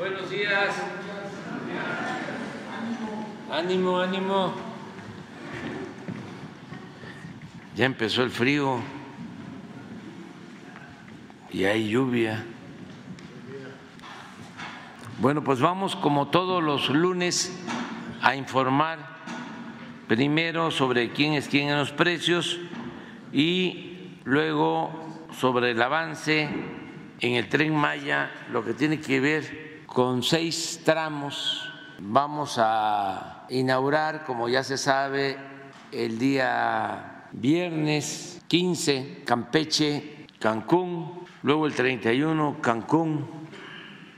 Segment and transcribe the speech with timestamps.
[0.00, 0.74] Buenos días.
[3.52, 4.54] Ánimo, ánimo.
[7.76, 8.80] Ya empezó el frío
[11.52, 12.42] y hay lluvia.
[15.18, 17.62] Bueno, pues vamos como todos los lunes
[18.22, 19.00] a informar
[20.08, 22.58] primero sobre quién es quién en los precios
[23.34, 26.48] y luego sobre el avance
[27.20, 31.68] en el tren Maya, lo que tiene que ver con seis tramos.
[31.98, 35.36] Vamos a inaugurar, como ya se sabe,
[35.90, 43.28] el día viernes 15, Campeche, Cancún, luego el 31, Cancún,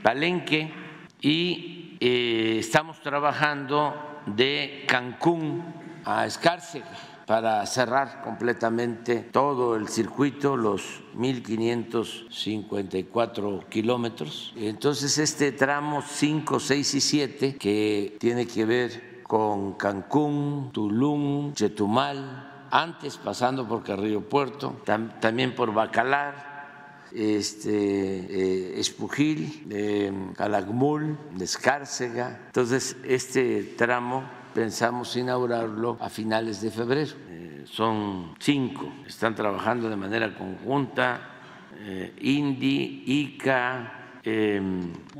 [0.02, 0.72] Palenque
[1.20, 5.64] y eh, estamos trabajando de Cancún
[6.04, 14.52] a Escárcega para cerrar completamente todo el circuito, los 1.554 kilómetros.
[14.54, 22.66] Entonces, este tramo 5, 6 y 7, que tiene que ver con Cancún, Tulum, Chetumal,
[22.70, 32.42] antes pasando por Carrillo Puerto, también por Bacalar, este, eh, Espujil, eh, Calakmul, Escárcega.
[32.48, 37.12] Entonces, este tramo pensamos inaugurarlo a finales de febrero.
[37.28, 41.30] Eh, son cinco, están trabajando de manera conjunta,
[41.78, 44.60] eh, INDI, ICA, eh,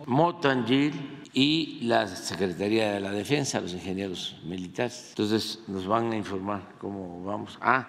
[0.06, 5.06] Motangil y la Secretaría de la Defensa, los ingenieros militares.
[5.10, 7.59] Entonces nos van a informar cómo vamos.
[7.60, 7.88] Ah,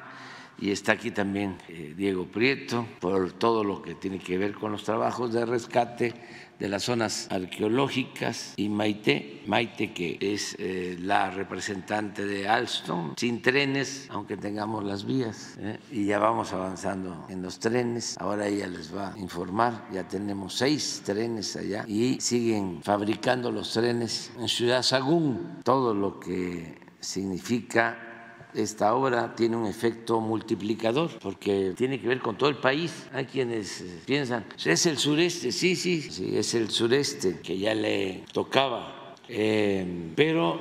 [0.59, 4.71] y está aquí también eh, Diego Prieto por todo lo que tiene que ver con
[4.71, 6.13] los trabajos de rescate
[6.59, 13.41] de las zonas arqueológicas y Maite, Maite que es eh, la representante de Alstom, sin
[13.41, 15.79] trenes, aunque tengamos las vías, ¿eh?
[15.91, 20.55] y ya vamos avanzando en los trenes, ahora ella les va a informar, ya tenemos
[20.55, 28.12] seis trenes allá y siguen fabricando los trenes en Ciudad Sagún, todo lo que significa
[28.55, 33.07] esta obra tiene un efecto multiplicador porque tiene que ver con todo el país.
[33.13, 37.73] Hay quienes eh, piensan, es el sureste, sí, sí, sí, es el sureste que ya
[37.73, 39.15] le tocaba.
[39.27, 40.59] Eh, pero,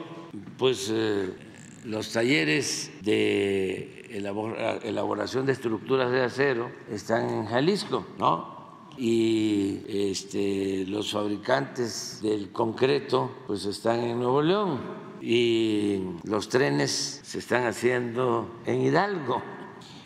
[0.56, 1.32] pues, eh,
[1.84, 8.52] los talleres de elaboración de estructuras de acero están en Jalisco, ¿no?
[8.96, 14.80] y este, los fabricantes del concreto pues están en Nuevo León
[15.22, 19.40] y los trenes se están haciendo en Hidalgo.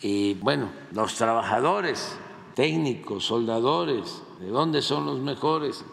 [0.03, 2.19] Y bueno, los trabajadores,
[2.55, 5.85] técnicos, soldadores, ¿de dónde son los mejores?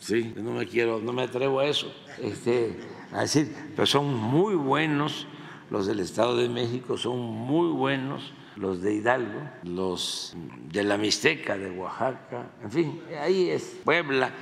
[0.00, 2.80] Sí, no me quiero, no me atrevo a eso, este,
[3.12, 5.26] decir, pero son muy buenos
[5.70, 10.34] los del Estado de México, son muy buenos los de Hidalgo, los
[10.72, 14.32] de la Mixteca, de Oaxaca, en fin, ahí es Puebla,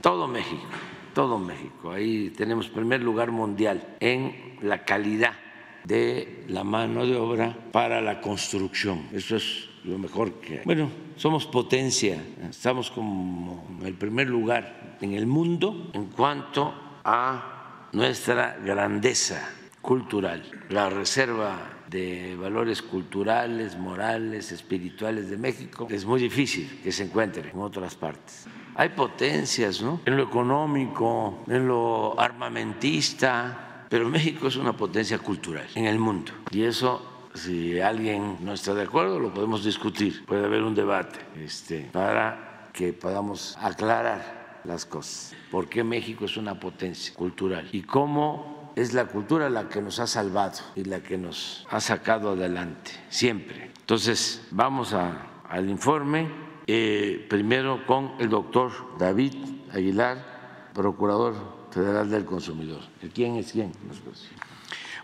[0.00, 0.66] todo México
[1.16, 1.92] todo México.
[1.92, 5.32] Ahí tenemos primer lugar mundial en la calidad
[5.82, 9.08] de la mano de obra para la construcción.
[9.14, 10.60] Eso es lo mejor que.
[10.66, 18.58] Bueno, somos potencia, estamos como el primer lugar en el mundo en cuanto a nuestra
[18.62, 19.40] grandeza
[19.80, 27.04] cultural, la reserva de valores culturales, morales, espirituales de México es muy difícil que se
[27.04, 28.46] encuentre en otras partes.
[28.78, 30.00] Hay potencias, ¿no?
[30.04, 36.32] En lo económico, en lo armamentista, pero México es una potencia cultural en el mundo.
[36.50, 40.26] Y eso, si alguien no está de acuerdo, lo podemos discutir.
[40.26, 45.34] Puede haber un debate este, para que podamos aclarar las cosas.
[45.50, 47.66] ¿Por qué México es una potencia cultural?
[47.72, 51.80] Y cómo es la cultura la que nos ha salvado y la que nos ha
[51.80, 53.70] sacado adelante, siempre.
[53.78, 56.45] Entonces, vamos al informe.
[56.68, 59.34] Eh, primero con el doctor David
[59.72, 61.34] Aguilar, Procurador
[61.70, 62.80] Federal del Consumidor.
[63.14, 63.70] ¿Quién es quién?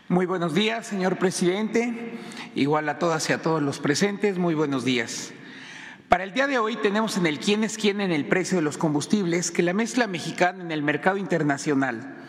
[0.08, 2.18] Muy buenos días, señor presidente.
[2.56, 5.32] Igual a todas y a todos los presentes, muy buenos días.
[6.08, 8.62] Para el día de hoy tenemos en el quién es quién en el precio de
[8.62, 12.22] los combustibles que la mezcla mexicana en el mercado internacional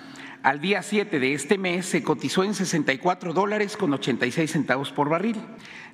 [0.44, 5.08] al día 7 de este mes se cotizó en 64 dólares con 86 centavos por
[5.08, 5.38] barril.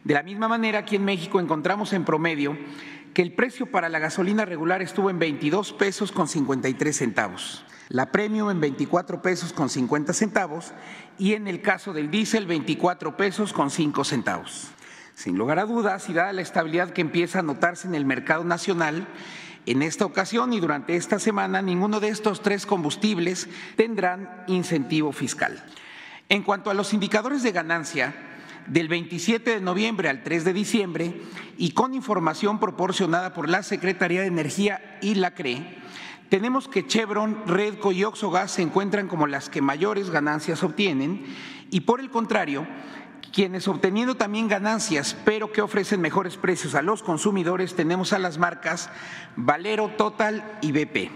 [0.03, 2.57] De la misma manera, aquí en México encontramos en promedio
[3.21, 8.49] el precio para la gasolina regular estuvo en 22 pesos con 53 centavos, la premium
[8.49, 10.73] en 24 pesos con 50 centavos
[11.17, 14.69] y en el caso del diésel 24 pesos con 5 centavos.
[15.15, 18.45] Sin lugar a dudas, y dada la estabilidad que empieza a notarse en el mercado
[18.45, 19.05] nacional,
[19.65, 25.61] en esta ocasión y durante esta semana ninguno de estos tres combustibles tendrán incentivo fiscal.
[26.29, 28.28] En cuanto a los indicadores de ganancia,
[28.69, 31.21] del 27 de noviembre al 3 de diciembre
[31.57, 35.77] y con información proporcionada por la Secretaría de Energía y la CRE,
[36.29, 41.25] tenemos que Chevron, Redco y Oxogas se encuentran como las que mayores ganancias obtienen
[41.71, 42.67] y por el contrario,
[43.33, 48.37] quienes obteniendo también ganancias, pero que ofrecen mejores precios a los consumidores, tenemos a las
[48.37, 48.89] marcas
[49.35, 51.11] Valero, Total y BP.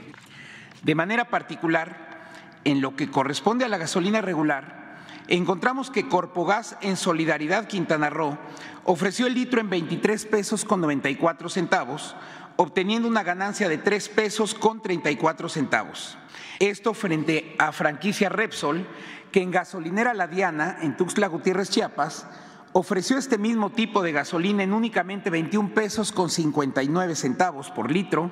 [0.83, 2.31] De manera particular,
[2.63, 4.82] en lo que corresponde a la gasolina regular,
[5.27, 8.37] encontramos que Corpogas en Solidaridad Quintana Roo
[8.83, 12.15] ofreció el litro en 23 pesos con 94 centavos,
[12.55, 16.17] obteniendo una ganancia de 3 pesos con 34 centavos.
[16.59, 18.87] Esto frente a franquicia Repsol,
[19.31, 22.27] que en gasolinera La Diana, en Tuxtla Gutiérrez, Chiapas,
[22.73, 28.31] ofreció este mismo tipo de gasolina en únicamente 21 pesos con 59 centavos por litro,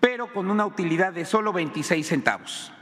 [0.00, 2.72] pero con una utilidad de solo 26 centavos.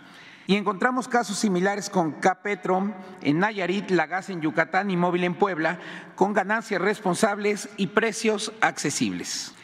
[0.48, 5.34] Y encontramos casos similares con Capetrom en Nayarit, La Gas en Yucatán y Móvil en
[5.34, 5.78] Puebla,
[6.14, 9.54] con ganancias responsables y precios accesibles.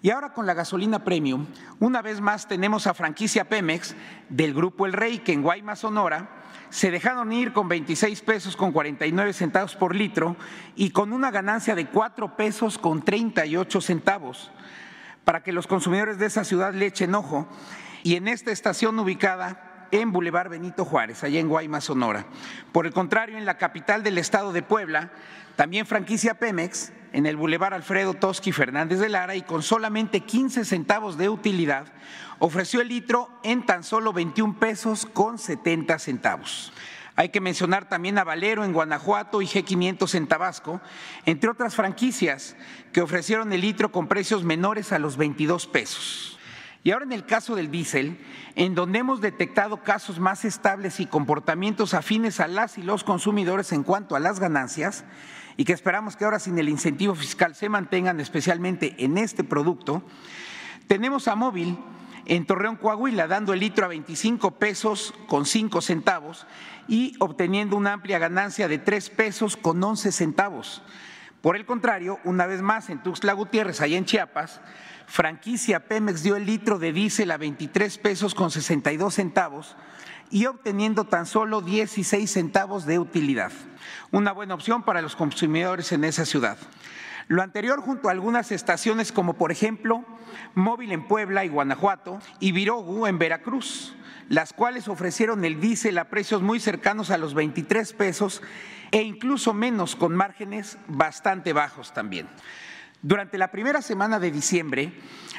[0.00, 1.46] Y ahora con la gasolina premium,
[1.80, 3.96] una vez más tenemos a franquicia Pemex
[4.28, 6.28] del grupo El Rey, que en Guaymas, Sonora,
[6.70, 10.36] se dejaron ir con 26 pesos con 49 centavos por litro
[10.76, 14.52] y con una ganancia de 4 pesos con 38 centavos.
[15.24, 17.48] Para que los consumidores de esa ciudad le echen ojo,
[18.04, 22.26] y en esta estación ubicada en Boulevard Benito Juárez, allá en Guaymas, Sonora.
[22.72, 25.10] Por el contrario, en la capital del estado de Puebla,
[25.56, 30.64] también franquicia Pemex, en el Boulevard Alfredo Toski Fernández de Lara y con solamente 15
[30.64, 31.86] centavos de utilidad,
[32.38, 36.72] ofreció el litro en tan solo 21 pesos con 70 centavos.
[37.16, 40.80] Hay que mencionar también a Valero en Guanajuato y G500 en Tabasco,
[41.26, 42.54] entre otras franquicias
[42.92, 46.37] que ofrecieron el litro con precios menores a los 22 pesos.
[46.84, 48.18] Y ahora en el caso del diésel,
[48.54, 53.72] en donde hemos detectado casos más estables y comportamientos afines a las y los consumidores
[53.72, 55.04] en cuanto a las ganancias,
[55.56, 60.02] y que esperamos que ahora sin el incentivo fiscal se mantengan especialmente en este producto,
[60.86, 61.76] tenemos a Móvil
[62.26, 66.46] en Torreón, Coahuila, dando el litro a 25 pesos con 5 centavos
[66.86, 70.82] y obteniendo una amplia ganancia de 3 pesos con 11 centavos.
[71.40, 74.60] Por el contrario, una vez más en Tuxtla Gutiérrez, allá en Chiapas,
[75.06, 79.76] franquicia Pemex dio el litro de diésel a 23 pesos con 62 centavos
[80.30, 83.52] y obteniendo tan solo 16 centavos de utilidad.
[84.10, 86.58] Una buena opción para los consumidores en esa ciudad.
[87.28, 90.04] Lo anterior junto a algunas estaciones como por ejemplo
[90.54, 93.94] Móvil en Puebla y Guanajuato y Virogu en Veracruz,
[94.28, 98.42] las cuales ofrecieron el diésel a precios muy cercanos a los 23 pesos
[98.90, 102.28] e incluso menos con márgenes bastante bajos también.
[103.00, 104.92] Durante la primera semana de diciembre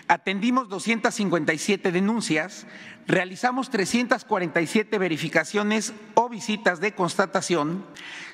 [0.08, 2.66] atendimos 257 denuncias,
[3.06, 7.86] realizamos 347 verificaciones o visitas de constatación,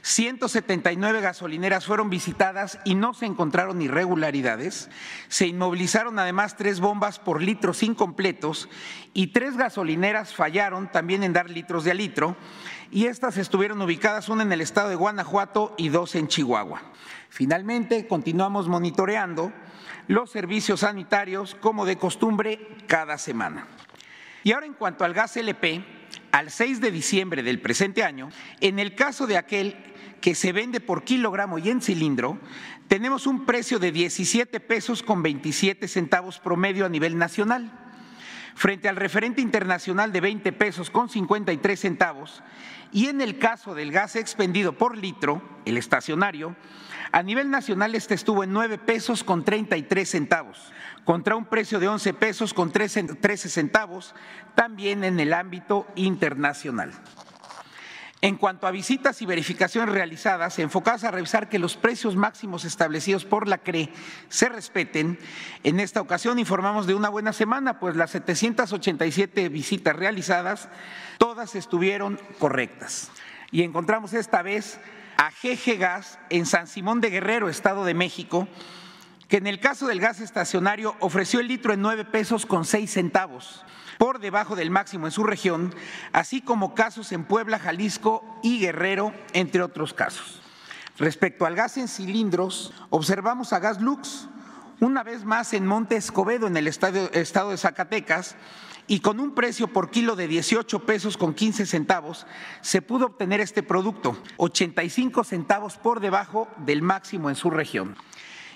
[0.04, 4.92] 179 gasolineras fueron visitadas y no se encontraron irregularidades,
[5.28, 8.70] se inmovilizaron además tres bombas por litros incompletos
[9.14, 12.38] y tres gasolineras fallaron también en dar litros de a litro
[12.92, 16.82] y estas estuvieron ubicadas una en el estado de Guanajuato y dos en Chihuahua.
[17.30, 19.52] Finalmente, continuamos monitoreando
[20.08, 23.68] los servicios sanitarios como de costumbre cada semana.
[24.44, 25.84] Y ahora en cuanto al gas LP,
[26.32, 28.30] al 6 de diciembre del presente año,
[28.62, 29.76] en el caso de aquel
[30.22, 32.40] que se vende por kilogramo y en cilindro,
[32.88, 37.85] tenemos un precio de 17 pesos con 27 centavos promedio a nivel nacional,
[38.56, 42.42] frente al referente internacional de 20 pesos con 53 centavos,
[42.92, 46.56] y en el caso del gas expendido por litro, el estacionario,
[47.12, 50.72] a nivel nacional este estuvo en 9 pesos con 33 centavos,
[51.04, 54.16] contra un precio de 11 pesos con 13 centavos,
[54.56, 56.92] también en el ámbito internacional.
[58.26, 63.24] En cuanto a visitas y verificaciones realizadas, enfocadas a revisar que los precios máximos establecidos
[63.24, 63.92] por la CRE
[64.30, 65.20] se respeten,
[65.64, 70.70] en esta ocasión informamos de una buena semana, pues las 787 visitas realizadas,
[71.20, 73.12] todas estuvieron correctas.
[73.52, 74.80] Y encontramos esta vez
[75.18, 78.48] a GG Gas en San Simón de Guerrero, Estado de México,
[79.28, 82.90] que en el caso del gas estacionario ofreció el litro en nueve pesos con seis
[82.90, 83.64] centavos,
[83.98, 85.74] por debajo del máximo en su región,
[86.14, 90.42] así como casos en Puebla, Jalisco y Guerrero, entre otros casos.
[90.98, 94.30] Respecto al gas en cilindros, observamos a Gas Lux,
[94.80, 98.36] una vez más en Monte Escobedo, en el estado de Zacatecas,
[98.88, 102.28] y con un precio por kilo de 18 pesos con 15 centavos
[102.62, 107.96] se pudo obtener este producto, 85 centavos por debajo del máximo en su región.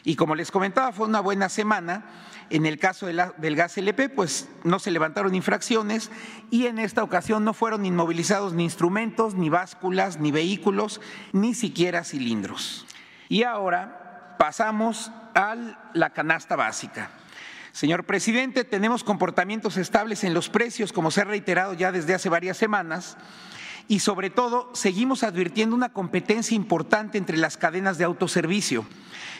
[0.03, 2.05] Y como les comentaba, fue una buena semana.
[2.49, 6.09] En el caso del gas LP, pues no se levantaron infracciones
[6.49, 10.99] y en esta ocasión no fueron inmovilizados ni instrumentos, ni básculas, ni vehículos,
[11.31, 12.87] ni siquiera cilindros.
[13.27, 15.55] Y ahora pasamos a
[15.93, 17.11] la canasta básica.
[17.71, 22.29] Señor presidente, tenemos comportamientos estables en los precios, como se ha reiterado ya desde hace
[22.29, 23.15] varias semanas,
[23.87, 28.85] y sobre todo seguimos advirtiendo una competencia importante entre las cadenas de autoservicio.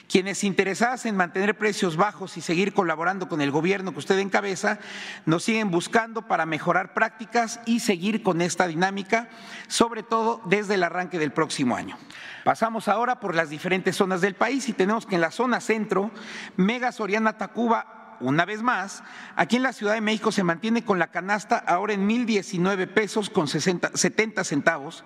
[0.10, 4.80] Quienes interesadas en mantener precios bajos y seguir colaborando con el gobierno que usted encabeza,
[5.28, 9.30] nos siguen buscando para mejorar prácticas y seguir con esta dinámica,
[9.68, 11.96] sobre todo desde el arranque del próximo año.
[12.44, 16.10] Pasamos ahora por las diferentes zonas del país y tenemos que en la zona centro,
[16.58, 19.04] Mega Soriana Tacuba una vez más,
[19.36, 23.30] aquí en la Ciudad de México se mantiene con la canasta ahora en 1.019 pesos
[23.30, 25.04] con 60, 70 centavos,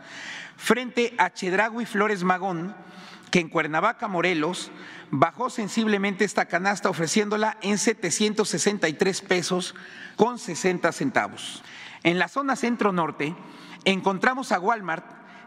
[0.55, 2.75] frente a Chedragui Flores Magón,
[3.33, 4.69] que en Cuernavaca, Morelos,
[5.09, 9.73] bajó sensiblemente esta canasta ofreciéndola en 763 pesos
[10.17, 11.63] con 60 centavos.
[12.03, 13.35] En la zona centro-norte
[13.85, 15.03] encontramos a Walmart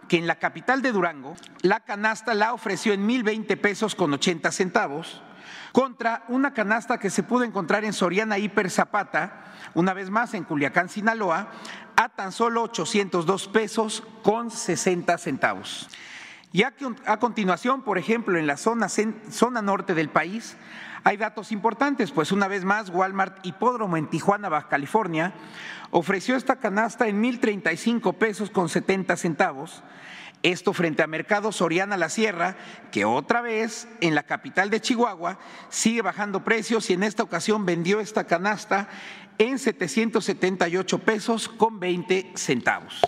[0.09, 4.51] que en la capital de Durango la canasta la ofreció en 1.020 pesos con 80
[4.51, 5.23] centavos
[5.71, 10.43] contra una canasta que se pudo encontrar en Soriana Hiper Zapata, una vez más en
[10.43, 11.53] Culiacán, Sinaloa,
[11.95, 15.89] a tan solo 802 pesos con 60 centavos.
[16.57, 20.57] Y a, continuación, por ejemplo, en la zona, zona norte del país,
[21.05, 25.35] hay datos importantes, pues una vez más Walmart Hipódromo en Tijuana, Baja California,
[25.91, 29.83] ofreció esta canasta en 1.035 pesos con 70 centavos,
[30.43, 32.57] esto frente a Mercado Soriana La Sierra,
[32.91, 37.67] que otra vez en la capital de Chihuahua sigue bajando precios y en esta ocasión
[37.67, 38.89] vendió esta canasta
[39.37, 43.03] en 778 pesos con 20 centavos.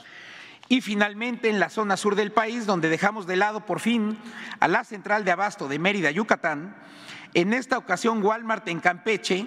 [0.69, 4.19] Y finalmente en la zona sur del país, donde dejamos de lado por fin
[4.61, 6.77] a la central de abasto de Mérida, Yucatán,
[7.35, 9.47] en esta ocasión Walmart en Campeche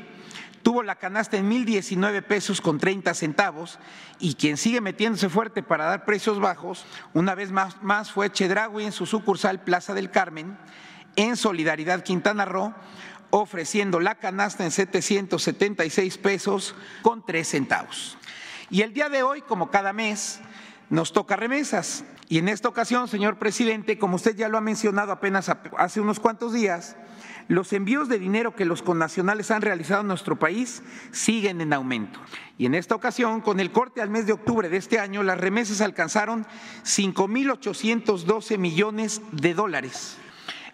[0.61, 3.79] tuvo la canasta en 1.019 pesos con 30 centavos
[4.19, 8.91] y quien sigue metiéndose fuerte para dar precios bajos, una vez más, fue Chedraui en
[8.91, 10.57] su sucursal Plaza del Carmen,
[11.15, 12.73] en Solidaridad Quintana Roo,
[13.31, 18.17] ofreciendo la canasta en 776 pesos con 3 centavos.
[18.69, 20.39] Y el día de hoy, como cada mes,
[20.91, 22.03] nos toca remesas.
[22.29, 26.19] Y en esta ocasión, señor presidente, como usted ya lo ha mencionado apenas hace unos
[26.19, 26.97] cuantos días,
[27.47, 32.19] los envíos de dinero que los connacionales han realizado en nuestro país siguen en aumento.
[32.57, 35.39] Y en esta ocasión, con el corte al mes de octubre de este año, las
[35.39, 36.45] remesas alcanzaron
[36.83, 40.17] 5.812 millones de dólares.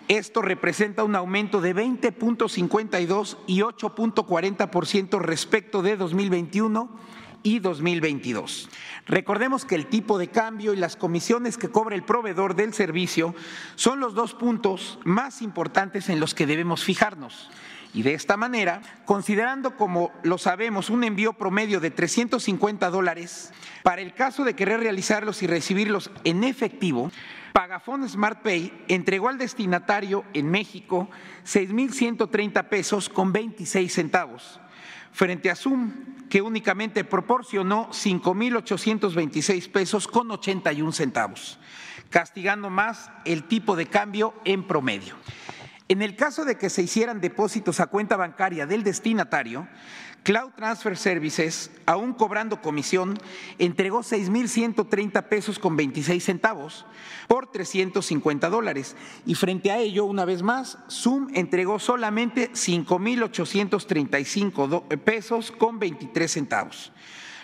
[0.08, 8.70] Esto representa un aumento de 20.52 y 8.40% respecto de 2021 y 2022.
[9.06, 13.36] Recordemos que el tipo de cambio y las comisiones que cobra el proveedor del servicio
[13.76, 17.50] son los dos puntos más importantes en los que debemos fijarnos.
[17.94, 24.02] Y de esta manera, considerando como lo sabemos un envío promedio de 350 dólares, para
[24.02, 27.12] el caso de querer realizarlos y recibirlos en efectivo,
[27.54, 31.10] Pagafón Smart Pay entregó al destinatario en México
[31.46, 34.60] 6.130 pesos con 26 centavos
[35.18, 35.92] frente a Zoom,
[36.30, 41.60] que únicamente proporcionó 5.826 pesos con 81 centavos,
[42.10, 45.16] castigando más el tipo de cambio en promedio.
[45.90, 49.68] En el caso de que se hicieran depósitos a cuenta bancaria del destinatario,
[50.28, 53.18] Cloud Transfer Services, aún cobrando comisión,
[53.60, 56.86] entregó 6.130 pesos con 26 centavos
[57.30, 58.98] por 350 dólares.
[59.26, 66.92] Y frente a ello, una vez más, Zoom entregó solamente 5.835 pesos con 23 centavos.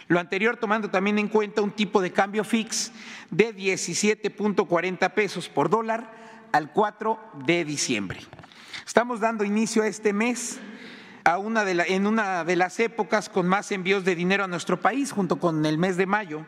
[0.09, 2.91] Lo anterior tomando también en cuenta un tipo de cambio fix
[3.31, 6.13] de 17.40 pesos por dólar
[6.51, 8.19] al 4 de diciembre.
[8.85, 10.59] Estamos dando inicio a este mes
[11.23, 14.81] a una de en una de las épocas con más envíos de dinero a nuestro
[14.81, 16.45] país, junto con el mes de mayo,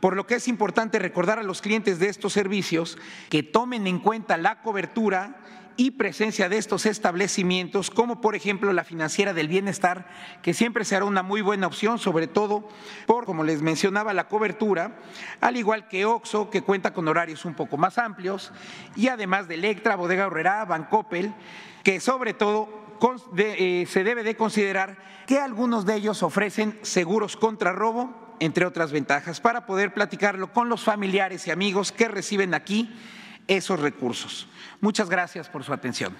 [0.00, 2.98] por lo que es importante recordar a los clientes de estos servicios
[3.28, 5.36] que tomen en cuenta la cobertura
[5.76, 10.06] y presencia de estos establecimientos, como por ejemplo la financiera del bienestar,
[10.42, 12.68] que siempre será una muy buena opción, sobre todo
[13.06, 14.98] por, como les mencionaba, la cobertura,
[15.40, 18.52] al igual que OXO, que cuenta con horarios un poco más amplios,
[18.94, 21.32] y además de Electra, Bodega Horrera, Bancoppel,
[21.82, 22.79] que sobre todo
[23.36, 28.92] eh, se debe de considerar que algunos de ellos ofrecen seguros contra robo, entre otras
[28.92, 32.92] ventajas, para poder platicarlo con los familiares y amigos que reciben aquí
[33.46, 34.48] esos recursos.
[34.80, 36.14] Muchas gracias por su atención.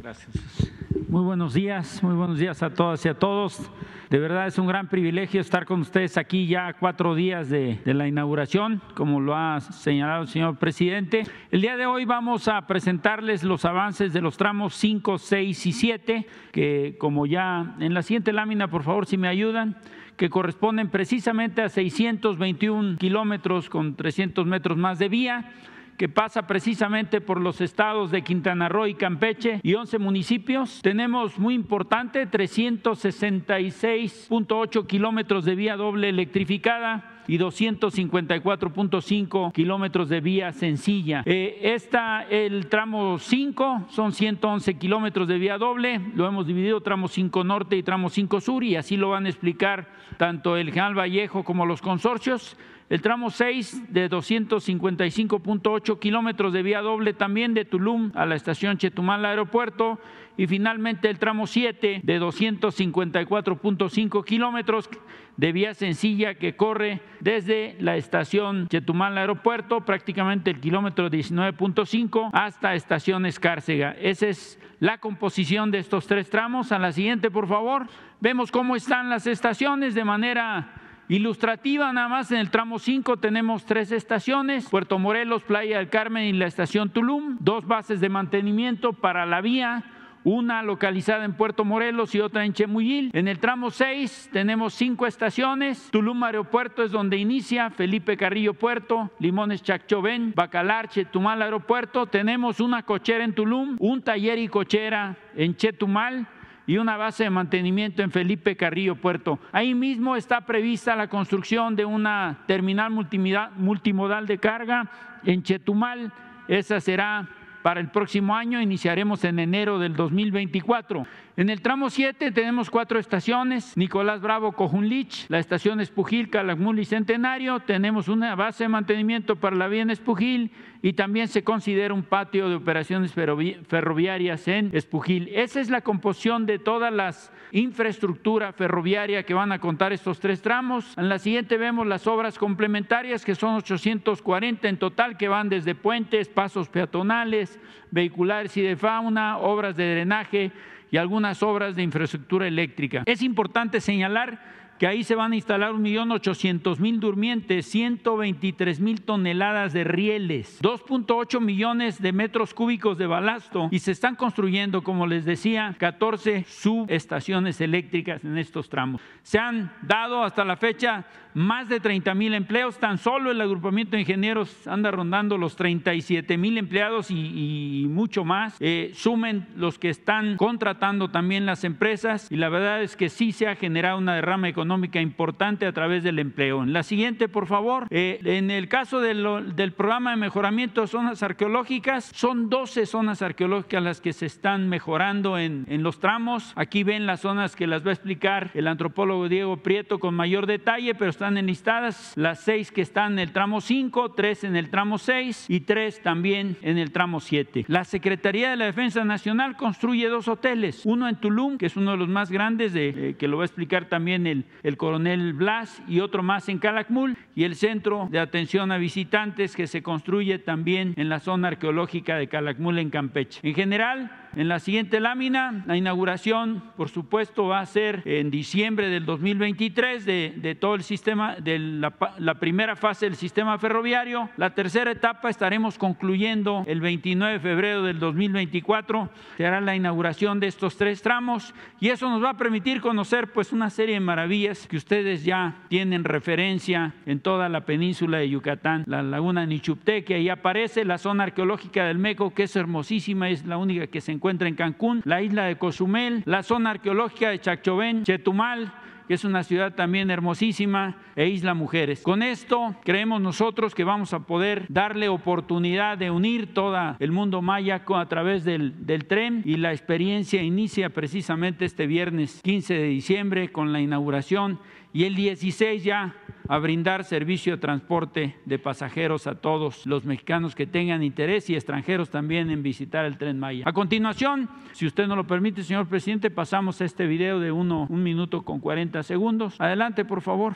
[0.00, 0.71] Gracias.
[1.08, 3.70] Muy buenos días, muy buenos días a todas y a todos.
[4.10, 8.06] De verdad es un gran privilegio estar con ustedes aquí ya cuatro días de, la
[8.06, 11.24] inauguración, como lo ha señalado el señor presidente.
[11.50, 15.72] El día de hoy vamos a presentarles los avances de los tramos 5, 6 y
[15.72, 19.76] 7, que como ya en la siguiente lámina, por favor, si me ayudan
[20.16, 25.52] que corresponden precisamente a 621 kilómetros con 300 metros más de vía
[25.96, 30.80] que pasa precisamente por los estados de Quintana Roo y Campeche y 11 municipios.
[30.82, 41.22] Tenemos muy importante 366.8 kilómetros de vía doble electrificada y 254.5 kilómetros de vía sencilla.
[41.24, 47.08] Eh, esta, el tramo 5, son 111 kilómetros de vía doble, lo hemos dividido tramo
[47.08, 50.98] 5 norte y tramo 5 sur y así lo van a explicar tanto el General
[50.98, 52.56] Vallejo como los consorcios.
[52.88, 58.76] El tramo 6 de 255.8 kilómetros de vía doble también de Tulum a la estación
[58.76, 59.98] Chetumal aeropuerto
[60.36, 64.90] y finalmente el tramo 7 de 254.5 kilómetros
[65.36, 72.74] de vía sencilla que corre desde la estación Chetumal Aeropuerto, prácticamente el kilómetro 19.5 hasta
[72.74, 73.92] estación Escárcega.
[73.92, 76.72] Esa es la composición de estos tres tramos.
[76.72, 77.86] A la siguiente, por favor.
[78.20, 80.81] Vemos cómo están las estaciones de manera
[81.12, 81.92] ilustrativa.
[81.92, 86.32] Nada más en el tramo 5 tenemos tres estaciones, Puerto Morelos, Playa del Carmen y
[86.32, 89.84] la estación Tulum, dos bases de mantenimiento para la vía
[90.24, 93.10] una localizada en Puerto Morelos y otra en Chemuyil.
[93.12, 95.88] En el tramo 6 tenemos cinco estaciones.
[95.90, 102.06] Tulum Aeropuerto es donde inicia, Felipe Carrillo Puerto, Limones Chacchoven, Bacalar, Chetumal Aeropuerto.
[102.06, 106.28] Tenemos una cochera en Tulum, un taller y cochera en Chetumal
[106.66, 109.38] y una base de mantenimiento en Felipe Carrillo Puerto.
[109.52, 114.88] Ahí mismo está prevista la construcción de una terminal multimodal de carga
[115.24, 116.12] en Chetumal.
[116.48, 117.28] Esa será
[117.62, 118.60] para el próximo año.
[118.60, 121.06] Iniciaremos en enero del 2024.
[121.34, 126.84] En el tramo 7 tenemos cuatro estaciones, Nicolás Bravo, Cojunlich, la estación Espujil, Calakmul y
[126.84, 130.50] Centenario, tenemos una base de mantenimiento para la vía en Espujil
[130.82, 135.30] y también se considera un patio de operaciones ferroviarias en Espujil.
[135.32, 140.42] Esa es la composición de todas las infraestructura ferroviaria que van a contar estos tres
[140.42, 140.96] tramos.
[140.98, 145.74] En la siguiente vemos las obras complementarias que son 840 en total que van desde
[145.74, 150.50] puentes, pasos peatonales, vehiculares y de fauna, obras de drenaje,
[150.92, 153.02] y algunas obras de infraestructura eléctrica.
[153.06, 154.38] Es importante señalar
[154.78, 162.02] que ahí se van a instalar 1.800.000 durmientes, 123 mil toneladas de rieles, 2.8 millones
[162.02, 168.24] de metros cúbicos de balasto y se están construyendo, como les decía, 14 subestaciones eléctricas
[168.24, 169.00] en estos tramos.
[169.22, 173.92] Se han dado hasta la fecha más de 30 mil empleos, tan solo el agrupamiento
[173.92, 178.56] de ingenieros anda rondando los 37 mil empleados y, mucho más.
[178.60, 183.32] Eh, sumen los que están contratando también las empresas y la verdad es que sí
[183.32, 186.62] se ha generado una derrama económica importante a través del empleo.
[186.62, 191.22] En la siguiente, por favor, eh, en el caso del programa de mejoramiento de zonas
[191.22, 196.52] arqueológicas, son 12 zonas arqueológicas las que se están mejorando en, en los tramos.
[196.56, 200.46] Aquí ven las zonas que las va a explicar el antropólogo Diego Prieto con mayor
[200.46, 204.70] detalle, pero están enlistadas, las seis que están en el tramo 5, tres en el
[204.70, 207.64] tramo 6 y tres también en el tramo 7.
[207.68, 211.92] La Secretaría de la Defensa Nacional construye dos hoteles, uno en Tulum, que es uno
[211.92, 215.32] de los más grandes, de, eh, que lo va a explicar también el, el coronel
[215.32, 219.80] Blas, y otro más en Calakmul, y el centro de atención a visitantes que se
[219.80, 223.38] construye también en la zona arqueológica de Calakmul en Campeche.
[223.44, 228.88] En general, en la siguiente lámina, la inauguración, por supuesto, va a ser en diciembre
[228.88, 234.30] del 2023 de, de todo el sistema, de la, la, primera fase del sistema ferroviario.
[234.38, 239.10] La tercera etapa estaremos concluyendo el 29 de febrero del 2024.
[239.36, 243.32] Se hará la inauguración de estos tres tramos y eso nos va a permitir conocer
[243.32, 248.30] pues una serie de maravillas que ustedes ya tienen referencia en toda la península de
[248.30, 248.84] Yucatán.
[248.86, 253.44] La laguna Nichupté, que ahí aparece, la zona arqueológica del Meco, que es hermosísima, es
[253.44, 257.30] la única que se encuentra encuentra en Cancún, la isla de Cozumel, la zona arqueológica
[257.30, 258.72] de Chachovén, Chetumal,
[259.08, 262.02] que es una ciudad también hermosísima, e Isla Mujeres.
[262.02, 267.42] Con esto creemos nosotros que vamos a poder darle oportunidad de unir todo el mundo
[267.42, 272.84] maya a través del, del tren y la experiencia inicia precisamente este viernes 15 de
[272.84, 274.60] diciembre con la inauguración
[274.92, 276.14] y el 16 ya
[276.48, 281.54] a brindar servicio de transporte de pasajeros a todos los mexicanos que tengan interés y
[281.54, 283.64] extranjeros también en visitar el tren Maya.
[283.66, 287.86] A continuación, si usted no lo permite, señor presidente, pasamos a este video de uno,
[287.88, 289.58] un minuto con 40 segundos.
[289.60, 290.54] Adelante, por favor.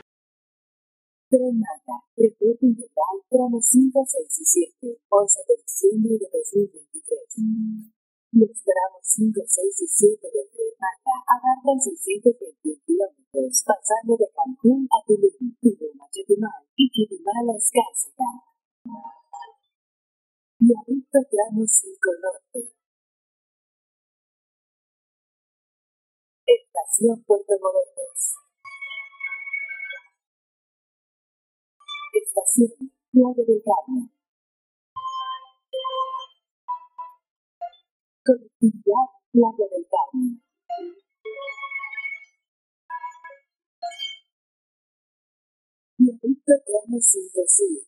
[1.31, 4.44] Tren Maya, reporte integral, tramos 5, 6 y
[4.81, 7.92] 7, 11 de diciembre de 2023.
[8.33, 12.56] Los tramos 5, 6 y 7 del Tren Maya abarcan 621
[13.37, 18.31] kilómetros pasando de Cancún a Tulum, Tulum a Chetumal y Chetumal a Escárcega.
[20.59, 22.72] Viaducto Tramo 5 Norte.
[26.46, 28.37] Estación Puerto Morelos.
[32.12, 34.11] Estación Playa del Carmen.
[38.25, 40.45] Colectividad Playa del Carmen.
[46.07, 47.83] Viaducto Tramo 5 Sur.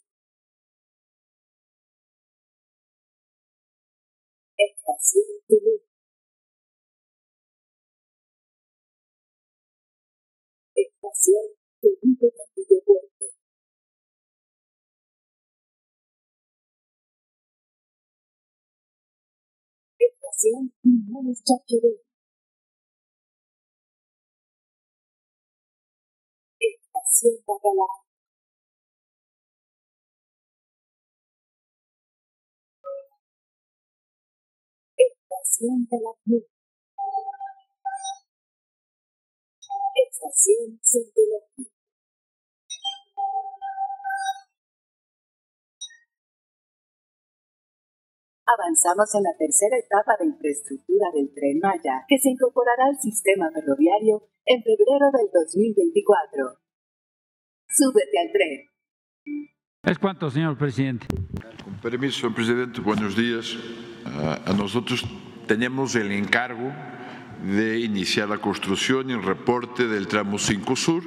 [4.58, 5.80] Estación Tulum.
[10.74, 11.46] Estación
[11.80, 13.26] Felipe Castillo Puerto.
[20.00, 20.72] Estación.
[26.60, 28.07] Estación Bacalao.
[35.48, 36.44] Estación Calakmul.
[40.06, 41.72] Estación Centenario.
[48.44, 53.50] Avanzamos en la tercera etapa de infraestructura del Tren Maya, que se incorporará al sistema
[53.50, 56.60] ferroviario en febrero del 2024.
[57.68, 58.68] Súbete al tren.
[59.84, 61.06] ¿Es cuánto, señor presidente?
[61.64, 63.56] Con permiso, señor presidente, buenos días.
[64.04, 65.04] Ah, a nosotros
[65.48, 66.72] tenemos el encargo
[67.42, 71.02] de iniciar la construcción y el reporte del tramo 5 Sur,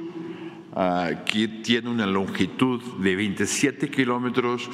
[1.24, 4.68] que tiene una longitud de 27 kilómetros,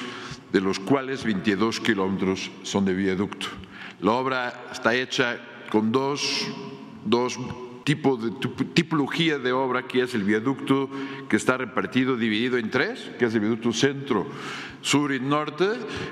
[0.52, 3.46] de los cuales 22 kilómetros son de viaducto.
[4.00, 5.38] La obra está hecha
[5.70, 6.48] con dos,
[7.04, 7.38] dos
[7.88, 10.90] tipos de tip- tipología de obra, que es el viaducto
[11.27, 14.27] que está repartido, dividido en tres, que es el viaducto centro,
[14.83, 15.64] sur y norte,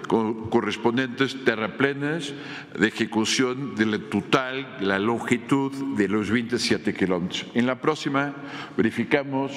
[0.09, 2.33] con correspondientes terraplenes
[2.79, 7.45] de ejecución de la total, la longitud de los 27 kilómetros.
[7.53, 8.35] En la próxima
[8.75, 9.53] verificamos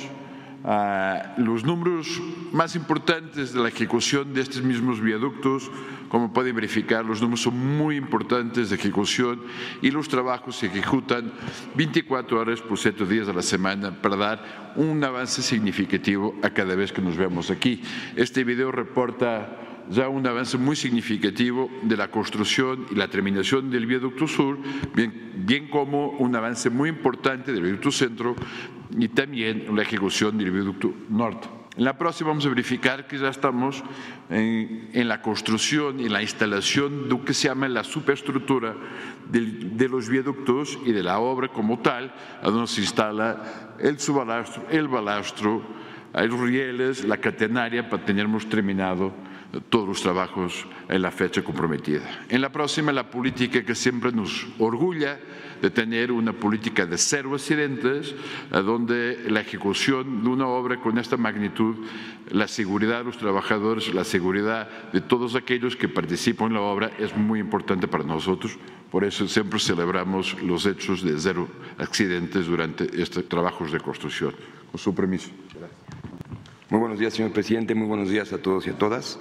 [1.38, 5.72] los números más importantes de la ejecución de estos mismos viaductos,
[6.10, 9.42] como pueden verificar, los números son muy importantes de ejecución
[9.82, 11.32] y los trabajos se ejecutan
[11.76, 16.76] 24 horas por 7 días a la semana para dar un avance significativo a cada
[16.76, 17.82] vez que nos vemos aquí.
[18.16, 19.56] Este video reporta
[19.90, 24.58] ya un avance muy significativo de la construcción y la terminación del viaducto sur,
[24.96, 28.36] bien, bien como un avance muy importante del viaducto centro
[28.98, 31.48] y también la ejecución del viaducto norte.
[31.78, 33.84] En la próxima vamos a verificar que ya estamos
[34.30, 38.76] en, en la construcción y la instalación de lo que se llama la superestructura
[39.30, 44.88] de los viaductos y de la obra como tal, donde se instala el subbalastro, el
[44.88, 45.62] balastro,
[46.14, 49.14] los rieles, la catenaria para tenermos terminado
[49.70, 52.26] todos los trabajos en la fecha comprometida.
[52.30, 55.20] En la próxima, la política que siempre nos orgulla
[55.62, 58.16] de tener una política de cero accidentes,
[58.52, 61.76] donde la ejecución de una obra con esta magnitud,
[62.32, 66.92] la seguridad de los trabajadores, la seguridad de todos aquellos que participan en la obra
[67.00, 68.58] es muy importante para nosotros.
[68.92, 74.34] Por eso siempre celebramos los hechos de cero accidentes durante estos trabajos de construcción.
[74.72, 75.30] Con su permiso.
[76.70, 77.74] Muy buenos días, señor presidente.
[77.74, 79.20] Muy buenos días a todos y a todas.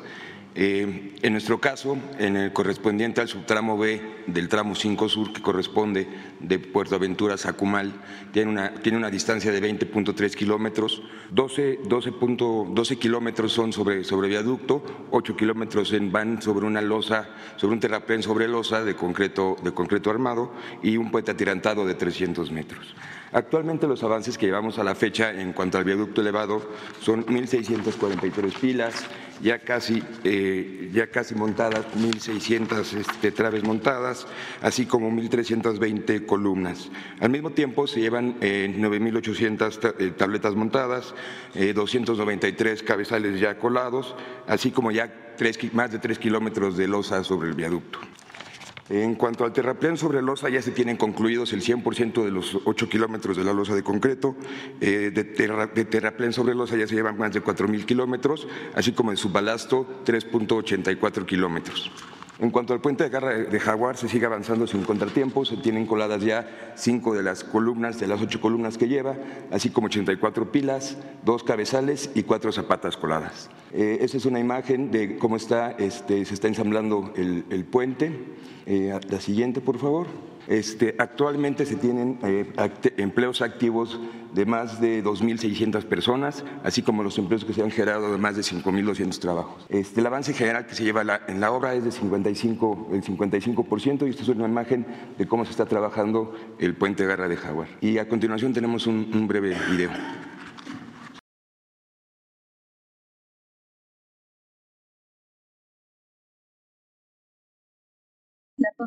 [0.61, 5.41] Eh, en nuestro caso, en el correspondiente al subtramo B del tramo 5 Sur, que
[5.41, 6.09] corresponde
[6.41, 7.93] de Puerto Aventura a Sacumal,
[8.33, 14.03] tiene una, tiene una distancia de 20.3 kilómetros, 12, 12, punto- 12 kilómetros son sobre,
[14.03, 19.55] sobre viaducto, 8 kilómetros van sobre una losa, sobre un terraplén sobre losa de concreto,
[19.63, 22.97] de concreto armado y un puente atirantado de 300 metros.
[23.33, 26.63] Actualmente los avances que llevamos a la fecha en cuanto al viaducto elevado
[27.01, 29.05] son 1.643 pilas,
[29.43, 34.27] ya casi, eh, ya casi montadas, 1.600 este, traves montadas,
[34.63, 36.91] así como 1.320 columnas.
[37.21, 41.15] Al mismo tiempo se llevan eh, 9.800 ta- eh, tabletas montadas,
[41.55, 44.15] eh, 293 cabezales ya colados,
[44.47, 48.01] así como ya tres más de 3 kilómetros de losa sobre el viaducto.
[48.91, 52.89] En cuanto al terraplén sobre losa, ya se tienen concluidos el 100% de los 8
[52.89, 54.35] kilómetros de la losa de concreto.
[54.81, 58.93] Eh, de, terra- de terraplén sobre losa ya se llevan más de 4.000 kilómetros, así
[58.93, 61.91] como en subbalasto 3.84 kilómetros.
[62.39, 65.49] En cuanto al puente de garra de Jaguar, se sigue avanzando sin contratiempos.
[65.49, 69.17] Se tienen coladas ya cinco de las columnas, de las ocho columnas que lleva,
[69.51, 73.51] así como 84 pilas, dos cabezales y cuatro zapatas coladas.
[73.73, 78.13] Eh, esta es una imagen de cómo está, este, se está ensamblando el puente.
[78.71, 80.07] Eh, la siguiente, por favor.
[80.47, 82.47] Este, actualmente se tienen eh,
[82.99, 83.99] empleos activos
[84.35, 88.37] de más de 2.600 personas, así como los empleos que se han generado de más
[88.37, 89.67] de 5.200 trabajos.
[89.69, 93.03] Este, el avance general que se lleva la- en la obra es de 55, el
[93.03, 94.87] 55% y esta es una imagen
[95.19, 97.69] de cómo se está trabajando el puente Garra de Jaguar.
[97.83, 99.91] Y a continuación tenemos un breve video.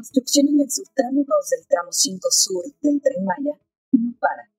[0.01, 3.53] La construcción en el subtramo 2 del tramo 5 sur del Tren Maya
[3.93, 4.49] no para.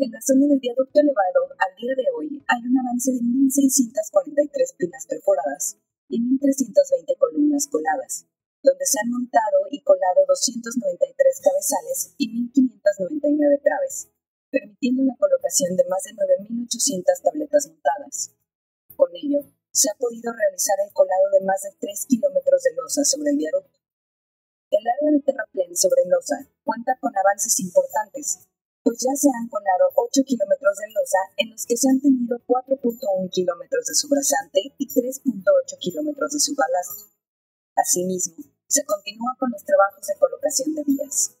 [0.00, 4.40] En la zona del viaducto elevado, al día de hoy, hay un avance de 1.643
[4.80, 5.76] pilas perforadas
[6.08, 8.24] y 1.320 columnas coladas,
[8.64, 10.72] donde se han montado y colado 293
[11.44, 14.08] cabezales y 1.599 traves,
[14.48, 16.16] permitiendo la colocación de más de
[16.56, 18.32] 9.800 tabletas montadas.
[18.96, 23.04] Con ello, se ha podido realizar el colado de más de 3 kilómetros de losa
[23.04, 23.79] sobre el viaducto.
[24.70, 28.46] El área de terraplén sobre losa cuenta con avances importantes,
[28.86, 32.38] pues ya se han colado 8 kilómetros de losa en los que se han tendido
[32.46, 32.78] 4.1
[33.34, 37.10] kilómetros de su brazante y 3.8 kilómetros de su balastro.
[37.74, 41.34] Asimismo, se continúa con los trabajos de colocación de vías.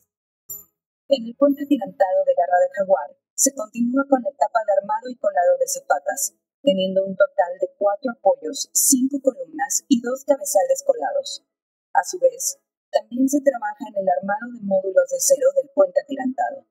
[1.06, 5.08] En el puente tirantado de Garra de Jaguar, se continúa con la etapa de armado
[5.08, 10.82] y colado de zapatas, teniendo un total de cuatro apoyos, cinco columnas y dos cabezales
[10.84, 11.46] colados.
[11.94, 12.58] A su vez,
[12.90, 16.66] también se trabaja en el armado de módulos de cero del puente atirantado.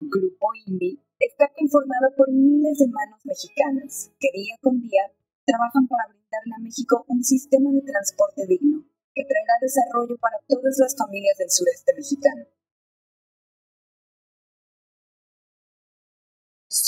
[0.00, 5.12] Grupo INVI está conformado por miles de manos mexicanas que día con día
[5.44, 10.78] trabajan para brindarle a México un sistema de transporte digno que traerá desarrollo para todas
[10.78, 12.46] las familias del sureste mexicano.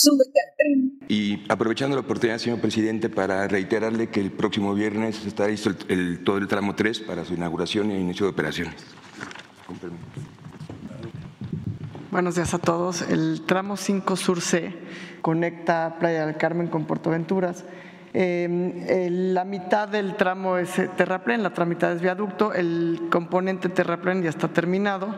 [0.02, 0.98] Súbete al tren.
[1.06, 5.76] Y aprovechando la oportunidad, señor presidente, para reiterarle que el próximo viernes estará listo el,
[5.88, 8.74] el, todo el tramo 3 para su inauguración e inicio de operaciones.
[12.10, 13.02] Buenos días a todos.
[13.02, 14.74] El tramo 5 Sur C
[15.20, 17.64] conecta Playa del Carmen con Puerto Venturas.
[18.12, 22.52] Eh, la mitad del tramo es terraplén, la otra mitad es viaducto.
[22.52, 25.14] El componente terraplén ya está terminado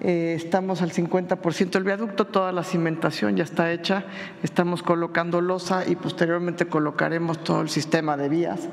[0.00, 4.04] eh, estamos al 50% del viaducto, toda la cimentación ya está hecha,
[4.42, 8.68] estamos colocando losa y posteriormente colocaremos todo el sistema de vías.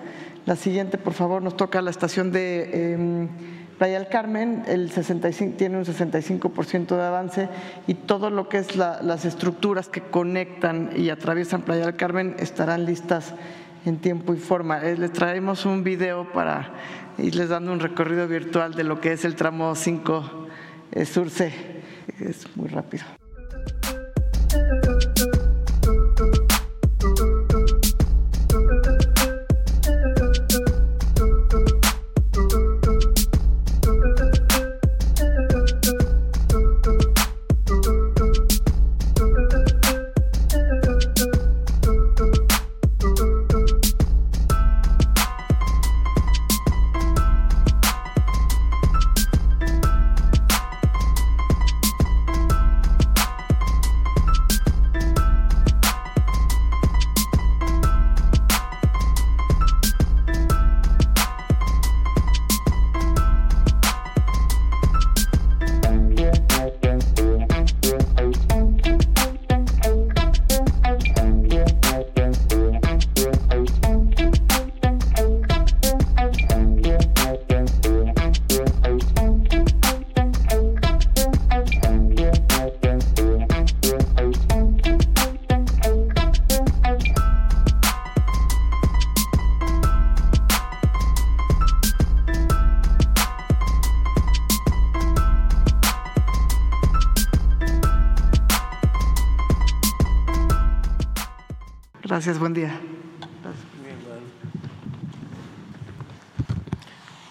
[0.46, 3.28] La siguiente, por favor, nos toca la estación de eh,
[3.78, 7.50] Playa del Carmen, el 65, tiene un 65% de avance
[7.88, 12.36] y todo lo que es la, las estructuras que conectan y atraviesan Playa del Carmen
[12.40, 13.34] estarán listas
[13.86, 14.82] en tiempo y forma.
[14.84, 16.74] Eh, les traemos un video para
[17.18, 20.43] irles dando un recorrido virtual de lo que es el tramo 5
[21.06, 21.52] Surce.
[22.20, 23.04] Es muy rápido.
[102.24, 102.80] Gracias, buen día.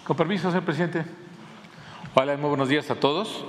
[0.03, 1.03] Con permiso, señor presidente.
[2.13, 3.43] Hola, muy buenos días a todos.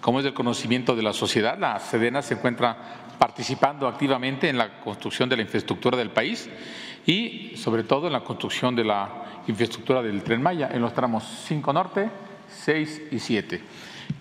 [0.00, 2.76] Como es del conocimiento de la sociedad, la Sedena se encuentra
[3.20, 6.50] participando activamente en la construcción de la infraestructura del país
[7.06, 11.22] y sobre todo en la construcción de la infraestructura del Tren Maya en los tramos
[11.46, 12.10] 5 Norte,
[12.48, 13.60] 6 y 7,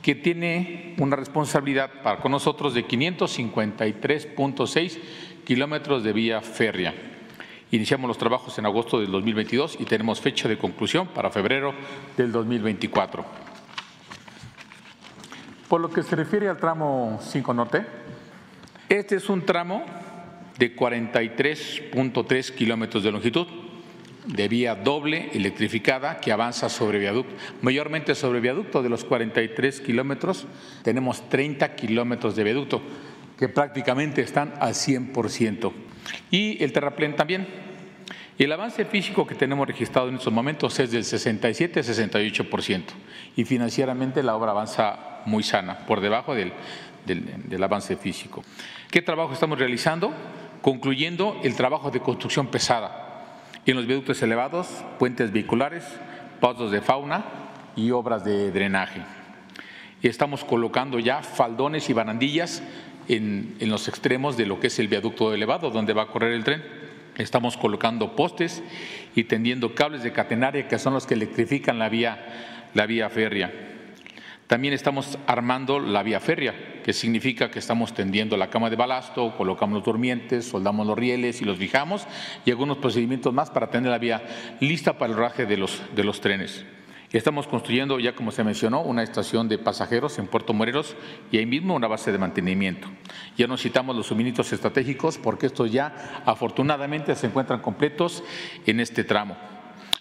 [0.03, 4.99] que tiene una responsabilidad para con nosotros de 553.6
[5.43, 6.93] kilómetros de vía férrea.
[7.71, 11.73] Iniciamos los trabajos en agosto del 2022 y tenemos fecha de conclusión para febrero
[12.15, 13.25] del 2024.
[15.67, 17.83] Por lo que se refiere al tramo 5 Norte,
[18.89, 19.83] este es un tramo
[20.59, 23.47] de 43.3 kilómetros de longitud,
[24.27, 30.45] de vía doble electrificada que avanza sobre viaducto, mayormente sobre viaducto de los 43 kilómetros,
[30.83, 32.81] tenemos 30 kilómetros de viaducto
[33.37, 35.71] que prácticamente están al 100%.
[36.31, 37.47] Y el terraplén también.
[38.37, 42.83] El avance físico que tenemos registrado en estos momentos es del 67-68%.
[43.35, 46.51] Y financieramente la obra avanza muy sana, por debajo del,
[47.05, 48.43] del, avance físico.
[48.89, 50.13] ¿Qué trabajo estamos realizando?
[50.61, 52.99] Concluyendo el trabajo de construcción pesada
[53.65, 54.67] en los viaductos elevados,
[54.99, 55.85] puentes vehiculares,
[56.39, 57.23] pasos de fauna,
[57.75, 59.01] y obras de drenaje.
[60.01, 62.61] Estamos colocando ya faldones y barandillas
[63.07, 66.43] en, los extremos de lo que es el viaducto elevado donde va a correr el
[66.43, 66.63] tren.
[67.17, 68.63] Estamos colocando postes
[69.15, 73.51] y tendiendo cables de catenaria que son los que electrifican la vía, la vía férrea.
[74.47, 79.35] También estamos armando la vía férrea, que significa que estamos tendiendo la cama de balasto,
[79.37, 82.05] colocamos los durmientes, soldamos los rieles y los fijamos
[82.45, 84.21] y algunos procedimientos más para tener la vía
[84.59, 86.65] lista para el raje de los, de los trenes.
[87.13, 90.95] Estamos construyendo, ya como se mencionó, una estación de pasajeros en Puerto Morelos
[91.31, 92.87] y ahí mismo una base de mantenimiento.
[93.37, 98.23] Ya nos citamos los suministros estratégicos porque estos ya afortunadamente se encuentran completos
[98.65, 99.37] en este tramo.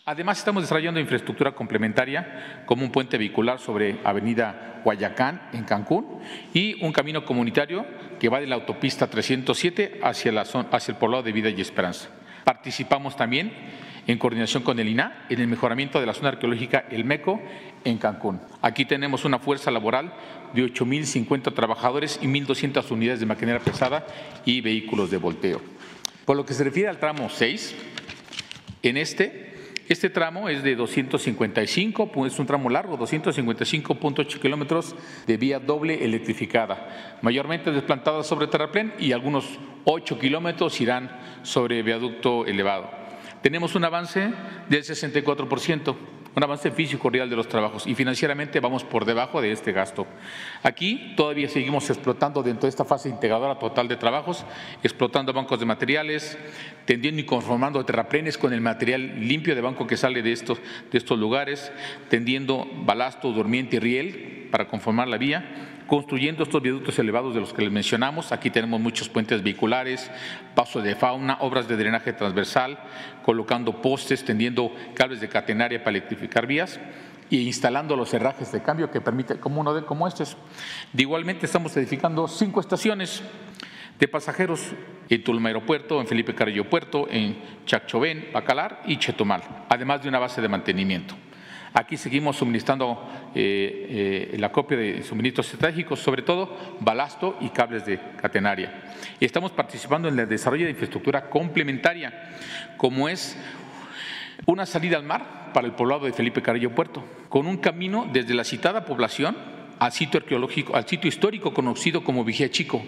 [0.06, 6.18] Además, estamos desarrollando infraestructura complementaria como un puente vehicular sobre Avenida Guayacán en Cancún
[6.54, 7.84] y un camino comunitario
[8.18, 12.08] que va de la autopista 307 hacia, hacia el poblado de Vida y Esperanza.
[12.42, 13.52] Participamos también
[14.06, 17.40] en coordinación con el INA en el mejoramiento de la zona arqueológica El Meco
[17.84, 18.40] en Cancún.
[18.60, 20.12] Aquí tenemos una fuerza laboral
[20.54, 24.06] de 8.050 trabajadores y 1.200 unidades de maquinaria pesada
[24.44, 25.60] y vehículos de volteo.
[26.24, 27.74] Por lo que se refiere al tramo 6,
[28.82, 29.52] en este
[29.88, 34.94] este tramo es de 255, pues, es un tramo largo, 255.8 kilómetros
[35.26, 39.44] de vía doble electrificada, mayormente desplantada sobre terraplén y algunos
[39.84, 41.10] 8 kilómetros irán
[41.42, 43.01] sobre viaducto elevado.
[43.42, 44.32] Tenemos un avance
[44.68, 45.96] del 64%
[46.34, 50.06] un avance físico real de los trabajos y financieramente vamos por debajo de este gasto.
[50.62, 54.44] Aquí todavía seguimos explotando dentro de esta fase integradora total de trabajos,
[54.82, 56.38] explotando bancos de materiales,
[56.86, 60.58] tendiendo y conformando terraplenes con el material limpio de banco que sale de estos,
[60.90, 61.70] de estos lugares,
[62.08, 67.52] tendiendo balasto, durmiente y riel para conformar la vía construyendo estos viaductos elevados de los
[67.52, 68.32] que les mencionamos.
[68.32, 70.10] Aquí tenemos muchos puentes vehiculares,
[70.54, 72.78] pasos de fauna, obras de drenaje transversal,
[73.22, 76.80] colocando postes, tendiendo cables de catenaria para electrificar vías
[77.30, 80.38] e instalando los herrajes de cambio que permite, como uno de como estos.
[80.96, 83.22] Igualmente estamos edificando cinco estaciones
[83.98, 84.72] de pasajeros
[85.10, 90.20] en Tulma Aeropuerto, en Felipe Carrillo Puerto, en Chachovén, Bacalar y Chetumal, además de una
[90.20, 91.14] base de mantenimiento.
[91.74, 97.86] Aquí seguimos suministrando eh, eh, la copia de suministros estratégicos, sobre todo balasto y cables
[97.86, 98.92] de catenaria.
[99.18, 102.30] Y estamos participando en el desarrollo de infraestructura complementaria,
[102.76, 103.38] como es
[104.44, 108.34] una salida al mar para el poblado de Felipe Carrillo Puerto, con un camino desde
[108.34, 109.36] la citada población
[109.78, 112.82] al sitio arqueológico, al sitio histórico conocido como Vigía Chico,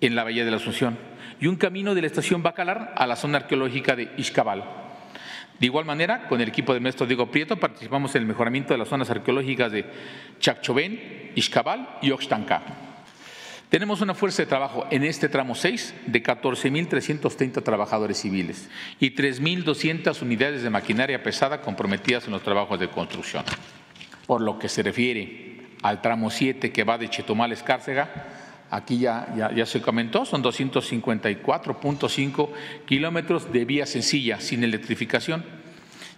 [0.00, 0.98] en la Bahía de la Asunción,
[1.40, 4.79] y un camino de la estación Bacalar a la zona arqueológica de Ixcabal.
[5.60, 8.78] De igual manera, con el equipo del maestro Diego Prieto participamos en el mejoramiento de
[8.78, 9.84] las zonas arqueológicas de
[10.40, 12.62] Chachovén, Ixcabal y Oxtanca.
[13.68, 20.22] Tenemos una fuerza de trabajo en este tramo 6 de 14.330 trabajadores civiles y 3.200
[20.22, 23.44] unidades de maquinaria pesada comprometidas en los trabajos de construcción.
[24.26, 28.39] Por lo que se refiere al tramo 7 que va de Chetumal a Escárcega,
[28.70, 32.48] aquí ya, ya, se comentó, son 254.5
[32.86, 35.44] kilómetros de vía sencilla, sin electrificación.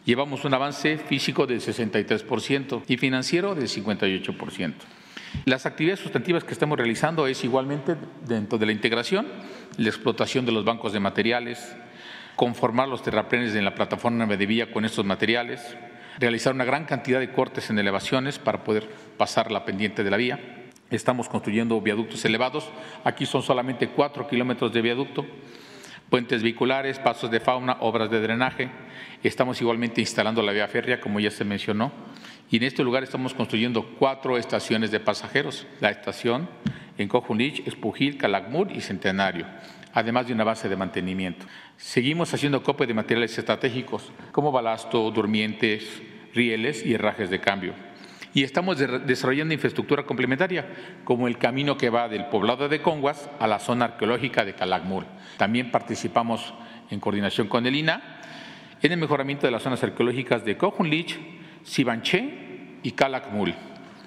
[0.05, 4.75] Llevamos un avance físico del 63% y financiero del 58%.
[5.47, 9.27] Las actividades sustantivas que estamos realizando es igualmente dentro de la integración,
[9.79, 11.75] la explotación de los bancos de materiales,
[12.37, 15.77] conformar los terraplenes en la plataforma de vía con estos materiales,
[16.19, 20.19] realizar una gran cantidad de cortes en elevaciones para poder pasar la pendiente de la
[20.19, 20.62] vía,
[20.93, 22.69] Estamos construyendo viaductos elevados.
[23.03, 25.25] Aquí son solamente cuatro kilómetros de viaducto,
[26.11, 28.69] puentes vehiculares, pasos de fauna, obras de drenaje.
[29.23, 31.93] Estamos igualmente instalando la vía férrea, como ya se mencionó.
[32.51, 35.67] Y en este lugar estamos construyendo cuatro estaciones de pasajeros.
[35.81, 36.47] La estación
[36.99, 39.47] en Cojunich, Espujil, Calakmul y Centenario
[39.95, 41.45] además de una base de mantenimiento.
[41.77, 46.01] Seguimos haciendo copia de materiales estratégicos como balasto, durmientes,
[46.33, 47.75] rieles y herrajes de cambio
[48.35, 50.67] y estamos desarrollando infraestructura complementaria,
[51.05, 55.05] como el camino que va del poblado de Conguas a la zona arqueológica de Calakmul.
[55.37, 56.55] También participamos
[56.91, 58.21] en coordinación con el INA
[58.83, 61.19] en el mejoramiento de las zonas arqueológicas de Cojunlich,
[61.63, 63.55] Sibanché y Calakmul.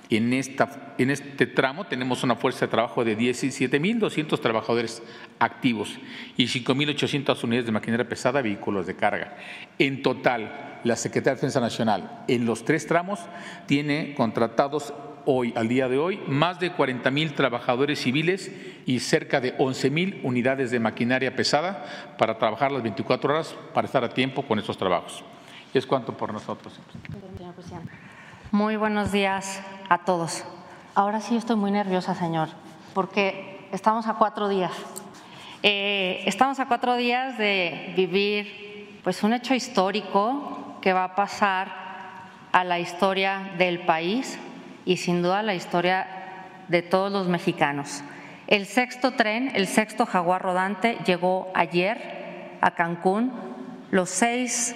[0.09, 5.01] En, esta, en este tramo tenemos una fuerza de trabajo de 17.200 trabajadores
[5.39, 5.97] activos
[6.37, 9.37] y 5.800 unidades de maquinaria pesada, vehículos de carga.
[9.79, 13.19] En total, la Secretaría de Defensa Nacional en los tres tramos
[13.65, 14.93] tiene contratados
[15.25, 18.51] hoy, al día de hoy, más de 40.000 trabajadores civiles
[18.85, 24.03] y cerca de 11.000 unidades de maquinaria pesada para trabajar las 24 horas para estar
[24.03, 25.23] a tiempo con estos trabajos.
[25.73, 26.79] Es cuanto por nosotros.
[28.51, 30.45] Muy buenos días a todos.
[30.93, 32.49] Ahora sí estoy muy nerviosa, señor,
[32.93, 34.71] porque estamos a cuatro días.
[35.63, 41.71] Eh, estamos a cuatro días de vivir pues un hecho histórico que va a pasar
[42.51, 44.37] a la historia del país
[44.85, 46.05] y sin duda la historia
[46.67, 48.03] de todos los mexicanos.
[48.45, 53.33] El sexto tren, el sexto jaguar rodante, llegó ayer a Cancún.
[53.89, 54.75] Los seis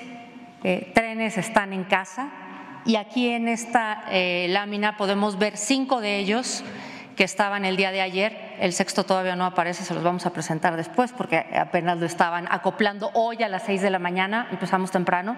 [0.64, 2.32] eh, trenes están en casa
[2.86, 6.64] y aquí en esta eh, lámina podemos ver cinco de ellos
[7.20, 8.56] que estaban el día de ayer.
[8.62, 12.48] El sexto todavía no aparece, se los vamos a presentar después porque apenas lo estaban
[12.50, 15.36] acoplando hoy a las seis de la mañana, empezamos temprano.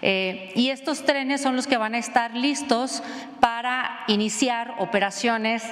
[0.00, 3.02] Eh, y estos trenes son los que van a estar listos
[3.38, 5.62] para iniciar operaciones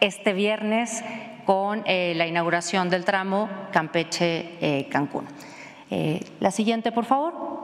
[0.00, 1.04] este viernes
[1.44, 5.28] con eh, la inauguración del tramo Campeche-Cancún.
[6.40, 7.57] la siguiente, por favor.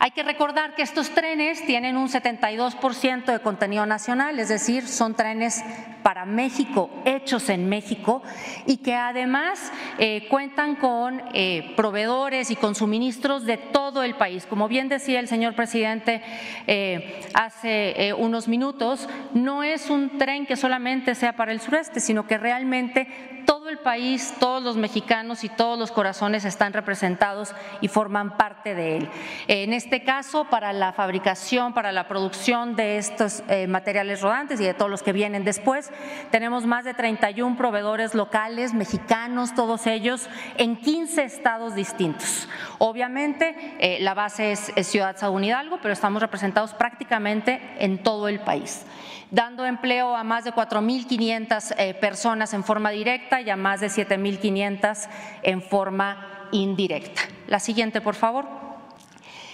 [0.00, 5.14] Hay que recordar que estos trenes tienen un 72% de contenido nacional, es decir, son
[5.14, 5.64] trenes
[6.04, 8.22] para México, hechos en México,
[8.64, 14.46] y que además eh, cuentan con eh, proveedores y con suministros de todo el país.
[14.46, 16.22] Como bien decía el señor presidente
[16.68, 22.28] eh, hace unos minutos, no es un tren que solamente sea para el sureste, sino
[22.28, 27.88] que realmente todo el país, todos los mexicanos y todos los corazones están representados y
[27.88, 29.10] forman parte de él.
[29.46, 34.64] En este caso, para la fabricación, para la producción de estos eh, materiales rodantes y
[34.64, 35.90] de todos los que vienen después,
[36.30, 42.48] tenemos más de 31 proveedores locales, mexicanos, todos ellos, en 15 estados distintos.
[42.78, 48.28] Obviamente, eh, la base es, es Ciudad Sagún Hidalgo, pero estamos representados prácticamente en todo
[48.28, 48.84] el país
[49.30, 53.88] dando empleo a más de 4.500 eh, personas en forma directa y a más de
[53.88, 55.08] 7.500
[55.42, 57.22] en forma indirecta.
[57.46, 58.46] La siguiente, por favor.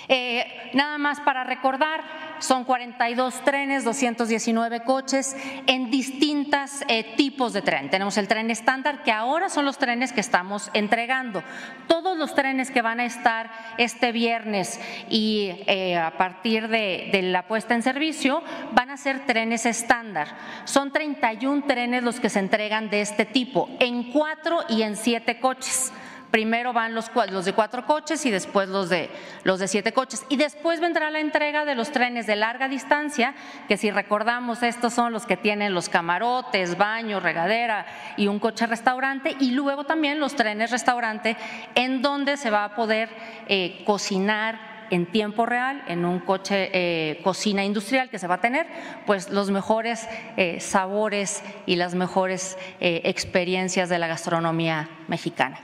[0.09, 2.03] Eh, nada más para recordar,
[2.39, 6.45] son 42 trenes, 219 coches en distintos
[6.89, 7.91] eh, tipos de tren.
[7.91, 11.43] Tenemos el tren estándar, que ahora son los trenes que estamos entregando.
[11.89, 17.23] Todos los trenes que van a estar este viernes y eh, a partir de, de
[17.23, 20.29] la puesta en servicio van a ser trenes estándar.
[20.65, 25.41] Son 31 trenes los que se entregan de este tipo, en cuatro y en siete
[25.41, 25.93] coches
[26.35, 29.09] primero van los, los, de cuatro coches y después los de,
[29.45, 30.27] los de siete coches.
[30.29, 33.37] Y después vendrá la entrega de los trenes de larga distancia,
[33.69, 38.67] que si recordamos, estos son los que tienen los camarotes, baño, regadera y un coche
[38.67, 41.37] restaurante, y luego también los trenes restaurante,
[41.77, 43.11] en donde se va a poder
[43.47, 44.59] eh, cocinar
[44.91, 48.67] en tiempo real, en un coche eh, cocina industrial que se va a tener,
[49.07, 55.61] pues los mejores eh, sabores y las mejores experiencias de la gastronomía mexicana.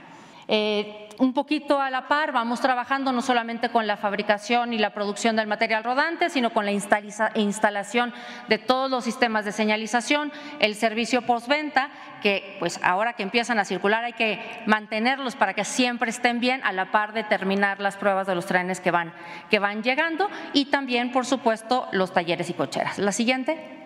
[0.53, 4.89] Eh, un poquito a la par vamos trabajando no solamente con la fabricación y la
[4.89, 8.13] producción del material rodante, sino con la instalación
[8.49, 10.29] de todos los sistemas de señalización,
[10.59, 11.89] el servicio postventa,
[12.21, 16.61] que pues ahora que empiezan a circular hay que mantenerlos para que siempre estén bien
[16.65, 19.13] a la par de terminar las pruebas de los trenes que van,
[19.49, 22.99] que van llegando y también, por supuesto, los talleres y cocheras.
[22.99, 23.80] La siguiente.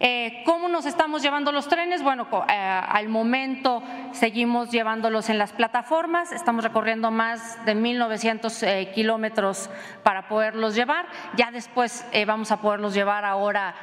[0.00, 2.02] Eh, ¿Cómo nos estamos llevando los trenes?
[2.02, 3.82] Bueno, eh, al momento
[4.12, 9.68] seguimos llevándolos en las plataformas, estamos recorriendo más de 1.900 eh, kilómetros
[10.04, 13.74] para poderlos llevar, ya después vamos a poderlos llevar ahora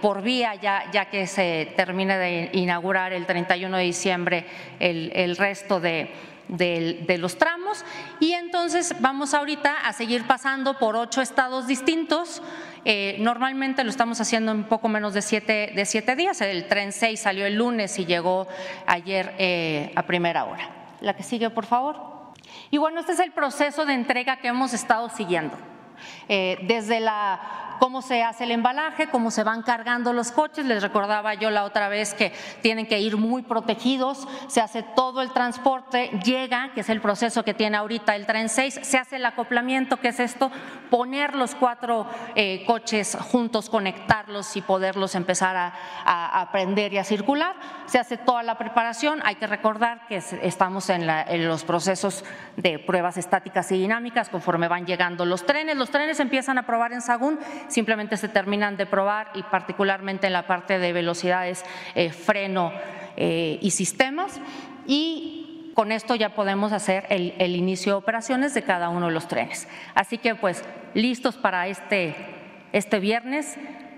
[0.00, 4.46] por vía, ya, ya, que se termine de inaugurar el 31 de diciembre
[4.80, 6.10] el resto de,
[6.48, 7.84] de, los tramos
[8.20, 12.42] y entonces vamos ahorita a seguir pasando por ocho estados distintos.
[12.84, 16.40] Eh, normalmente lo estamos haciendo en poco menos de siete, de siete días.
[16.40, 18.46] El tren 6 salió el lunes y llegó
[18.86, 20.70] ayer eh, a primera hora.
[21.00, 22.32] La que sigue, por favor.
[22.70, 25.56] Y bueno, este es el proceso de entrega que hemos estado siguiendo.
[26.28, 30.66] Eh, desde la cómo se hace el embalaje, cómo se van cargando los coches.
[30.66, 35.22] Les recordaba yo la otra vez que tienen que ir muy protegidos, se hace todo
[35.22, 39.16] el transporte, llega, que es el proceso que tiene ahorita el tren 6, se hace
[39.16, 40.50] el acoplamiento, que es esto,
[40.90, 45.74] poner los cuatro eh, coches juntos, conectarlos y poderlos empezar a,
[46.04, 47.56] a, aprender y a circular.
[47.86, 51.06] Se hace toda la preparación, hay que recordar que estamos en
[51.46, 52.24] los procesos
[52.56, 55.76] de pruebas estáticas y dinámicas conforme van llegando los trenes.
[55.76, 60.32] Los trenes empiezan a probar en Sagún simplemente se terminan de probar y particularmente en
[60.32, 61.64] la parte de velocidades,
[61.94, 62.72] eh, freno
[63.16, 64.40] eh, y sistemas.
[64.86, 69.12] Y con esto ya podemos hacer el, el, inicio de operaciones de cada uno de
[69.12, 69.68] los trenes.
[69.94, 70.64] Así que pues
[70.94, 72.16] listos para este,
[72.72, 73.56] este viernes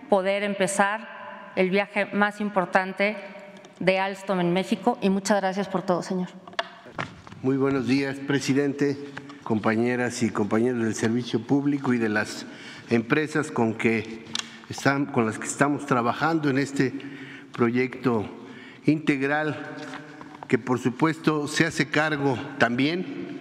[0.08, 3.16] poder empezar el viaje más importante
[3.78, 6.28] de Alstom en México y muchas gracias por todo, señor.
[7.42, 8.98] Muy buenos días, presidente,
[9.42, 12.44] compañeras y compañeros del servicio público y de las
[12.90, 14.24] empresas con, que
[14.68, 16.92] están, con las que estamos trabajando en este
[17.52, 18.26] proyecto
[18.84, 19.76] integral
[20.48, 23.38] que por supuesto se hace cargo también,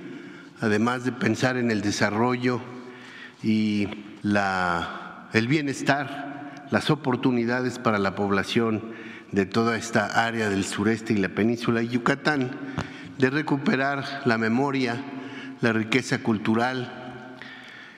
[0.62, 2.62] además de pensar en el desarrollo
[3.42, 3.88] y
[4.22, 5.00] la
[5.34, 8.82] el bienestar, las oportunidades para la población
[9.32, 12.52] de toda esta área del sureste y la península de Yucatán,
[13.18, 14.98] de recuperar la memoria,
[15.62, 16.99] la riqueza cultural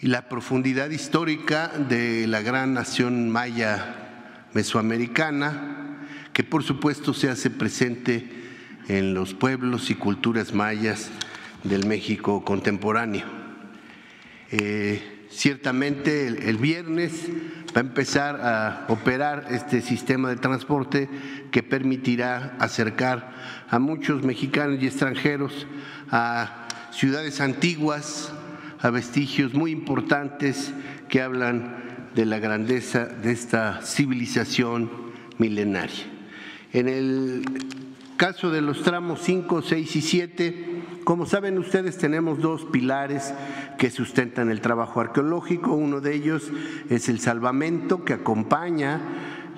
[0.01, 8.27] la profundidad histórica de la gran nación maya mesoamericana, que por supuesto se hace presente
[8.87, 11.11] en los pueblos y culturas mayas
[11.63, 13.25] del México contemporáneo.
[14.49, 17.27] Eh, ciertamente el, viernes
[17.75, 21.09] va a empezar a operar este sistema de transporte
[21.51, 23.35] que permitirá acercar
[23.69, 25.67] a muchos mexicanos y extranjeros
[26.09, 28.33] a ciudades antiguas,
[28.81, 30.73] a vestigios muy importantes
[31.07, 31.75] que hablan
[32.15, 34.89] de la grandeza de esta civilización
[35.37, 36.05] milenaria.
[36.73, 37.43] En el
[38.17, 40.65] caso de los tramos 5, 6 y 7,
[41.03, 43.33] como saben ustedes, tenemos dos pilares
[43.77, 45.73] que sustentan el trabajo arqueológico.
[45.73, 46.51] Uno de ellos
[46.89, 49.01] es el salvamento que acompaña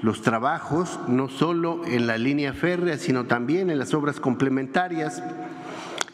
[0.01, 5.23] los trabajos, no solo en la línea férrea, sino también en las obras complementarias.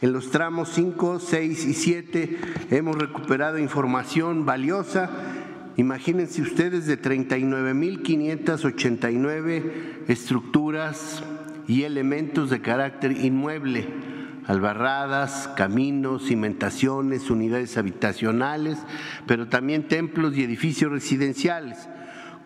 [0.02, 2.38] En los tramos 5, 6 y 7
[2.70, 5.10] hemos recuperado información valiosa
[5.80, 9.62] Imagínense ustedes de 39.589
[10.08, 11.22] estructuras
[11.66, 13.88] y elementos de carácter inmueble,
[14.46, 18.76] albarradas, caminos, cimentaciones, unidades habitacionales,
[19.26, 21.88] pero también templos y edificios residenciales.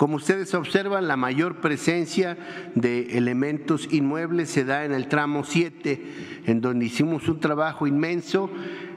[0.04, 2.36] Como ustedes observan, la mayor presencia
[2.74, 8.50] de elementos inmuebles se da en el tramo 7, en donde hicimos un trabajo inmenso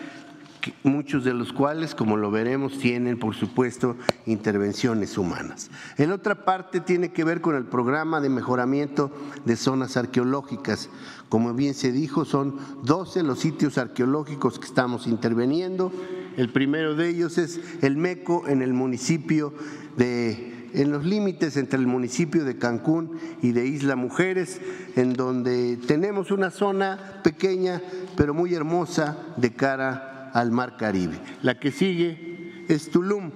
[0.83, 3.97] muchos de los cuales, como lo veremos, tienen, por supuesto,
[4.27, 5.71] intervenciones humanas.
[5.97, 9.11] En otra parte tiene que ver con el programa de mejoramiento
[9.45, 10.91] de zonas arqueológicas.
[11.29, 15.93] Como bien se dijo, son 12 los sitios arqueológicos que estamos interviniendo.
[16.37, 19.53] El primero de ellos es el MECO en el municipio
[19.97, 24.61] de en los límites entre el municipio de Cancún y de Isla Mujeres,
[24.97, 27.81] en donde tenemos una zona pequeña
[28.17, 31.21] pero muy hermosa de cara al Mar Caribe.
[31.43, 33.31] La que sigue es Tulum.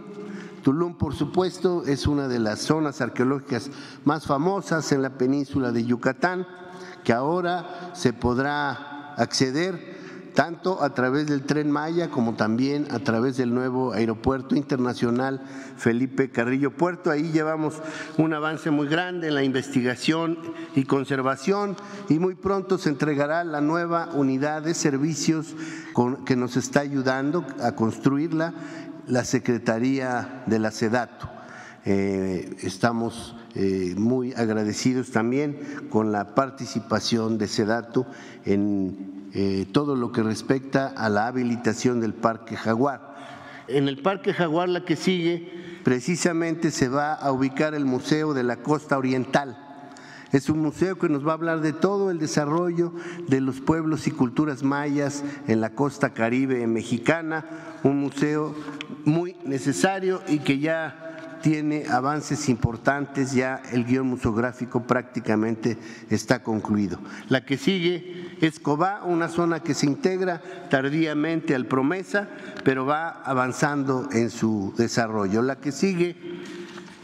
[0.63, 3.71] Tulum, por supuesto, es una de las zonas arqueológicas
[4.05, 6.47] más famosas en la península de Yucatán,
[7.03, 9.92] que ahora se podrá acceder
[10.35, 15.43] tanto a través del tren Maya como también a través del nuevo aeropuerto internacional
[15.77, 17.11] Felipe Carrillo Puerto.
[17.11, 17.83] Ahí llevamos
[18.19, 20.39] un avance muy grande en la investigación
[20.75, 21.77] y conservación
[22.09, 25.55] y muy pronto se entregará la nueva unidad de servicios
[26.27, 28.55] que nos está ayudando a construirla,
[29.07, 31.32] la Secretaría de la SEDATO.
[31.85, 38.07] Eh, estamos eh, muy agradecidos también con la participación de SEDATO
[38.45, 43.17] en eh, todo lo que respecta a la habilitación del Parque Jaguar.
[43.67, 45.51] En el Parque Jaguar, la que sigue,
[45.83, 49.59] precisamente se va a ubicar el Museo de la Costa Oriental.
[50.31, 52.95] Es un museo que nos va a hablar de todo el desarrollo
[53.29, 57.45] de los pueblos y culturas mayas en la costa caribe mexicana,
[57.83, 58.55] un museo
[59.05, 61.12] muy necesario y que ya
[61.43, 65.77] tiene avances importantes, ya el guion museográfico prácticamente
[66.09, 66.99] está concluido.
[67.29, 70.41] La que sigue es Cobá, una zona que se integra
[70.71, 72.29] tardíamente al Promesa,
[72.65, 75.43] pero va avanzando en su desarrollo.
[75.43, 76.17] La que sigue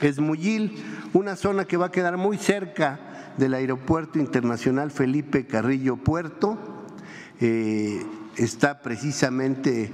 [0.01, 0.83] es Muyil,
[1.13, 3.01] una zona que va a quedar muy cerca
[3.37, 6.87] del Aeropuerto Internacional Felipe Carrillo Puerto.
[7.41, 8.05] Eh,
[8.37, 9.93] está precisamente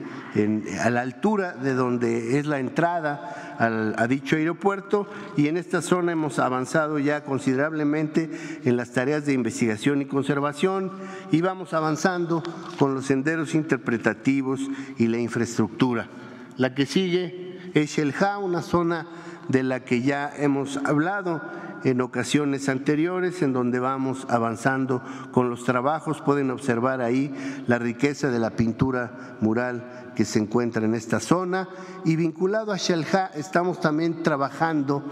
[0.83, 6.13] a la altura de donde es la entrada a dicho aeropuerto y en esta zona
[6.13, 8.31] hemos avanzado ya considerablemente
[8.65, 10.93] en las tareas de investigación y conservación
[11.31, 12.43] y vamos avanzando
[12.79, 14.61] con los senderos interpretativos
[14.99, 16.09] y la infraestructura.
[16.57, 19.07] La que sigue es Shelja, una zona
[19.49, 21.41] de la que ya hemos hablado
[21.85, 26.23] en ocasiones anteriores, en donde vamos avanzando con los trabajos.
[26.23, 27.33] Pueden observar ahí
[27.67, 31.69] la riqueza de la pintura mural que se encuentra en esta zona.
[32.05, 35.05] Y vinculado a Shalha, estamos también trabajando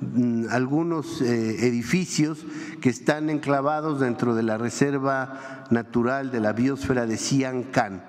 [0.00, 2.46] mm, algunos eh, edificios
[2.80, 8.04] que están enclavados dentro de la Reserva Natural de la Biosfera de Siancán.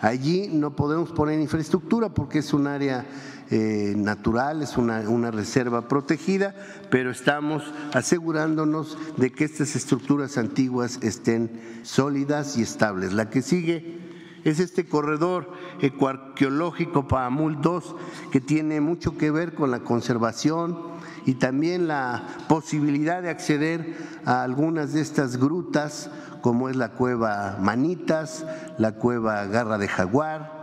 [0.00, 3.04] Allí no podemos poner infraestructura porque es un área
[3.50, 6.54] natural, es una, reserva protegida,
[6.90, 11.50] pero estamos asegurándonos de que estas estructuras antiguas estén
[11.82, 13.12] sólidas y estables.
[13.12, 13.98] La que sigue
[14.44, 17.96] es este corredor ecoarqueológico Paamul 2
[18.32, 20.78] que tiene mucho que ver con la conservación
[21.26, 27.58] y también la posibilidad de acceder a algunas de estas grutas como es la cueva
[27.60, 28.46] Manitas,
[28.78, 30.57] la cueva Garra de Jaguar,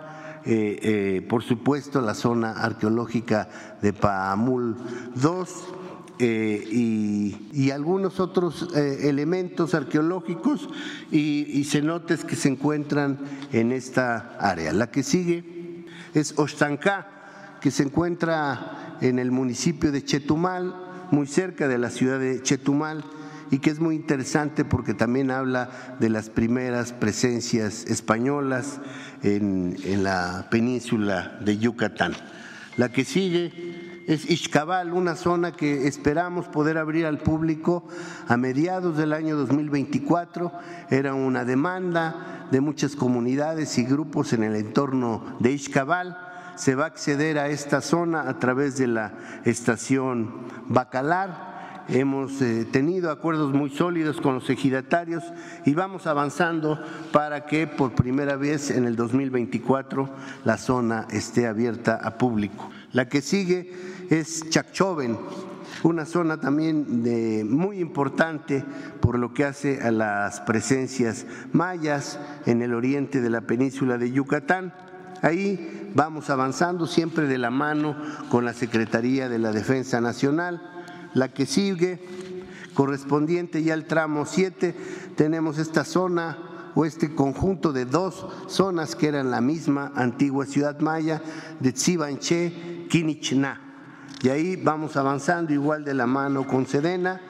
[0.48, 3.50] eh, eh, por supuesto la zona arqueológica
[3.82, 4.76] de Paamul
[5.16, 5.46] II
[6.20, 6.64] eh,
[7.52, 10.70] y, algunos otros elementos arqueológicos
[11.12, 13.18] y, cenotes que se encuentran
[13.52, 14.72] en esta área.
[14.72, 20.76] La que sigue es Ostancá, que se encuentra en el municipio de Chetumal,
[21.12, 23.04] muy cerca de la ciudad de Chetumal
[23.52, 28.80] y que es muy interesante porque también habla de las primeras presencias españolas
[29.24, 32.14] en, la península de Yucatán.
[32.78, 37.88] La que sigue es Ixcabal, una zona que esperamos poder abrir al público
[38.28, 40.52] a mediados del año 2024.
[40.90, 46.18] Era una demanda de muchas comunidades y grupos en el entorno de Ixcabal.
[46.56, 49.14] Se va a acceder a esta zona a través de la
[49.46, 51.55] estación Bacalar
[51.88, 55.24] hemos eh, tenido acuerdos muy sólidos con los ejidatarios
[55.66, 56.80] y vamos avanzando
[57.12, 60.10] para que por primera vez en el 2024
[60.44, 62.70] la zona esté abierta a público.
[62.92, 63.72] La que sigue
[64.10, 65.18] es Chacchoven,
[65.84, 68.64] una zona también de, muy importante
[69.02, 74.12] por lo que hace a las presencias mayas en el oriente de la península de
[74.12, 74.74] Yucatán.
[75.22, 77.96] Ahí vamos avanzando siempre de la mano
[78.30, 80.75] con la Secretaría de la Defensa Nacional
[81.16, 82.00] la que sigue,
[82.76, 84.76] correspondiente ya al tramo 7,
[85.16, 90.80] tenemos esta zona o este conjunto de dos zonas que eran la misma antigua ciudad
[90.82, 91.24] maya
[91.60, 93.62] de Tsibanché, Quinichná.
[94.22, 97.22] Y ahí vamos avanzando igual de la mano con Sedena.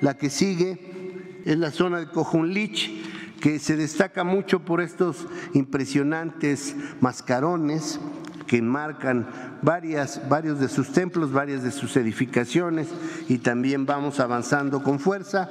[0.00, 6.74] La que sigue es la zona de Cojunlich, que se destaca mucho por estos impresionantes
[7.00, 8.00] mascarones
[8.48, 9.28] que marcan
[9.62, 12.88] varias, varios de sus templos, varias de sus edificaciones
[13.28, 15.50] y también vamos avanzando con fuerza.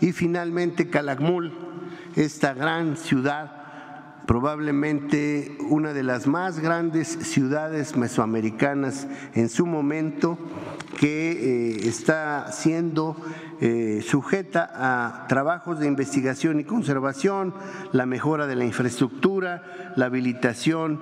[0.00, 1.52] Y finalmente Calakmul,
[2.16, 3.67] esta gran ciudad,
[4.28, 10.36] probablemente una de las más grandes ciudades mesoamericanas en su momento,
[10.98, 13.16] que eh, está siendo
[13.62, 17.54] eh, sujeta a trabajos de investigación y conservación,
[17.92, 21.00] la mejora de la infraestructura, la habilitación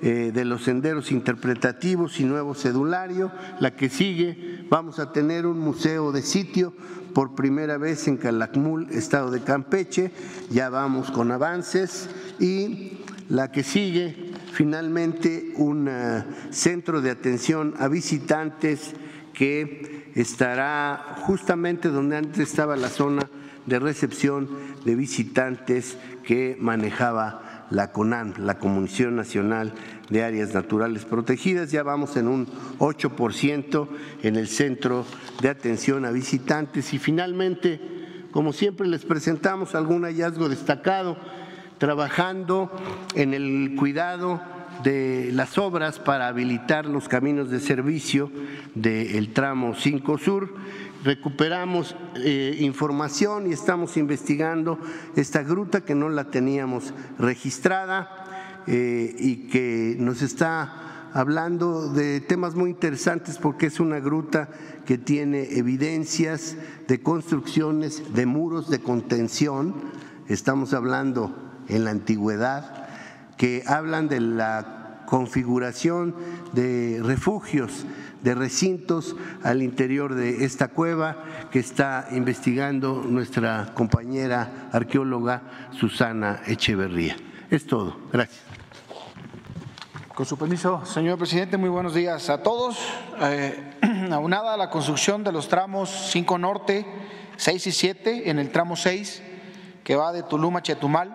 [0.00, 3.32] eh, de los senderos interpretativos y nuevo cedulario.
[3.58, 6.72] La que sigue, vamos a tener un museo de sitio
[7.18, 10.12] por primera vez en Calakmul, estado de Campeche.
[10.50, 12.08] Ya vamos con avances.
[12.38, 12.98] Y
[13.28, 18.92] la que sigue, finalmente, un eh, centro de atención a visitantes
[19.32, 23.28] que estará justamente donde antes estaba la zona
[23.66, 24.48] de recepción
[24.84, 29.74] de visitantes que manejaba la CONAN, la Comisión Nacional
[30.10, 31.70] de Áreas Naturales Protegidas.
[31.70, 32.46] Ya vamos en un
[32.78, 33.88] 8%
[34.22, 35.04] en el Centro
[35.40, 36.92] de Atención a Visitantes.
[36.94, 37.80] Y finalmente,
[38.32, 41.16] como siempre, les presentamos algún hallazgo destacado,
[41.78, 42.70] trabajando
[43.14, 44.40] en el cuidado
[44.82, 48.30] de las obras para habilitar los caminos de servicio
[48.74, 50.54] del tramo 5 Sur
[51.04, 54.78] recuperamos eh, información y estamos investigando
[55.16, 58.27] esta gruta que no la teníamos registrada
[58.66, 64.48] eh, y que nos está hablando de temas muy interesantes porque es una gruta
[64.84, 66.56] que tiene evidencias
[66.86, 69.74] de construcciones de muros de contención,
[70.28, 71.34] estamos hablando
[71.68, 72.88] en la antigüedad,
[73.36, 76.14] que hablan de la configuración
[76.52, 77.86] de refugios,
[78.22, 87.16] de recintos al interior de esta cueva que está investigando nuestra compañera arqueóloga Susana Echeverría.
[87.50, 87.96] Es todo.
[88.12, 88.47] Gracias.
[90.18, 92.76] Con su permiso, señor presidente, muy buenos días a todos.
[93.20, 93.78] Eh,
[94.10, 96.84] aunada a la construcción de los tramos 5 Norte,
[97.36, 99.22] 6 y 7, en el tramo 6,
[99.84, 101.14] que va de Tulum a Chetumal,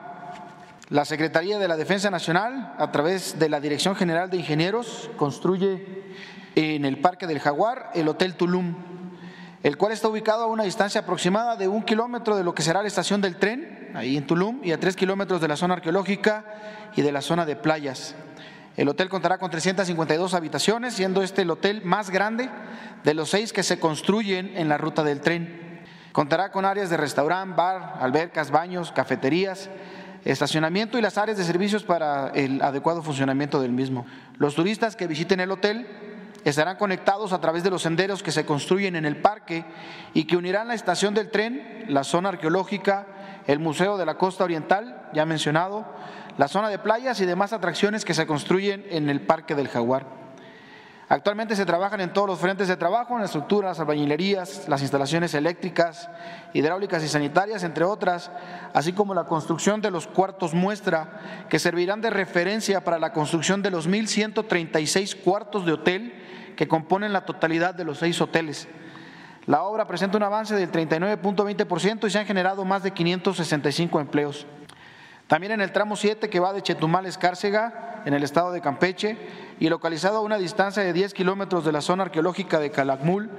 [0.87, 5.85] la Secretaría de la Defensa Nacional, a través de la Dirección General de Ingenieros, construye
[6.55, 8.73] en el Parque del Jaguar el Hotel Tulum,
[9.63, 12.81] el cual está ubicado a una distancia aproximada de un kilómetro de lo que será
[12.81, 16.45] la estación del tren, ahí en Tulum, y a tres kilómetros de la zona arqueológica
[16.95, 18.15] y de la zona de playas.
[18.75, 22.49] El hotel contará con 352 habitaciones, siendo este el hotel más grande
[23.03, 25.81] de los seis que se construyen en la ruta del tren.
[26.11, 29.69] Contará con áreas de restaurante, bar, albercas, baños, cafeterías,
[30.25, 34.05] estacionamiento y las áreas de servicios para el adecuado funcionamiento del mismo.
[34.37, 35.87] Los turistas que visiten el hotel
[36.43, 39.65] estarán conectados a través de los senderos que se construyen en el parque
[40.13, 43.07] y que unirán la estación del tren, la zona arqueológica,
[43.47, 45.85] el Museo de la Costa Oriental, ya mencionado,
[46.37, 50.23] la zona de playas y demás atracciones que se construyen en el Parque del Jaguar.
[51.09, 55.33] Actualmente se trabajan en todos los frentes de trabajo, en las estructuras, albañilerías, las instalaciones
[55.35, 56.09] eléctricas,
[56.53, 58.31] hidráulicas y sanitarias, entre otras,
[58.73, 63.61] así como la construcción de los cuartos muestra, que servirán de referencia para la construcción
[63.61, 66.13] de los 1.136 cuartos de hotel
[66.55, 68.67] que componen la totalidad de los seis hoteles.
[69.45, 74.47] La obra presenta un avance del 39.20% y se han generado más de 565 empleos.
[75.27, 78.61] También en el tramo 7 que va de Chetumal a Escárcega, en el estado de
[78.61, 79.17] Campeche,
[79.59, 83.29] y localizado a una distancia de 10 kilómetros de la zona arqueológica de Calakmul,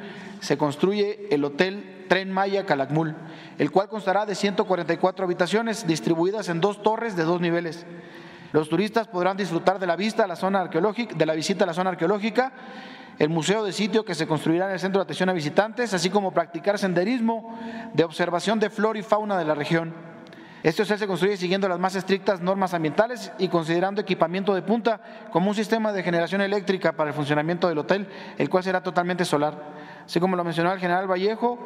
[0.40, 3.14] se construye el Hotel Tren Maya Calakmul,
[3.58, 7.86] el cual constará de 144 habitaciones distribuidas en dos torres de dos niveles.
[8.52, 11.66] Los turistas podrán disfrutar de la vista a la zona arqueológica, de la visita a
[11.66, 12.52] la zona arqueológica,
[13.18, 16.10] el museo de sitio que se construirá en el centro de atención a visitantes, así
[16.10, 17.58] como practicar senderismo
[17.92, 20.13] de observación de flora y fauna de la región.
[20.64, 24.98] Este hotel se construye siguiendo las más estrictas normas ambientales y considerando equipamiento de punta
[25.30, 28.08] como un sistema de generación eléctrica para el funcionamiento del hotel,
[28.38, 29.62] el cual será totalmente solar.
[30.06, 31.58] Así como lo mencionó el general Vallejo,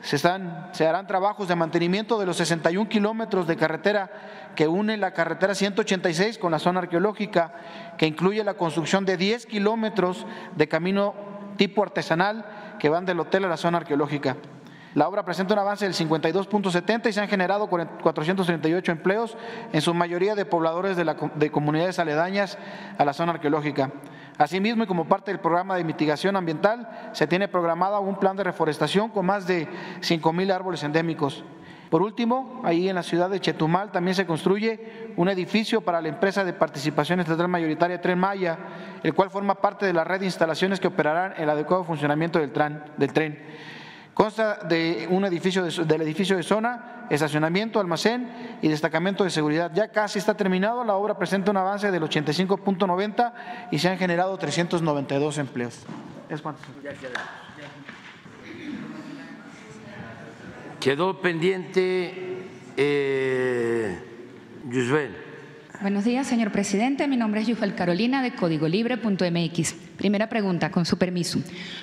[0.00, 4.10] se, se harán trabajos de mantenimiento de los 61 kilómetros de carretera
[4.56, 7.52] que une la carretera 186 con la zona arqueológica,
[7.98, 10.26] que incluye la construcción de 10 kilómetros
[10.56, 11.14] de camino
[11.58, 12.46] tipo artesanal
[12.78, 14.38] que van del hotel a la zona arqueológica.
[14.96, 19.36] La obra presenta un avance del 52.70 y se han generado 438 empleos,
[19.70, 22.56] en su mayoría de pobladores de, de comunidades aledañas
[22.96, 23.90] a la zona arqueológica.
[24.38, 28.44] Asimismo, y como parte del programa de mitigación ambiental, se tiene programado un plan de
[28.44, 29.68] reforestación con más de
[30.00, 31.44] 5.000 árboles endémicos.
[31.90, 36.08] Por último, ahí en la ciudad de Chetumal también se construye un edificio para la
[36.08, 38.56] empresa de participación estatal mayoritaria Tren Maya,
[39.02, 42.50] el cual forma parte de la red de instalaciones que operarán el adecuado funcionamiento del
[43.12, 43.38] tren.
[44.16, 49.70] Consta de un edificio del edificio de zona, estacionamiento, almacén y destacamento de seguridad.
[49.74, 53.32] Ya casi está terminado, la obra presenta un avance del 85.90
[53.72, 55.82] y se han generado 392 empleos.
[56.30, 56.62] ¿Es cuánto?
[60.80, 63.98] Quedó pendiente eh,
[65.82, 67.06] Buenos días, señor presidente.
[67.06, 69.74] Mi nombre es Yufel Carolina de Códigolibre.mx.
[69.98, 71.38] Primera pregunta, con su permiso.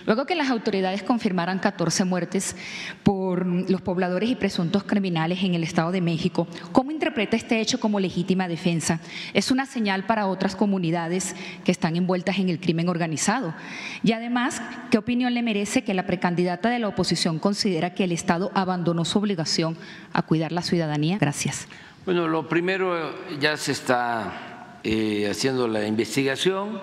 [0.08, 2.56] Luego que las autoridades confirmaran 14 muertes
[3.04, 7.80] por los pobladores y presuntos criminales en el Estado de México, ¿cómo interpreta este hecho
[7.80, 9.00] como legítima defensa?
[9.36, 13.54] ¿Es una señal para otras comunidades que están envueltas en el crimen organizado?
[14.02, 18.12] Y además, ¿qué opinión le merece que la precandidata de la oposición considera que el
[18.12, 19.78] Estado abandonó su obligación
[20.14, 21.20] a cuidar la ciudadanía?
[21.20, 21.68] Gracias.
[22.06, 26.82] Bueno, lo primero ya se está eh, haciendo la investigación.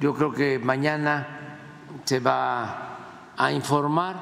[0.00, 1.58] Yo creo que mañana
[2.04, 4.16] se va a informar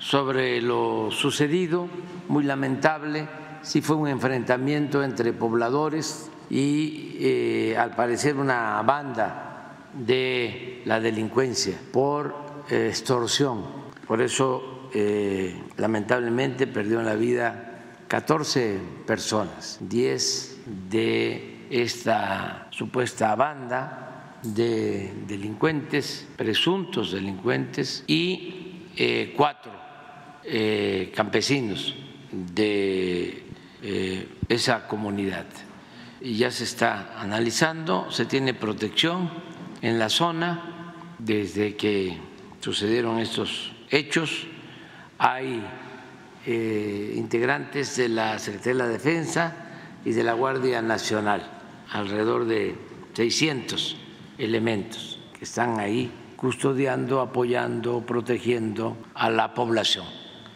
[0.00, 1.86] sobre lo sucedido,
[2.26, 3.28] muy lamentable,
[3.62, 11.78] si fue un enfrentamiento entre pobladores y eh, al parecer una banda de la delincuencia
[11.92, 12.34] por
[12.70, 13.62] eh, extorsión.
[14.08, 14.90] Por eso,
[15.76, 17.63] lamentablemente, perdió la vida
[18.08, 20.56] 14 personas, 10
[20.90, 29.72] de esta supuesta banda de delincuentes, presuntos delincuentes, y eh, cuatro
[30.44, 31.94] eh, campesinos
[32.30, 33.42] de
[33.82, 35.46] eh, esa comunidad.
[36.20, 39.30] Y ya se está analizando, se tiene protección
[39.82, 42.18] en la zona desde que
[42.60, 44.46] sucedieron estos hechos.
[45.18, 45.62] Hay
[46.46, 49.56] eh, integrantes de la Secretaría de la Defensa
[50.04, 51.42] y de la Guardia Nacional,
[51.90, 52.76] alrededor de
[53.14, 53.96] 600
[54.38, 60.04] elementos que están ahí custodiando, apoyando, protegiendo a la población.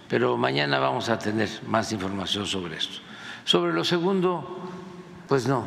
[0.09, 3.01] Pero mañana vamos a tener más información sobre esto.
[3.45, 4.59] Sobre lo segundo,
[5.27, 5.67] pues no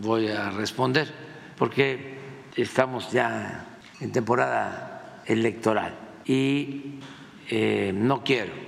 [0.00, 1.10] voy a responder,
[1.56, 2.18] porque
[2.56, 5.94] estamos ya en temporada electoral
[6.24, 6.98] y
[7.48, 8.61] eh, no quiero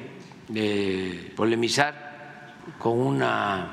[0.55, 3.69] eh, polemizar con una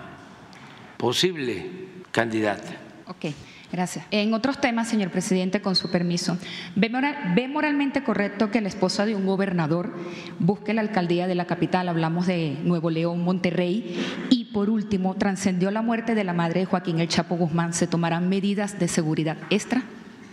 [0.98, 1.66] posible
[2.12, 2.74] candidata.
[3.08, 3.34] Okay.
[3.72, 4.06] Gracias.
[4.12, 6.38] En otros temas, señor presidente, con su permiso,
[6.76, 9.96] ¿ve, moralmente correcto que la esposa de un gobernador
[10.40, 11.88] busque la alcaldía de la capital?
[11.88, 14.28] Hablamos de Nuevo León, Monterrey.
[14.30, 17.74] Y por último, trascendió la muerte de la madre de Joaquín El Chapo Guzmán.
[17.74, 19.84] ¿Se tomarán medidas de seguridad extra?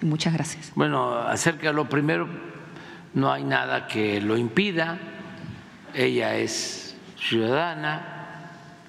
[0.03, 0.73] Muchas gracias.
[0.75, 2.29] Bueno, acerca de lo primero,
[3.15, 4.99] no hay nada que lo impida.
[5.95, 8.19] Ella es ciudadana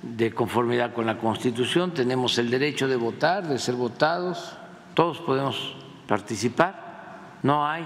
[0.01, 4.57] de conformidad con la Constitución, tenemos el derecho de votar, de ser votados,
[4.93, 5.75] todos podemos
[6.07, 7.85] participar, no hay,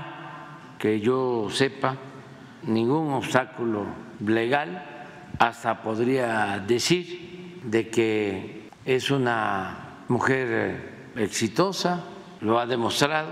[0.77, 1.95] que yo sepa,
[2.63, 3.85] ningún obstáculo
[4.25, 4.85] legal,
[5.39, 12.03] hasta podría decir de que es una mujer exitosa,
[12.41, 13.29] lo ha demostrado,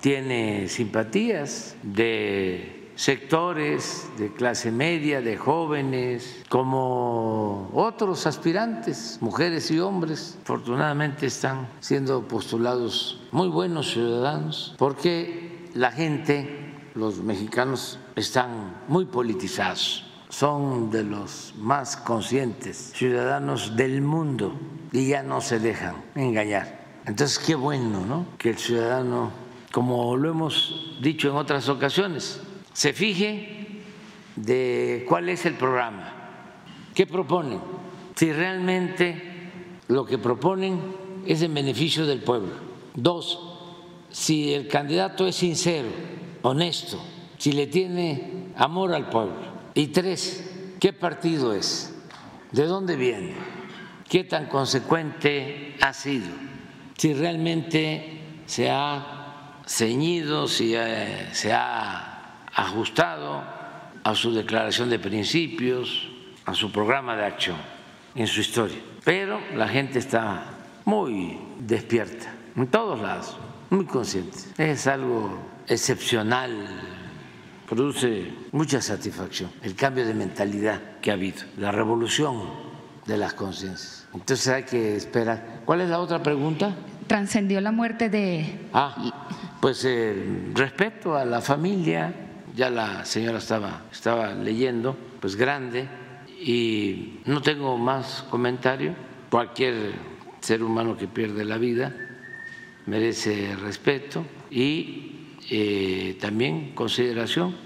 [0.00, 10.38] tiene simpatías de sectores de clase media, de jóvenes, como otros aspirantes, mujeres y hombres,
[10.42, 20.04] afortunadamente están siendo postulados muy buenos ciudadanos, porque la gente, los mexicanos, están muy politizados
[20.34, 24.58] son de los más conscientes ciudadanos del mundo
[24.90, 26.84] y ya no se dejan engañar.
[27.06, 28.26] Entonces, qué bueno, ¿no?
[28.36, 29.30] Que el ciudadano,
[29.70, 32.40] como lo hemos dicho en otras ocasiones,
[32.74, 33.82] se fije
[34.36, 36.12] de cuál es el programa,
[36.92, 37.60] qué proponen,
[38.16, 39.22] si realmente
[39.88, 40.80] lo que proponen
[41.24, 42.52] es en beneficio del pueblo.
[42.94, 43.38] Dos,
[44.10, 45.88] si el candidato es sincero,
[46.42, 47.00] honesto,
[47.38, 49.54] si le tiene amor al pueblo.
[49.74, 51.94] Y tres, ¿qué partido es?
[52.50, 53.34] ¿De dónde viene?
[54.08, 56.28] ¿Qué tan consecuente ha sido?
[56.96, 62.13] Si realmente se ha ceñido, si eh, se ha
[62.54, 63.42] ajustado
[64.02, 66.08] a su declaración de principios,
[66.44, 67.56] a su programa de acción
[68.14, 68.78] en su historia.
[69.04, 70.44] Pero la gente está
[70.84, 73.36] muy despierta, en todos lados,
[73.70, 74.38] muy consciente.
[74.58, 76.66] Es algo excepcional,
[77.68, 82.42] produce mucha satisfacción el cambio de mentalidad que ha habido, la revolución
[83.06, 84.06] de las conciencias.
[84.14, 85.62] Entonces hay que esperar.
[85.64, 86.74] ¿Cuál es la otra pregunta?
[87.06, 88.68] Trascendió la muerte de...
[88.72, 88.94] Ah,
[89.60, 92.23] pues eh, respeto a la familia,
[92.54, 95.88] ya la señora estaba, estaba leyendo, pues grande,
[96.40, 98.94] y no tengo más comentario.
[99.30, 99.92] Cualquier
[100.40, 101.94] ser humano que pierde la vida
[102.86, 107.56] merece respeto y eh, también consideración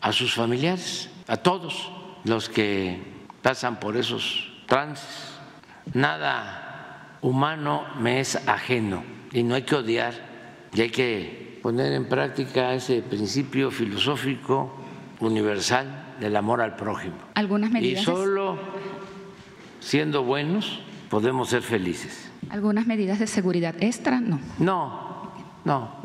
[0.00, 1.90] a sus familiares, a todos
[2.24, 3.00] los que
[3.40, 5.38] pasan por esos trances.
[5.94, 9.02] Nada humano me es ajeno
[9.32, 10.14] y no hay que odiar
[10.74, 14.70] y hay que poner en práctica ese principio filosófico
[15.20, 17.14] universal del amor al prójimo.
[17.36, 18.02] Algunas medidas.
[18.02, 18.58] Y solo
[19.80, 22.30] siendo buenos podemos ser felices.
[22.50, 24.20] ¿Algunas medidas de seguridad extra?
[24.20, 24.38] No.
[24.58, 25.32] No,
[25.64, 26.02] no.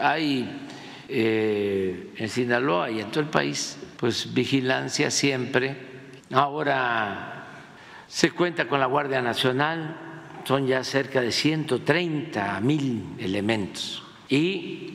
[0.00, 0.66] Hay
[1.08, 5.76] eh, en Sinaloa y en todo el país, pues vigilancia siempre.
[6.32, 7.46] Ahora
[8.08, 9.96] se cuenta con la Guardia Nacional,
[10.42, 14.94] son ya cerca de 130 mil elementos y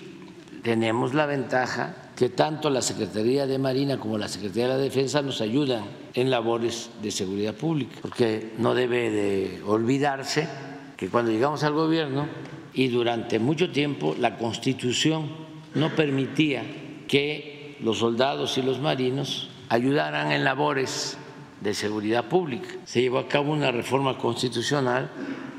[0.62, 5.22] tenemos la ventaja que tanto la Secretaría de Marina como la Secretaría de la Defensa
[5.22, 10.48] nos ayudan en labores de seguridad pública, porque no debe de olvidarse
[10.96, 12.28] que cuando llegamos al gobierno
[12.74, 15.28] y durante mucho tiempo la Constitución
[15.74, 16.64] no permitía
[17.08, 21.18] que los soldados y los marinos ayudaran en labores
[21.62, 22.70] de seguridad pública.
[22.86, 25.10] Se llevó a cabo una reforma constitucional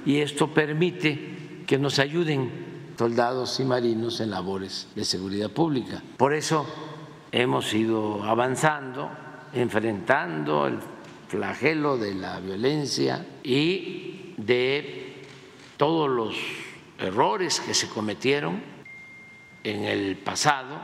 [0.07, 1.35] y esto permite
[1.67, 6.03] que nos ayuden soldados y marinos en labores de seguridad pública.
[6.17, 6.67] Por eso
[7.33, 9.11] hemos ido avanzando,
[9.53, 10.79] enfrentando el
[11.29, 15.25] flagelo de la violencia y de
[15.77, 16.37] todos los
[16.99, 18.63] errores que se cometieron
[19.65, 20.79] en el pasado,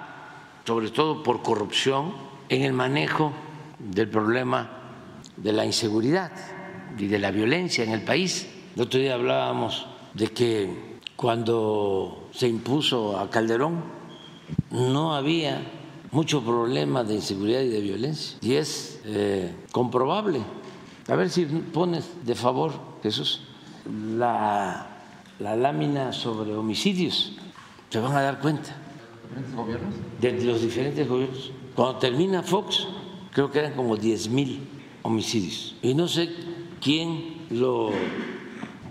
[0.64, 2.14] sobre todo por corrupción,
[2.48, 3.32] en el manejo
[3.78, 4.70] del problema
[5.36, 6.32] de la inseguridad
[6.98, 8.48] y de la violencia en el país.
[8.74, 10.89] El otro día hablábamos de que
[11.20, 13.82] cuando se impuso a Calderón
[14.70, 15.60] no había
[16.12, 18.38] mucho problema de inseguridad y de violencia.
[18.40, 20.40] Y es eh, comprobable.
[21.08, 23.42] A ver si pones de favor, Jesús,
[24.16, 24.86] la,
[25.38, 27.36] la lámina sobre homicidios.
[27.90, 28.74] Se van a dar cuenta.
[29.28, 29.94] ¿Diferentes gobiernos?
[30.22, 31.52] De los diferentes gobiernos.
[31.76, 32.88] Cuando termina Fox,
[33.34, 34.66] creo que eran como 10 mil
[35.02, 35.76] homicidios.
[35.82, 36.30] Y no sé
[36.80, 37.90] quién lo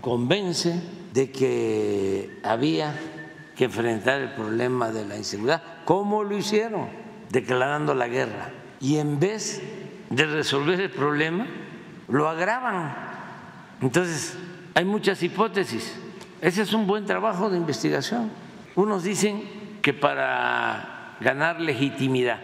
[0.00, 2.94] convence de que había
[3.56, 5.62] que enfrentar el problema de la inseguridad.
[5.84, 6.88] ¿Cómo lo hicieron?
[7.30, 8.50] Declarando la guerra.
[8.80, 9.62] Y en vez
[10.08, 11.46] de resolver el problema,
[12.08, 12.94] lo agravan.
[13.80, 14.36] Entonces,
[14.74, 15.94] hay muchas hipótesis.
[16.40, 18.30] Ese es un buen trabajo de investigación.
[18.76, 19.42] Unos dicen
[19.82, 22.38] que para ganar legitimidad,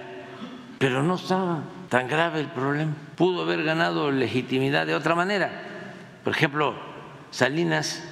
[0.79, 2.93] pero no estaba tan grave el problema.
[3.17, 5.51] Pudo haber ganado legitimidad de otra manera.
[6.25, 6.75] Por ejemplo,
[7.31, 8.03] Salinas,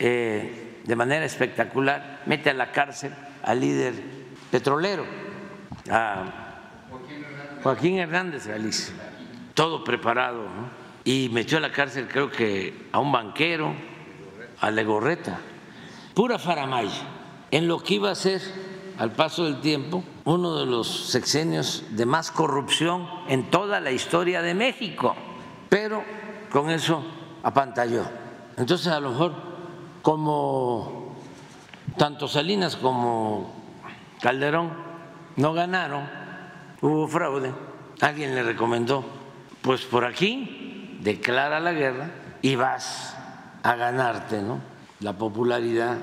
[0.00, 3.92] eh, de manera espectacular, mete a la cárcel al líder
[4.50, 5.04] petrolero,
[5.90, 6.24] a
[7.62, 8.94] Joaquín Hernández Galicia,
[9.52, 10.46] todo preparado,
[11.04, 13.74] y metió a la cárcel creo que a un banquero,
[14.60, 15.38] a Legorreta,
[16.14, 17.02] pura faramaya,
[17.50, 18.40] en lo que iba a ser
[18.96, 24.40] al paso del tiempo uno de los sexenios de más corrupción en toda la historia
[24.40, 25.14] de México,
[25.68, 26.02] pero
[26.50, 27.04] con eso
[27.42, 28.04] apantalló.
[28.56, 29.49] Entonces a lo mejor
[30.02, 31.14] como
[31.96, 33.52] tanto Salinas como
[34.20, 34.70] Calderón
[35.36, 36.08] no ganaron,
[36.80, 37.52] hubo fraude,
[38.00, 39.04] alguien le recomendó,
[39.62, 42.10] pues por aquí declara la guerra
[42.42, 43.16] y vas
[43.62, 44.60] a ganarte ¿no?
[45.00, 45.98] la popularidad,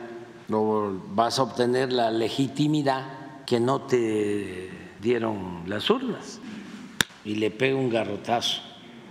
[0.47, 3.05] no vas a obtener la legitimidad
[3.45, 4.69] que no te
[4.99, 6.39] dieron las urnas.
[7.25, 8.61] Y le pega un garrotazo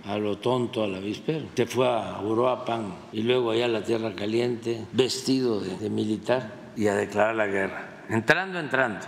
[0.07, 1.45] a lo tonto a la víspera.
[1.55, 6.53] Se fue a Uruapan y luego allá a la Tierra Caliente, vestido de, de militar
[6.75, 8.05] y a declarar la guerra.
[8.09, 8.99] Entrando, entrando.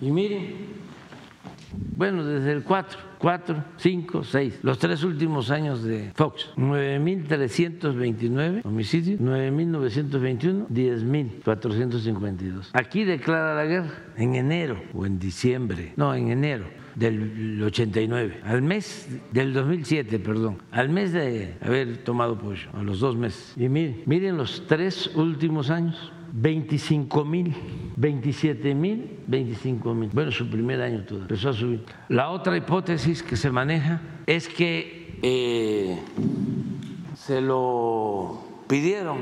[0.00, 0.76] Y miren,
[1.96, 9.20] bueno, desde el 4, 4, 5, 6, los tres últimos años de Fox, 9.329 homicidios,
[9.20, 12.68] 9.921, 10.452.
[12.74, 16.66] Aquí declara la guerra en enero o en diciembre, no, en enero
[16.96, 23.00] del 89, al mes del 2007, perdón, al mes de haber tomado pollo, a los
[23.00, 23.52] dos meses.
[23.56, 27.54] Y miren, miren los tres últimos años, 25 mil,
[27.96, 30.10] 27 mil, 25 mil.
[30.12, 31.84] Bueno, su primer año todo empezó a subir.
[32.08, 35.98] La otra hipótesis que se maneja es que eh,
[37.14, 39.18] se lo pidieron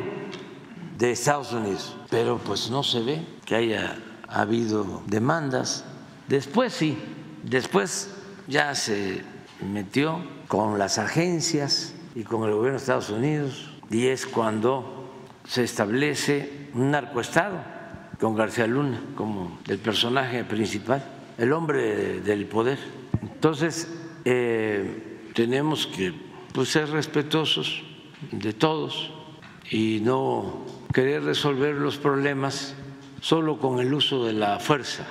[0.96, 3.98] de Estados Unidos, pero pues no se ve que haya
[4.28, 5.84] habido demandas.
[6.28, 6.96] Después sí,
[7.44, 8.10] después
[8.48, 9.22] ya se
[9.60, 10.18] metió
[10.48, 15.12] con las agencias y con el gobierno de Estados Unidos y es cuando
[15.46, 17.58] se establece un narcoestado
[18.20, 21.04] con García Luna como el personaje principal,
[21.36, 22.78] el hombre del poder.
[23.22, 23.88] Entonces,
[24.24, 26.14] eh, tenemos que
[26.52, 27.82] pues, ser respetuosos
[28.30, 29.12] de todos
[29.70, 32.74] y no querer resolver los problemas
[33.20, 35.04] solo con el uso de la fuerza,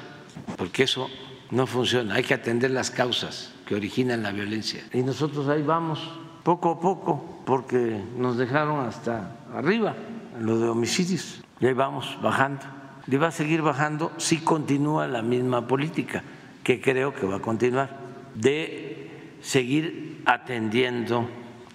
[0.58, 1.10] porque eso
[1.54, 2.16] no funciona.
[2.16, 4.84] Hay que atender las causas que originan la violencia.
[4.92, 6.00] Y nosotros ahí vamos,
[6.42, 9.96] poco a poco, porque nos dejaron hasta arriba
[10.42, 11.44] lo de homicidios.
[11.60, 12.64] Y ahí vamos bajando.
[13.06, 16.24] Y va a seguir bajando si continúa la misma política,
[16.64, 17.98] que creo que va a continuar,
[18.34, 21.30] de seguir atendiendo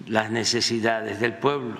[0.07, 1.77] las necesidades del pueblo,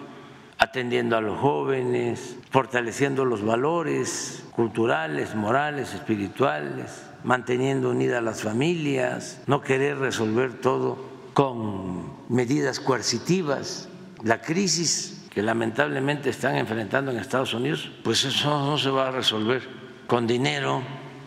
[0.58, 9.62] atendiendo a los jóvenes, fortaleciendo los valores culturales, morales, espirituales, manteniendo unidas las familias, no
[9.62, 10.98] querer resolver todo
[11.34, 13.90] con medidas coercitivas.
[14.24, 19.12] La crisis que lamentablemente están enfrentando en Estados Unidos, pues eso no se va a
[19.12, 19.62] resolver
[20.08, 20.82] con dinero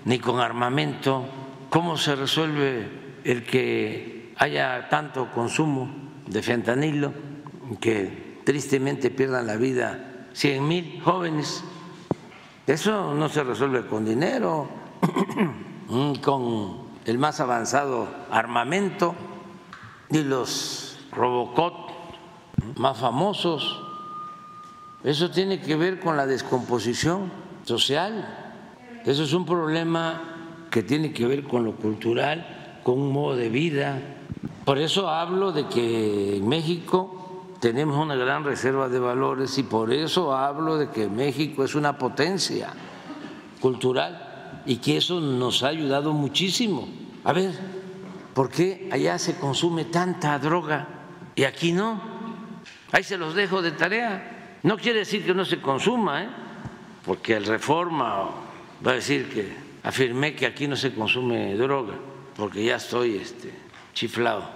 [0.05, 1.24] ni con armamento.
[1.70, 2.88] ¿Cómo se resuelve
[3.24, 5.90] el que haya tanto consumo
[6.26, 7.12] de fentanilo
[7.80, 11.64] que tristemente pierdan la vida 100 mil jóvenes?
[12.66, 14.68] Eso no se resuelve con dinero,
[16.20, 19.14] con el más avanzado armamento
[20.11, 21.90] y los Robocop
[22.76, 23.82] más famosos
[25.05, 27.32] eso tiene que ver con la descomposición
[27.64, 28.61] social.
[29.05, 30.22] Eso es un problema
[30.70, 33.99] que tiene que ver con lo cultural, con un modo de vida.
[34.64, 39.93] Por eso hablo de que en México tenemos una gran reserva de valores y por
[39.93, 42.72] eso hablo de que México es una potencia
[43.61, 44.31] cultural
[44.66, 46.88] y que eso nos ha ayudado muchísimo.
[47.24, 47.52] A ver,
[48.34, 50.88] ¿por qué allá se consume tanta droga
[51.34, 52.00] y aquí no?
[52.92, 54.58] Ahí se los dejo de tarea.
[54.62, 56.28] No quiere decir que no se consuma, ¿eh?
[57.04, 58.30] porque el reforma
[58.86, 59.52] va a decir que
[59.82, 61.94] afirmé que aquí no se consume droga,
[62.36, 63.52] porque ya estoy este,
[63.94, 64.48] chiflado.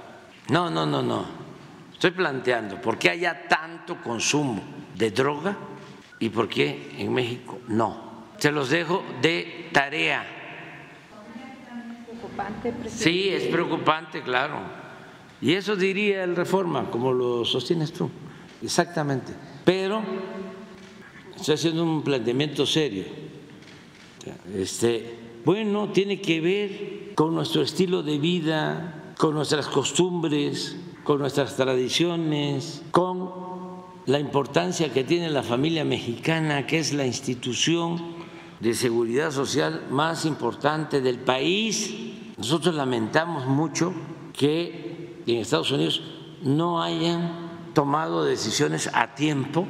[0.48, 1.24] No, no, no, no.
[1.92, 4.62] Estoy planteando por qué haya tanto consumo
[4.94, 5.57] de droga
[6.20, 8.05] y por qué en México no.
[8.39, 10.24] Se los dejo de tarea.
[12.89, 14.61] Sí, es preocupante, claro.
[15.41, 18.11] Y eso diría el reforma, como lo sostienes tú.
[18.62, 19.32] Exactamente.
[19.64, 20.03] Pero
[21.34, 23.05] estoy haciendo un planteamiento serio.
[24.55, 25.14] Este,
[25.45, 32.82] bueno, tiene que ver con nuestro estilo de vida, con nuestras costumbres, con nuestras tradiciones,
[32.91, 33.30] con
[34.07, 38.15] la importancia que tiene la familia mexicana, que es la institución
[38.61, 41.94] de seguridad social más importante del país.
[42.36, 43.92] Nosotros lamentamos mucho
[44.32, 46.02] que en Estados Unidos
[46.42, 49.66] no hayan tomado decisiones a tiempo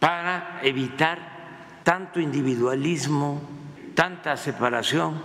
[0.00, 3.40] para evitar tanto individualismo,
[3.94, 5.20] tanta separación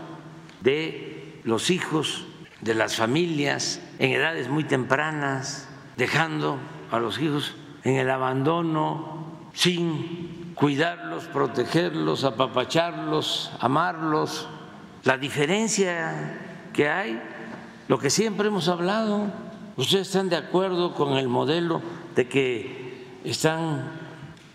[0.62, 2.26] de los hijos,
[2.62, 6.58] de las familias en edades muy tempranas, dejando
[6.92, 14.48] a los hijos en el abandono sin cuidarlos, protegerlos, apapacharlos, amarlos.
[15.06, 16.38] La diferencia
[16.74, 17.22] que hay,
[17.88, 19.28] lo que siempre hemos hablado,
[19.78, 21.82] ¿ustedes están de acuerdo con el modelo
[22.16, 23.90] de que están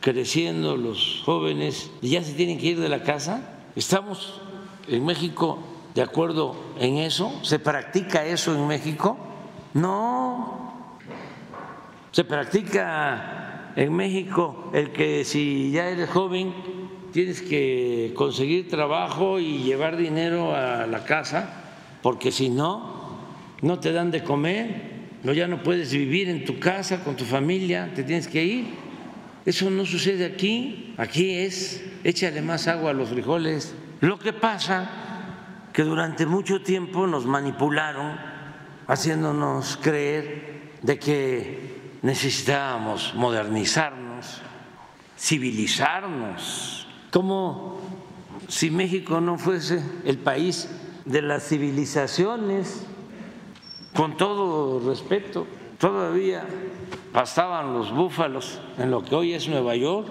[0.01, 3.41] creciendo los jóvenes y ya se tienen que ir de la casa?
[3.75, 4.43] ¿Estamos
[4.87, 5.59] en México
[5.95, 7.33] de acuerdo en eso?
[7.43, 9.17] ¿Se practica eso en México?
[9.73, 10.99] No.
[12.13, 13.44] Se practica
[13.77, 16.53] en México el que si ya eres joven
[17.13, 21.63] tienes que conseguir trabajo y llevar dinero a la casa,
[22.03, 23.19] porque si no,
[23.63, 24.95] no te dan de comer
[25.25, 28.67] no, ya no puedes vivir en tu casa con tu familia, te tienes que ir.
[29.47, 30.95] Eso no sucede aquí.
[30.99, 33.75] Aquí es échale más agua a los frijoles.
[34.03, 34.91] Lo que pasa
[35.73, 38.19] que durante mucho tiempo nos manipularon
[38.87, 41.74] haciéndonos creer de que
[42.05, 44.43] necesitábamos modernizarnos,
[45.19, 47.81] civilizarnos, como
[48.47, 50.69] si México no fuese el país
[51.07, 52.87] de las civilizaciones
[53.97, 55.47] con todo respeto,
[55.79, 56.45] todavía
[57.11, 60.07] pastaban los búfalos en lo que hoy es Nueva York.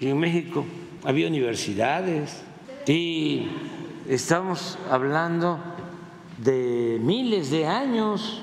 [0.00, 0.64] Y en México
[1.04, 2.44] había universidades.
[2.86, 3.48] Y
[4.08, 5.58] estamos hablando
[6.38, 8.42] de miles de años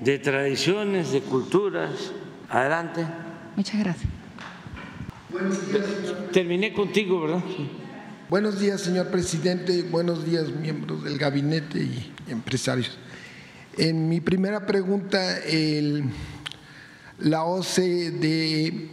[0.00, 2.12] de tradiciones, de culturas.
[2.54, 3.04] Adelante.
[3.56, 4.08] Muchas gracias.
[6.32, 7.42] Terminé contigo, ¿verdad?
[8.30, 9.82] Buenos días, señor presidente.
[9.82, 12.96] Buenos días, miembros del gabinete y empresarios.
[13.76, 15.20] En mi primera pregunta,
[17.18, 18.88] la OCDE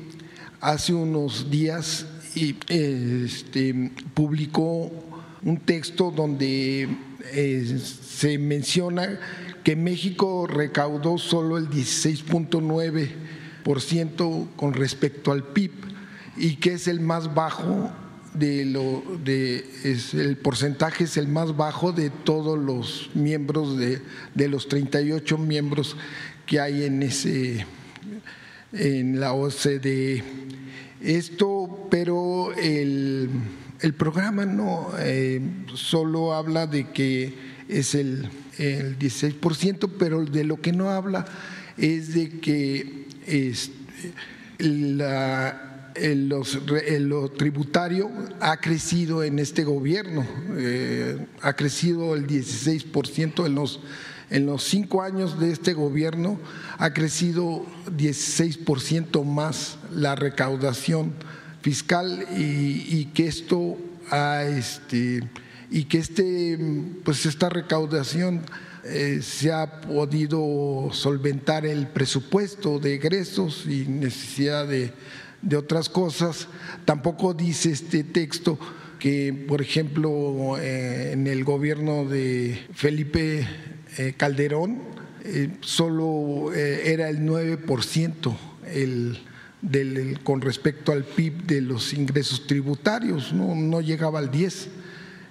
[0.60, 4.92] hace unos días este, publicó
[5.44, 6.90] un texto donde
[7.32, 9.20] eh, se menciona
[9.64, 13.21] que México recaudó solo el 16.9%
[14.56, 15.72] con respecto al PIB
[16.38, 17.92] y que es el más bajo
[18.34, 19.66] de lo de
[20.14, 24.02] el porcentaje es el más bajo de todos los miembros de,
[24.36, 25.98] de los 38 miembros
[26.46, 27.66] que hay en ese
[28.74, 30.24] en la OCDE.
[31.02, 33.30] Esto, pero el,
[33.82, 35.42] el programa no eh,
[35.74, 37.34] solo habla de que
[37.68, 41.26] es el, el 16%, pero de lo que no habla
[41.78, 43.72] es de que es,
[44.60, 45.72] la
[47.00, 50.26] lo tributario ha crecido en este gobierno,
[50.58, 53.82] eh, ha crecido el 16% en los,
[54.30, 56.40] en los cinco años de este gobierno,
[56.78, 57.66] ha crecido
[57.98, 61.14] 16% más la recaudación
[61.62, 63.78] fiscal y, que esto
[64.10, 65.30] ha, este,
[65.70, 66.58] y que este,
[67.04, 68.42] pues esta recaudación
[69.22, 76.48] se ha podido solventar el presupuesto de egresos y necesidad de otras cosas.
[76.86, 78.58] Tampoco dice este texto
[79.02, 83.48] que, por ejemplo, eh, en el gobierno de Felipe
[83.98, 84.80] eh, Calderón
[85.24, 88.38] eh, solo era el 9%
[88.72, 89.18] el,
[89.64, 94.68] del, con respecto al PIB de los ingresos tributarios, no, no llegaba al 10%.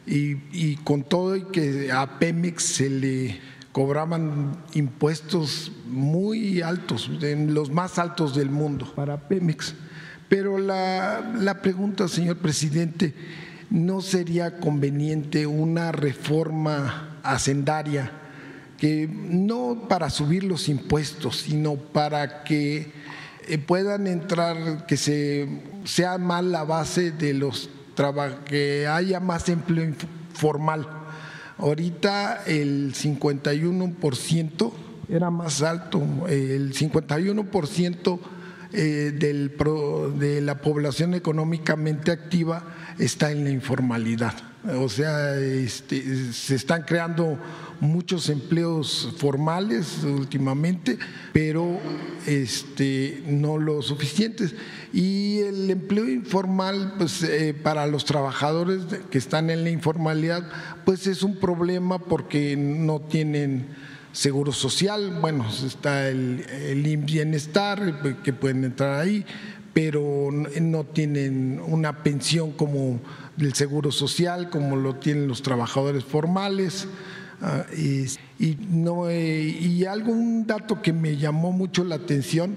[0.06, 3.40] Y, y con todo y que a Pemex se le
[3.72, 9.74] cobraban impuestos muy altos, los más altos del mundo para Pemex.
[10.28, 13.14] Pero la, pregunta, señor presidente,
[13.68, 18.12] ¿no sería conveniente una reforma hacendaria
[18.78, 22.93] que no para subir los impuestos, sino para que
[23.47, 25.48] eh, puedan entrar, que se,
[25.85, 27.68] sea más la base de los
[28.44, 29.94] que haya más empleo
[30.32, 30.86] formal.
[31.59, 34.72] Ahorita el 51%
[35.09, 38.18] era más alto, el 51%
[38.72, 42.62] eh, de la población económicamente activa
[42.98, 44.34] está en la informalidad.
[44.78, 47.38] O sea, este, se están creando
[47.80, 50.98] muchos empleos formales últimamente,
[51.32, 51.80] pero
[52.26, 54.54] este, no lo suficientes.
[54.92, 60.46] Y el empleo informal, pues eh, para los trabajadores que están en la informalidad,
[60.84, 63.66] pues es un problema porque no tienen
[64.12, 69.24] seguro social, bueno, está el, el bienestar que pueden entrar ahí,
[69.72, 73.01] pero no tienen una pensión como
[73.36, 76.88] del seguro social, como lo tienen los trabajadores formales.
[77.42, 78.06] Ah, y,
[78.68, 82.56] no, eh, y algún dato que me llamó mucho la atención,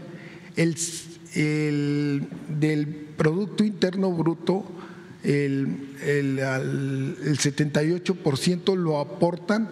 [0.55, 2.27] el
[2.59, 4.65] del Producto Interno Bruto,
[5.23, 9.69] el, el, el 78% lo aportan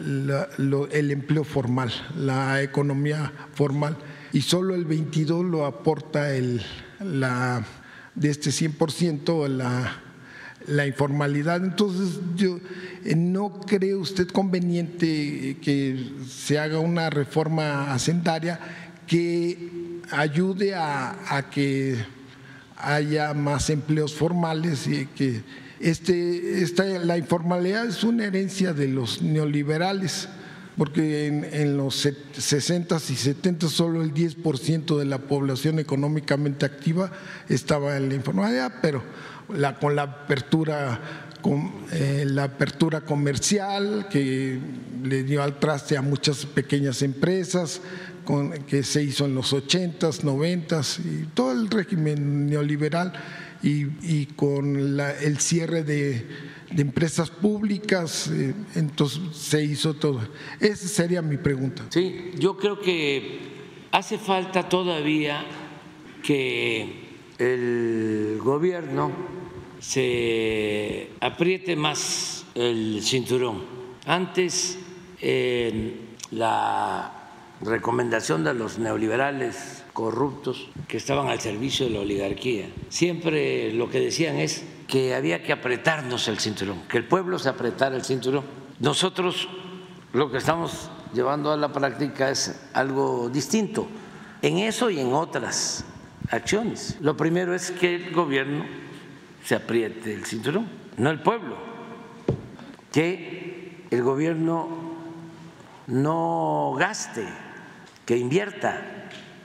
[0.00, 3.96] el empleo formal, la economía formal,
[4.32, 6.62] y solo el 22% lo aporta el,
[7.00, 7.64] la,
[8.14, 10.00] de este 100% la,
[10.66, 11.64] la informalidad.
[11.64, 12.58] Entonces, yo
[13.04, 18.60] eh, no cree usted conveniente que se haga una reforma hacendaria
[19.06, 21.96] que ayude a, a que
[22.76, 25.42] haya más empleos formales y que
[25.80, 30.28] este, esta, la informalidad es una herencia de los neoliberales,
[30.80, 37.12] porque en, los 60 y 70 solo el 10% de la población económicamente activa
[37.50, 39.02] estaba en la informalidad, pero
[39.50, 40.98] la, con la apertura
[41.42, 44.58] con, eh, la apertura comercial que
[45.02, 47.82] le dio al traste a muchas pequeñas empresas,
[48.66, 53.12] que se hizo en los 80s, 90s y todo el régimen neoliberal
[53.62, 56.26] y, con el cierre de,
[56.76, 60.20] empresas públicas, eh, entonces se hizo todo.
[60.60, 61.84] Esa sería mi pregunta.
[61.90, 63.40] Sí, yo creo que
[63.90, 65.44] hace falta todavía
[66.22, 67.08] que
[67.38, 69.10] el gobierno
[69.80, 73.64] se apriete más el cinturón.
[74.06, 74.78] Antes,
[76.30, 77.12] la
[77.62, 82.68] recomendación de los neoliberales corruptos que estaban al servicio de la oligarquía.
[82.88, 87.48] Siempre lo que decían es que había que apretarnos el cinturón, que el pueblo se
[87.48, 88.44] apretara el cinturón.
[88.78, 89.48] Nosotros
[90.12, 93.86] lo que estamos llevando a la práctica es algo distinto
[94.42, 95.84] en eso y en otras
[96.30, 96.96] acciones.
[97.00, 98.64] Lo primero es que el gobierno
[99.44, 101.56] se apriete el cinturón, no el pueblo,
[102.92, 104.68] que el gobierno
[105.86, 107.26] no gaste,
[108.06, 108.99] que invierta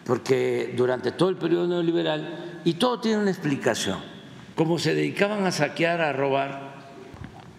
[0.05, 3.99] porque durante todo el periodo neoliberal, y todo tiene una explicación,
[4.55, 6.75] como se dedicaban a saquear, a robar,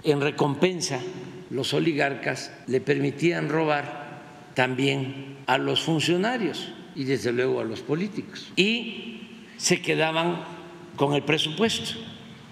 [0.02, 1.01] en recompensa
[1.51, 4.06] los oligarcas le permitían robar
[4.55, 8.52] también a los funcionarios y desde luego a los políticos.
[8.56, 10.43] Y se quedaban
[10.97, 11.98] con el presupuesto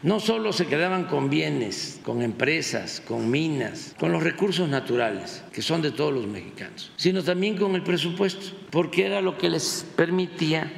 [0.04, 5.62] no solo se quedaban con bienes, con empresas, con minas, con los recursos naturales, que
[5.62, 9.86] son de todos los mexicanos, sino también con el presupuesto, porque era lo que les
[9.96, 10.70] permitía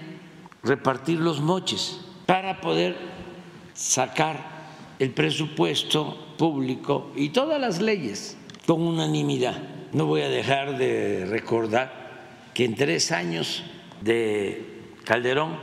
[0.62, 2.96] repartir los moches para poder
[3.74, 4.38] sacar
[5.00, 9.60] el presupuesto público y todas las leyes con unanimidad.
[9.92, 13.64] No voy a dejar de recordar que en tres años
[14.02, 15.58] de Calderón,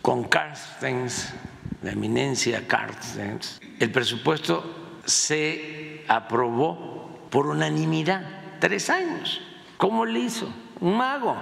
[0.00, 1.34] con Carstens,
[1.82, 8.22] la eminencia Carstens, el presupuesto se aprobó por unanimidad,
[8.60, 9.40] tres años.
[9.76, 10.48] ¿Cómo le hizo?
[10.80, 11.36] Un mago,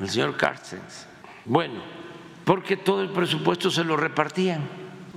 [0.00, 1.06] el señor Carstens.
[1.44, 1.80] Bueno,
[2.44, 4.62] porque todo el presupuesto se lo repartían,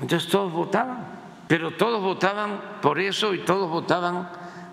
[0.01, 1.05] entonces todos votaban,
[1.47, 4.29] pero todos votaban por eso y todos votaban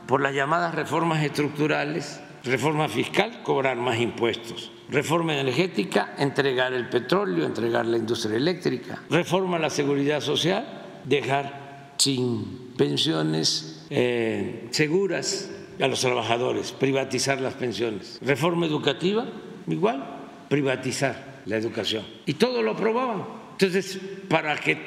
[0.07, 7.45] por las llamadas reformas estructurales, reforma fiscal, cobrar más impuestos Reforma energética, entregar el petróleo,
[7.45, 9.03] entregar la industria eléctrica.
[9.11, 15.51] Reforma la seguridad social, dejar sin pensiones eh, seguras
[15.81, 18.21] a los trabajadores, privatizar las pensiones.
[18.23, 19.27] Reforma educativa,
[19.67, 20.05] igual,
[20.49, 22.05] privatizar la educación.
[22.25, 23.25] Y todo lo aprobaban.
[23.53, 23.99] Entonces,
[24.29, 24.79] para que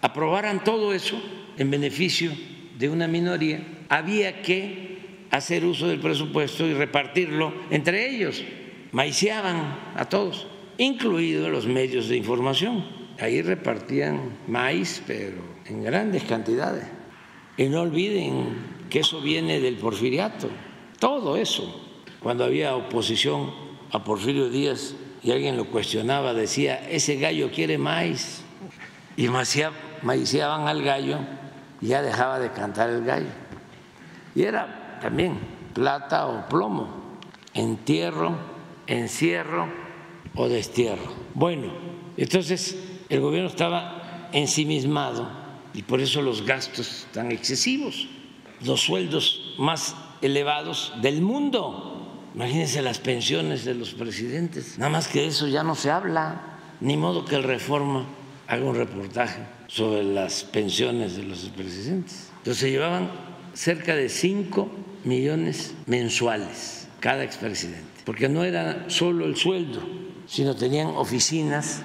[0.00, 1.20] aprobaran todo eso
[1.56, 2.32] en beneficio
[2.76, 4.97] de una minoría, había que
[5.30, 8.42] hacer uso del presupuesto y repartirlo entre ellos
[8.92, 10.46] maiciaban a todos,
[10.78, 12.84] incluidos los medios de información.
[13.20, 15.36] Ahí repartían maíz, pero
[15.66, 16.84] en grandes cantidades.
[17.56, 20.48] Y no olviden que eso viene del porfiriato,
[20.98, 21.84] todo eso.
[22.20, 23.52] Cuando había oposición
[23.92, 28.42] a Porfirio Díaz y alguien lo cuestionaba, decía, ese gallo quiere maíz.
[29.16, 31.18] Y maiciaban al gallo
[31.80, 33.26] y ya dejaba de cantar el gallo.
[34.34, 35.38] Y era también
[35.74, 36.88] plata o plomo,
[37.54, 38.58] entierro
[38.88, 39.68] encierro
[40.34, 41.12] o destierro.
[41.34, 41.70] Bueno,
[42.16, 42.76] entonces
[43.08, 45.28] el gobierno estaba ensimismado
[45.74, 48.08] y por eso los gastos tan excesivos,
[48.62, 51.94] los sueldos más elevados del mundo.
[52.34, 54.78] Imagínense las pensiones de los presidentes.
[54.78, 56.56] Nada más que eso ya no se habla.
[56.80, 58.06] Ni modo que el Reforma
[58.46, 62.30] haga un reportaje sobre las pensiones de los presidentes.
[62.38, 63.10] Entonces llevaban
[63.54, 64.70] cerca de 5
[65.08, 69.80] millones mensuales cada expresidente, porque no era solo el sueldo,
[70.26, 71.82] sino tenían oficinas,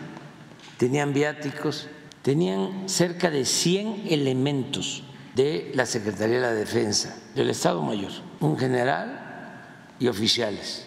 [0.77, 1.87] tenían viáticos,
[2.21, 5.03] tenían cerca de 100 elementos
[5.35, 10.85] de la Secretaría de la Defensa, del Estado Mayor, un general y oficiales.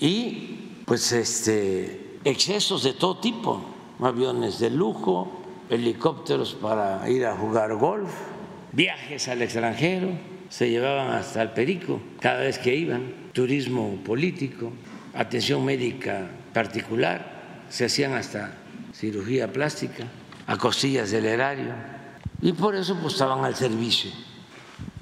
[0.00, 3.62] Y pues este excesos de todo tipo,
[4.00, 8.10] aviones de lujo, helicópteros para ir a jugar golf,
[8.72, 10.10] viajes al extranjero,
[10.52, 14.70] se llevaban hasta el perico cada vez que iban, turismo político,
[15.14, 18.52] atención médica particular, se hacían hasta
[18.92, 20.04] cirugía plástica,
[20.46, 21.72] a costillas del erario,
[22.42, 24.10] y por eso pues estaban al servicio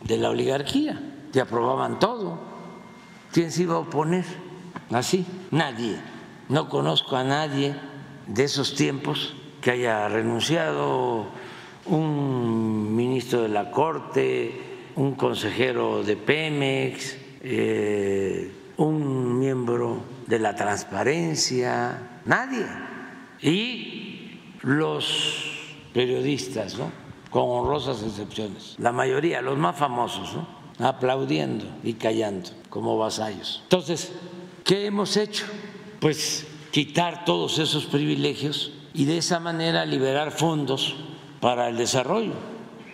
[0.04, 1.02] de la oligarquía,
[1.32, 2.38] te aprobaban todo.
[3.32, 4.24] ¿Quién se iba a oponer?
[4.92, 5.96] Así, nadie.
[6.48, 7.74] No conozco a nadie
[8.28, 11.26] de esos tiempos que haya renunciado
[11.86, 14.69] un ministro de la Corte,
[15.00, 22.66] un consejero de Pemex, eh, un miembro de la transparencia, nadie.
[23.40, 26.92] Y los periodistas, ¿no?
[27.30, 30.86] con honrosas excepciones, la mayoría, los más famosos, ¿no?
[30.86, 33.60] aplaudiendo y callando como vasallos.
[33.62, 34.12] Entonces,
[34.64, 35.46] ¿qué hemos hecho?
[35.98, 40.94] Pues quitar todos esos privilegios y de esa manera liberar fondos
[41.40, 42.34] para el desarrollo.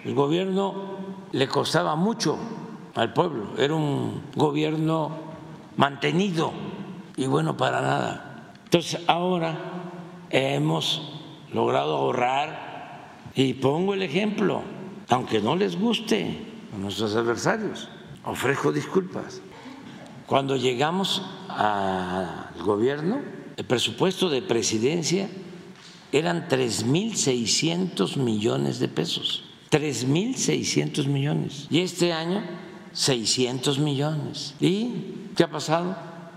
[0.05, 0.96] El gobierno
[1.33, 2.39] le costaba mucho
[2.95, 5.11] al pueblo, era un gobierno
[5.77, 6.53] mantenido
[7.17, 8.53] y bueno para nada.
[8.65, 9.59] Entonces ahora
[10.31, 11.21] hemos
[11.53, 14.63] logrado ahorrar y pongo el ejemplo,
[15.09, 17.89] aunque no les guste a nuestros adversarios,
[18.25, 19.41] ofrezco disculpas.
[20.27, 23.21] Cuando llegamos al gobierno,
[23.57, 25.29] el presupuesto de presidencia
[26.13, 29.46] eran 3.600 millones de pesos.
[29.77, 31.67] 3.600 millones.
[31.71, 32.43] Y este año,
[32.93, 34.55] 600 millones.
[34.59, 35.95] ¿Y qué ha pasado?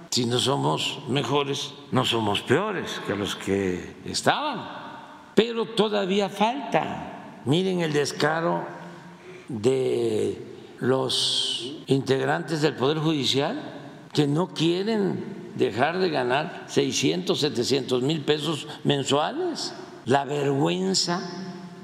[0.09, 4.67] Si no somos mejores, no somos peores que los que estaban.
[5.35, 7.39] Pero todavía falta.
[7.45, 8.65] Miren el descaro
[9.47, 10.37] de
[10.79, 18.67] los integrantes del Poder Judicial que no quieren dejar de ganar 600, 700 mil pesos
[18.83, 19.73] mensuales.
[20.05, 21.21] La vergüenza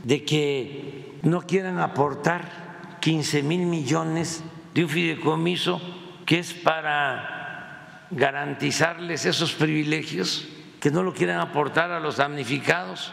[0.04, 0.85] de que
[1.26, 4.44] no quieran aportar 15 mil millones
[4.74, 5.82] de un fideicomiso
[6.26, 10.48] que es para garantizarles esos privilegios,
[10.80, 13.12] que no lo quieran aportar a los damnificados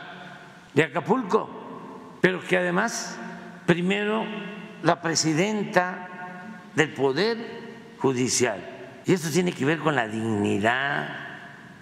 [0.74, 3.18] de Acapulco, pero que además
[3.66, 4.24] primero
[4.82, 8.72] la presidenta del Poder Judicial
[9.06, 11.08] y esto tiene que ver con la dignidad.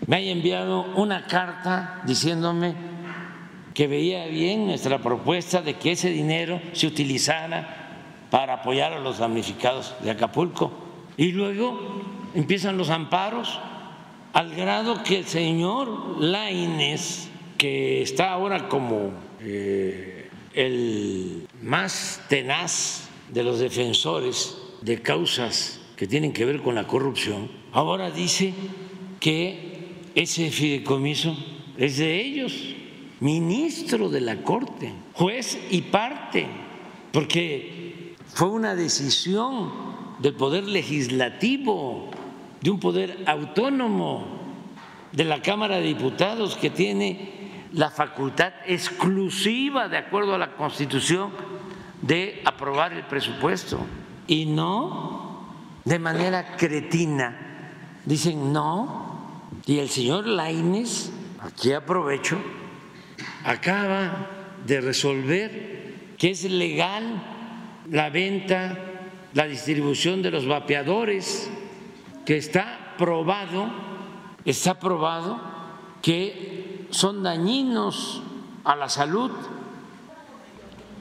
[0.07, 2.75] Me haya enviado una carta diciéndome
[3.75, 9.19] que veía bien nuestra propuesta de que ese dinero se utilizara para apoyar a los
[9.19, 10.73] damnificados de Acapulco.
[11.17, 12.03] Y luego
[12.35, 13.61] empiezan los amparos
[14.33, 17.29] al grado que el señor Laines,
[17.59, 19.11] que está ahora como
[19.41, 26.87] eh, el más tenaz de los defensores de causas que tienen que ver con la
[26.87, 28.55] corrupción, ahora dice
[29.19, 29.71] que
[30.15, 31.37] ese fideicomiso
[31.77, 32.75] es de ellos,
[33.21, 36.47] ministro de la Corte, juez y parte,
[37.13, 39.71] porque fue una decisión
[40.19, 42.11] del poder legislativo,
[42.61, 44.25] de un poder autónomo
[45.13, 47.41] de la Cámara de Diputados que tiene
[47.73, 51.31] la facultad exclusiva, de acuerdo a la Constitución,
[52.03, 53.79] de aprobar el presupuesto
[54.27, 55.45] y no
[55.85, 57.37] de manera cretina.
[58.05, 59.09] Dicen no.
[59.67, 62.39] Y el señor Laines, aquí aprovecho,
[63.45, 64.29] acaba
[64.67, 67.23] de resolver que es legal
[67.91, 68.77] la venta,
[69.33, 71.51] la distribución de los vapeadores,
[72.27, 73.71] que está probado,
[74.45, 75.41] está probado
[76.03, 78.23] que son dañinos
[78.65, 79.31] a la salud.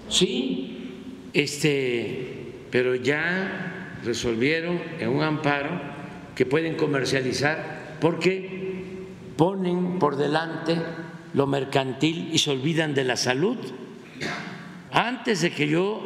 [0.07, 5.69] Sí, este, pero ya resolvieron en un amparo
[6.35, 9.05] que pueden comercializar porque
[9.35, 10.77] ponen por delante
[11.33, 13.57] lo mercantil y se olvidan de la salud.
[14.91, 16.01] Antes de que yo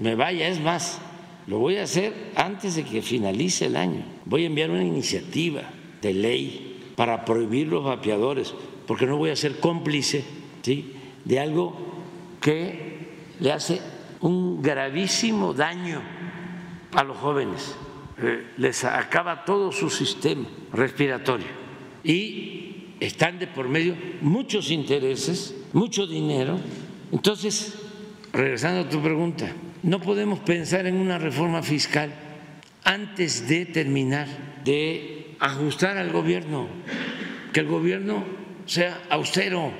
[0.00, 1.00] me vaya, es más,
[1.46, 4.04] lo voy a hacer antes de que finalice el año.
[4.24, 5.62] Voy a enviar una iniciativa
[6.02, 8.54] de ley para prohibir los vapeadores,
[8.86, 10.24] porque no voy a ser cómplice
[10.62, 10.94] ¿sí?
[11.24, 11.76] de algo
[12.40, 12.96] que
[13.40, 13.80] le hace
[14.20, 16.00] un gravísimo daño
[16.94, 17.76] a los jóvenes,
[18.22, 21.66] eh, les acaba todo su sistema respiratorio
[22.02, 22.65] y
[23.00, 26.58] están de por medio muchos intereses, mucho dinero.
[27.12, 27.74] Entonces,
[28.32, 29.52] regresando a tu pregunta,
[29.82, 32.12] no podemos pensar en una reforma fiscal
[32.84, 34.28] antes de terminar
[34.64, 36.66] de ajustar al gobierno,
[37.52, 38.24] que el gobierno
[38.64, 39.72] sea austero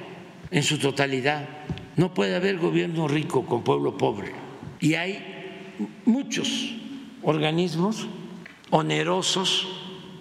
[0.50, 1.48] en su totalidad.
[1.96, 4.32] No puede haber gobierno rico con pueblo pobre.
[4.80, 5.18] Y hay
[6.04, 6.74] muchos
[7.22, 8.06] organismos
[8.70, 9.66] onerosos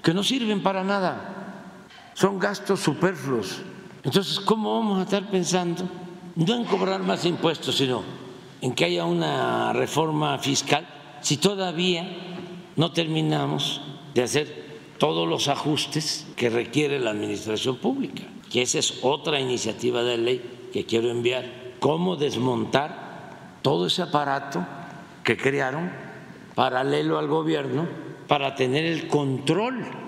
[0.03, 1.34] que no sirven para nada,
[2.15, 3.61] son gastos superfluos.
[4.03, 5.83] Entonces, ¿cómo vamos a estar pensando
[6.35, 8.03] no en cobrar más impuestos, sino
[8.61, 10.87] en que haya una reforma fiscal
[11.21, 12.07] si todavía
[12.75, 13.81] no terminamos
[14.13, 14.65] de hacer
[14.97, 18.23] todos los ajustes que requiere la administración pública?
[18.49, 21.75] Que esa es otra iniciativa de ley que quiero enviar.
[21.79, 24.65] ¿Cómo desmontar todo ese aparato
[25.23, 25.91] que crearon
[26.53, 27.87] paralelo al gobierno
[28.27, 30.04] para tener el control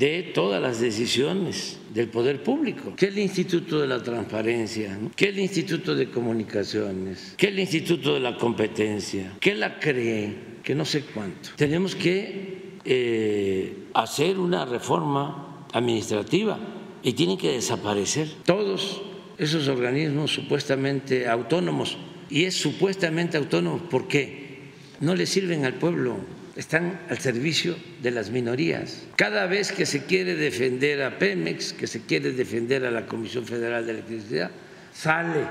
[0.00, 5.38] de todas las decisiones del poder público, que el Instituto de la Transparencia, que el
[5.38, 11.02] Instituto de Comunicaciones, que el Instituto de la Competencia, que la CRE, que no sé
[11.02, 11.50] cuánto.
[11.54, 16.58] Tenemos que eh, hacer una reforma administrativa
[17.02, 19.02] y tienen que desaparecer todos
[19.36, 21.98] esos organismos supuestamente autónomos.
[22.30, 24.70] Y es supuestamente autónomo porque
[25.00, 29.06] no le sirven al pueblo están al servicio de las minorías.
[29.16, 33.46] Cada vez que se quiere defender a Pemex, que se quiere defender a la Comisión
[33.46, 34.50] Federal de Electricidad,
[34.92, 35.46] sale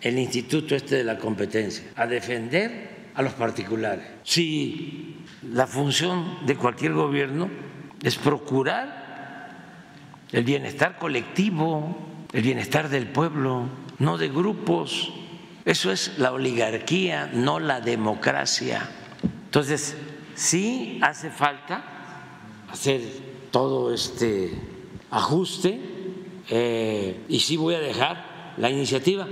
[0.00, 4.04] el Instituto este de la Competencia a defender a los particulares.
[4.22, 5.16] Si
[5.52, 7.50] la función de cualquier gobierno
[8.00, 9.02] es procurar
[10.30, 11.98] el bienestar colectivo,
[12.32, 13.68] el bienestar del pueblo,
[13.98, 15.12] no de grupos.
[15.64, 18.88] Eso es la oligarquía, no la democracia.
[19.46, 19.96] Entonces,
[20.34, 21.84] sí hace falta
[22.70, 23.00] hacer
[23.50, 24.50] todo este
[25.10, 25.80] ajuste
[26.50, 29.26] eh, y sí voy a dejar la iniciativa.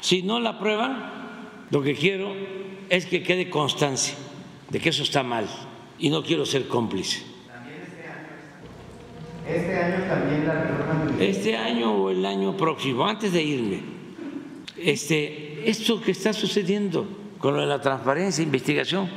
[0.00, 2.32] Si no la aprueban, lo que quiero
[2.88, 4.14] es que quede constancia
[4.70, 5.46] de que eso está mal
[5.98, 7.22] y no quiero ser cómplice.
[9.48, 13.80] Este año también la Este año o el año próximo, antes de irme.
[14.76, 17.06] Este, esto que está sucediendo
[17.38, 19.08] con lo de la transparencia, investigación,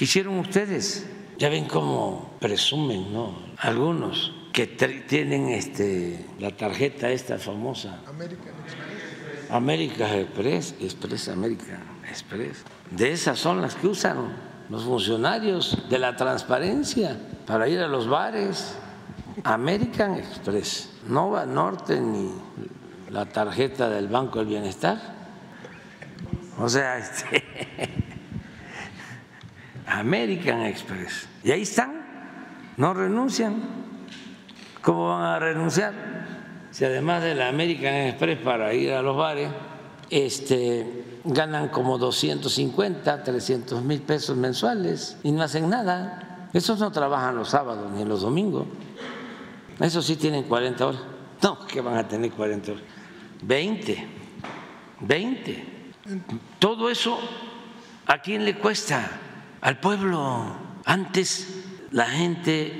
[0.00, 1.04] que hicieron ustedes.
[1.36, 3.36] Ya ven cómo presumen, ¿no?
[3.58, 8.00] Algunos que tienen este, la tarjeta esta famosa.
[8.06, 9.50] American Express.
[9.50, 12.64] American Express, Express American Express.
[12.90, 14.32] De esas son las que usan
[14.70, 18.76] los funcionarios de la transparencia para ir a los bares.
[19.44, 22.30] American Express, Nova Norte ni
[23.10, 24.98] la tarjeta del Banco del Bienestar.
[26.58, 27.44] O sea, este
[29.90, 31.28] American Express.
[31.42, 33.60] Y ahí están, no renuncian.
[34.82, 35.92] ¿Cómo van a renunciar?
[36.70, 39.50] Si además de la American Express para ir a los bares,
[40.08, 46.48] este, ganan como 250, 300 mil pesos mensuales y no hacen nada.
[46.52, 48.66] Esos no trabajan los sábados ni los domingos.
[49.80, 51.00] Esos sí tienen 40 horas.
[51.42, 52.84] No, que van a tener 40 horas.
[53.42, 54.08] 20,
[55.00, 55.64] 20.
[56.58, 57.18] Todo eso,
[58.06, 59.29] ¿a quién le cuesta?
[59.60, 60.44] Al pueblo.
[60.84, 62.72] Antes la gente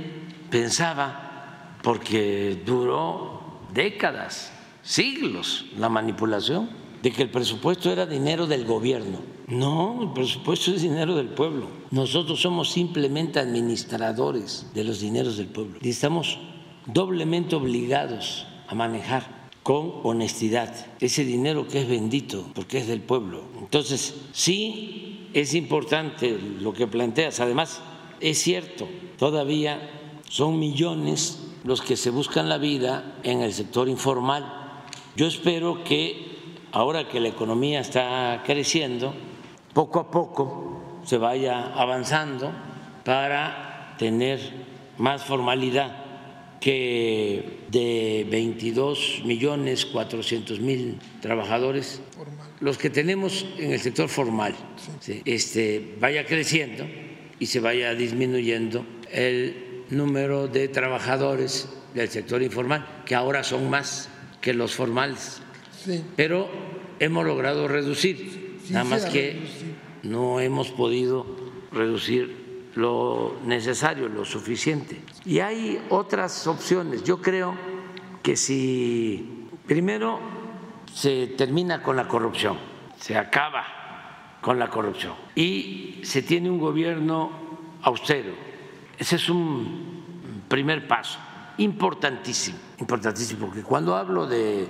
[0.50, 4.52] pensaba, porque duró décadas,
[4.82, 6.70] siglos la manipulación,
[7.02, 9.20] de que el presupuesto era dinero del gobierno.
[9.46, 11.68] No, el presupuesto es dinero del pueblo.
[11.90, 15.78] Nosotros somos simplemente administradores de los dineros del pueblo.
[15.80, 16.38] Y estamos
[16.86, 23.44] doblemente obligados a manejar con honestidad ese dinero que es bendito porque es del pueblo.
[23.58, 27.40] Entonces, sí es importante lo que planteas.
[27.40, 27.80] Además,
[28.20, 28.88] es cierto,
[29.18, 29.90] todavía
[30.28, 34.82] son millones los que se buscan la vida en el sector informal.
[35.16, 36.30] Yo espero que
[36.72, 39.14] ahora que la economía está creciendo,
[39.74, 42.52] poco a poco se vaya avanzando
[43.04, 44.40] para tener
[44.98, 45.99] más formalidad
[46.60, 52.02] que de 22 millones 400 mil trabajadores
[52.60, 54.54] los que tenemos en el sector formal
[55.24, 56.86] este, vaya creciendo
[57.38, 64.08] y se vaya disminuyendo el número de trabajadores del sector informal, que ahora son más
[64.40, 65.42] que los formales.
[66.16, 66.48] Pero
[67.00, 69.38] hemos logrado reducir, nada más que
[70.02, 71.26] no hemos podido
[71.72, 72.39] reducir
[72.74, 75.00] lo necesario, lo suficiente.
[75.24, 77.02] Y hay otras opciones.
[77.04, 77.54] Yo creo
[78.22, 80.20] que si primero
[80.92, 82.58] se termina con la corrupción,
[82.98, 83.64] se acaba
[84.40, 87.30] con la corrupción y se tiene un gobierno
[87.82, 88.32] austero.
[88.98, 91.18] Ese es un primer paso
[91.58, 94.68] importantísimo, importantísimo, porque cuando hablo de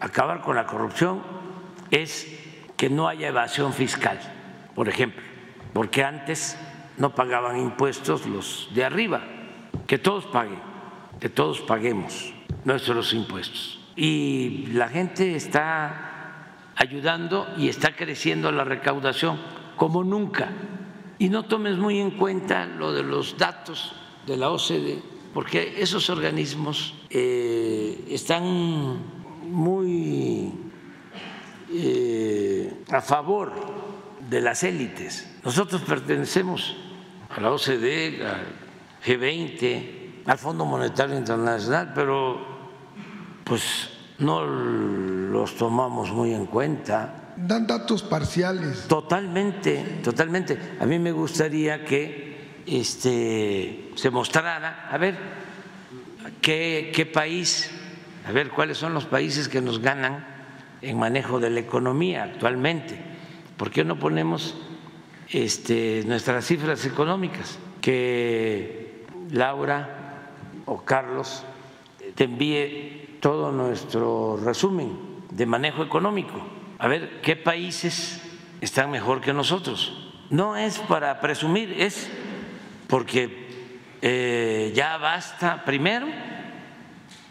[0.00, 1.22] acabar con la corrupción
[1.90, 2.26] es
[2.76, 4.18] que no haya evasión fiscal,
[4.74, 5.22] por ejemplo,
[5.72, 6.56] porque antes
[6.98, 9.22] no pagaban impuestos los de arriba,
[9.86, 10.60] que todos paguen,
[11.20, 12.34] que todos paguemos
[12.64, 13.80] nuestros impuestos.
[13.96, 19.38] Y la gente está ayudando y está creciendo la recaudación
[19.76, 20.50] como nunca.
[21.18, 23.92] Y no tomes muy en cuenta lo de los datos
[24.26, 25.02] de la OCDE,
[25.34, 28.98] porque esos organismos eh, están
[29.50, 30.52] muy
[31.72, 33.52] eh, a favor
[34.28, 35.38] de las élites.
[35.44, 36.76] Nosotros pertenecemos
[37.30, 38.46] a la OCDE, al
[39.04, 42.58] G20, al Fondo Monetario Internacional, pero
[43.44, 47.34] pues no los tomamos muy en cuenta.
[47.36, 48.86] Dan datos parciales.
[48.88, 50.58] Totalmente, totalmente.
[50.80, 55.16] A mí me gustaría que este, se mostrara, a ver,
[56.40, 57.70] qué, qué país,
[58.26, 60.26] a ver cuáles son los países que nos ganan
[60.82, 63.00] en manejo de la economía actualmente.
[63.56, 64.56] ¿Por qué no ponemos
[65.30, 67.58] este, nuestras cifras económicas?
[67.80, 70.32] Que Laura
[70.66, 71.44] o Carlos
[72.14, 76.40] te envíe todo nuestro resumen de manejo económico,
[76.78, 78.22] a ver qué países
[78.60, 80.12] están mejor que nosotros.
[80.30, 82.08] No es para presumir, es
[82.86, 83.48] porque
[84.02, 86.06] eh, ya basta primero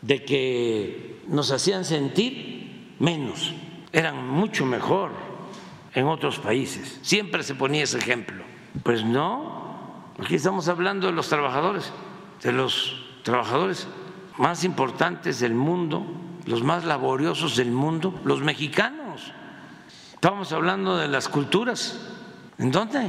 [0.02, 3.54] de que nos hacían sentir menos,
[3.92, 5.12] eran mucho mejor
[5.98, 7.00] en otros países.
[7.02, 8.44] Siempre se ponía ese ejemplo.
[8.84, 11.92] Pues no, aquí estamos hablando de los trabajadores,
[12.44, 13.88] de los trabajadores
[14.38, 16.06] más importantes del mundo,
[16.46, 19.34] los más laboriosos del mundo, los mexicanos.
[20.14, 22.00] Estamos hablando de las culturas.
[22.60, 23.08] ¿En dónde?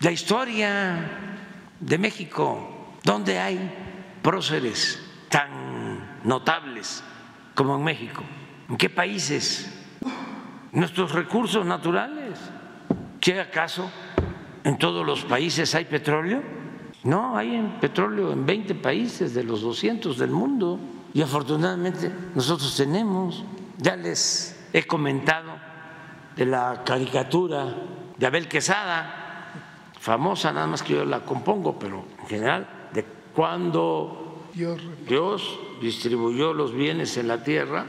[0.00, 1.36] La historia
[1.80, 7.04] de México, ¿dónde hay próceres tan notables
[7.54, 8.22] como en México?
[8.70, 9.83] ¿En qué países?
[10.74, 12.38] Nuestros recursos naturales.
[13.20, 13.88] ¿Qué acaso
[14.64, 16.42] en todos los países hay petróleo?
[17.04, 20.80] No, hay petróleo en 20 países de los 200 del mundo
[21.14, 23.44] y afortunadamente nosotros tenemos.
[23.78, 25.52] Ya les he comentado
[26.34, 27.72] de la caricatura
[28.16, 29.52] de Abel Quesada,
[30.00, 36.74] famosa, nada más que yo la compongo, pero en general, de cuando Dios distribuyó los
[36.74, 37.86] bienes en la tierra,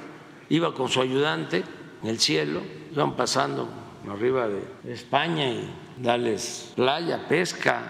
[0.49, 1.63] iba con su ayudante
[2.06, 2.61] en el cielo,
[2.91, 3.68] iban pasando
[4.07, 4.61] arriba de
[4.94, 7.82] España y darles playa, pesca,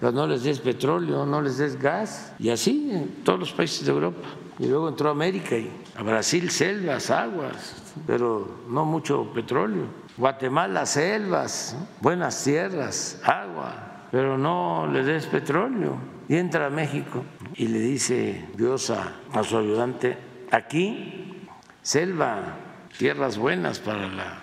[0.00, 3.86] pero no les des petróleo, no les des gas, y así en todos los países
[3.86, 4.26] de Europa.
[4.58, 9.84] Y luego entró a América y a Brasil selvas, aguas, pero no mucho petróleo.
[10.16, 15.98] Guatemala, selvas, buenas tierras, agua, pero no le des petróleo.
[16.28, 17.22] Y entra a México
[17.54, 20.18] y le dice Dios a, a su ayudante,
[20.50, 21.46] aquí,
[21.80, 22.56] selva,
[22.98, 24.38] tierras buenas para la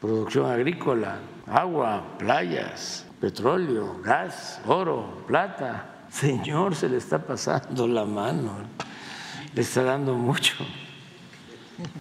[0.00, 6.06] producción agrícola, agua, playas, petróleo, gas, oro, plata.
[6.10, 8.52] Señor, se le está pasando la mano,
[9.54, 10.54] le está dando mucho.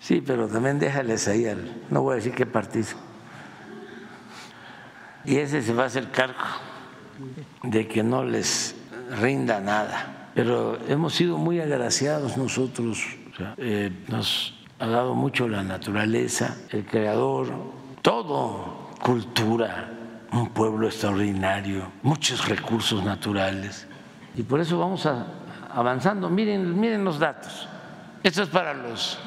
[0.02, 2.88] Sí, pero también déjales ahí, al, no voy a decir qué partido.
[5.26, 6.46] Y ese se va a hacer cargo
[7.64, 8.76] de que no les
[9.22, 10.32] rinda nada.
[10.34, 13.04] Pero hemos sido muy agraciados nosotros,
[13.58, 17.48] eh, nos ha dado mucho la naturaleza, el creador,
[18.02, 19.90] todo, cultura,
[20.32, 23.88] un pueblo extraordinario, muchos recursos naturales.
[24.36, 25.08] Y por eso vamos
[25.74, 26.30] avanzando.
[26.30, 27.68] Miren, miren los datos.
[28.24, 29.20] Esto es para los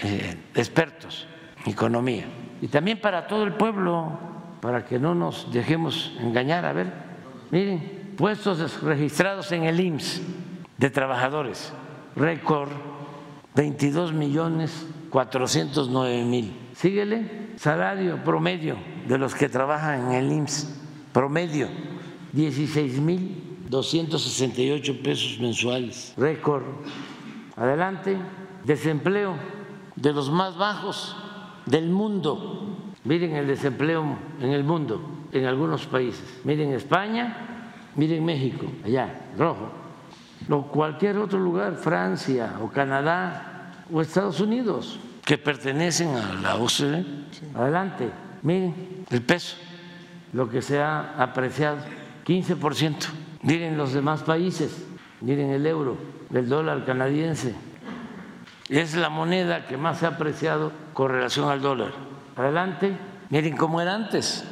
[0.00, 1.26] eh, expertos
[1.64, 2.24] en economía
[2.60, 4.18] y también para todo el pueblo,
[4.60, 6.64] para que no nos dejemos engañar.
[6.64, 6.92] A ver,
[7.50, 10.22] miren, puestos registrados en el IMSS
[10.78, 11.72] de trabajadores,
[12.16, 12.70] récord
[13.54, 16.52] 22 millones 409 mil.
[16.74, 18.76] Síguele, salario promedio
[19.06, 20.80] de los que trabajan en el IMSS,
[21.12, 21.68] promedio
[22.32, 26.62] 16 mil 268 pesos mensuales, récord.
[27.56, 28.18] Adelante,
[28.64, 29.34] desempleo
[29.96, 31.16] de los más bajos
[31.64, 32.92] del mundo.
[33.04, 35.00] Miren el desempleo en el mundo,
[35.32, 36.40] en algunos países.
[36.44, 37.64] Miren España,
[37.96, 39.81] miren México, allá, rojo.
[40.48, 47.04] O cualquier otro lugar, Francia o Canadá o Estados Unidos, que pertenecen a la OCDE.
[47.54, 48.10] Adelante,
[48.42, 49.56] miren el peso,
[50.32, 51.78] lo que se ha apreciado,
[52.26, 52.96] 15%.
[53.42, 54.84] Miren los demás países,
[55.20, 55.96] miren el euro,
[56.32, 57.54] el dólar canadiense,
[58.68, 61.92] Es la moneda que más se ha apreciado con relación al dólar.
[62.36, 62.96] Adelante.
[63.28, 64.44] Miren cómo era antes.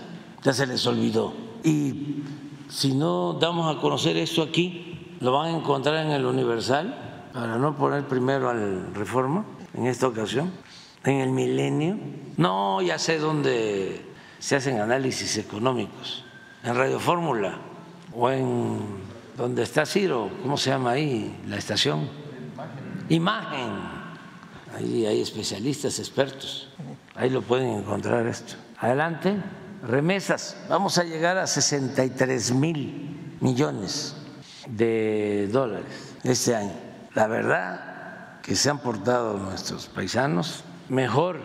[0.43, 1.33] Ya se les olvidó.
[1.63, 2.23] Y
[2.69, 4.90] si no damos a conocer esto aquí,
[5.21, 9.45] lo van a encontrar en el Universal, para no poner primero al Reforma
[9.75, 10.51] en esta ocasión,
[11.05, 11.97] en el Milenio.
[12.37, 14.05] No, ya sé dónde
[14.39, 16.25] se hacen análisis económicos,
[16.65, 17.59] en Radio Fórmula
[18.15, 18.79] o en
[19.37, 21.39] donde está Ciro, ¿cómo se llama ahí?
[21.47, 22.09] La estación.
[23.09, 24.01] Imagen.
[24.77, 26.69] Ahí hay especialistas, expertos.
[27.15, 28.55] Ahí lo pueden encontrar esto.
[28.79, 29.37] Adelante.
[29.87, 30.57] Remesas.
[30.69, 34.20] Vamos a llegar a 63 mil millones
[34.67, 36.73] de dólares este año.
[37.15, 41.41] La verdad que se han portado nuestros paisanos mejor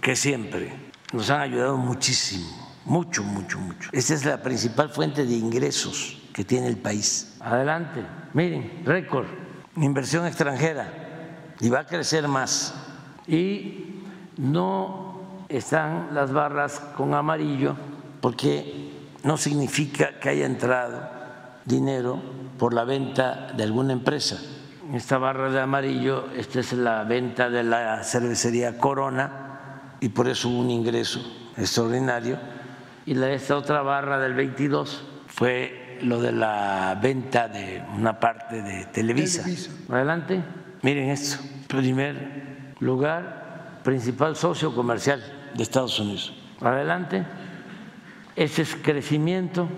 [0.00, 0.72] que siempre.
[1.12, 2.46] Nos han ayudado muchísimo,
[2.84, 3.88] mucho, mucho, mucho.
[3.92, 7.36] Esta es la principal fuente de ingresos que tiene el país.
[7.40, 8.04] Adelante.
[8.34, 9.26] Miren, récord,
[9.76, 12.74] inversión extranjera y va a crecer más.
[13.26, 14.02] Y
[14.36, 17.76] no están las barras con amarillo
[18.20, 18.92] porque
[19.24, 21.17] no significa que haya entrado
[21.68, 22.20] dinero
[22.58, 24.38] por la venta de alguna empresa.
[24.92, 30.48] Esta barra de amarillo, esta es la venta de la cervecería Corona y por eso
[30.48, 31.20] hubo un ingreso
[31.56, 32.38] extraordinario.
[33.04, 38.62] Y la, esta otra barra del 22 fue lo de la venta de una parte
[38.62, 39.42] de Televisa.
[39.42, 39.70] Televisa.
[39.90, 40.42] Adelante,
[40.82, 41.42] miren esto.
[41.68, 45.22] Primer lugar, principal socio comercial
[45.54, 46.34] de Estados Unidos.
[46.60, 47.24] Adelante,
[48.36, 49.68] ese es crecimiento.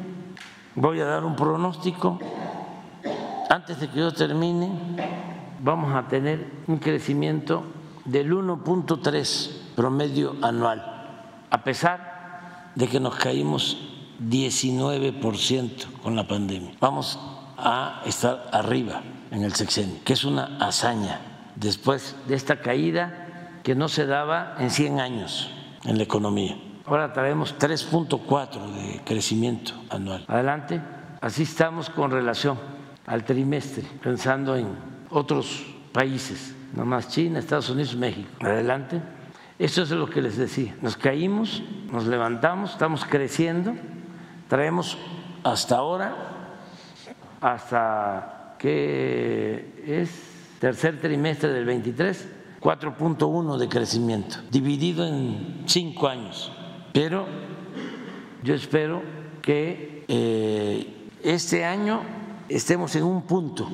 [0.80, 2.18] Voy a dar un pronóstico.
[3.50, 4.70] Antes de que yo termine,
[5.62, 7.64] vamos a tener un crecimiento
[8.06, 10.82] del 1.3 promedio anual,
[11.50, 13.76] a pesar de que nos caímos
[14.26, 16.72] 19% con la pandemia.
[16.80, 17.18] Vamos
[17.58, 21.20] a estar arriba en el sexenio, que es una hazaña
[21.56, 25.50] después de esta caída que no se daba en 100 años
[25.84, 26.56] en la economía.
[26.90, 30.24] Ahora traemos 3.4 de crecimiento anual.
[30.26, 30.82] Adelante.
[31.20, 32.58] Así estamos con relación
[33.06, 34.76] al trimestre, pensando en
[35.08, 38.28] otros países, no más China, Estados Unidos, México.
[38.40, 39.00] Adelante.
[39.56, 40.74] Eso es lo que les decía.
[40.82, 41.62] Nos caímos,
[41.92, 43.72] nos levantamos, estamos creciendo,
[44.48, 44.98] traemos
[45.44, 46.16] hasta ahora,
[47.40, 52.28] hasta que es tercer trimestre del 23,
[52.60, 56.50] 4.1 de crecimiento, dividido en cinco años.
[56.92, 57.26] Pero
[58.42, 59.02] yo espero
[59.42, 62.02] que eh, este año
[62.48, 63.68] estemos en un punto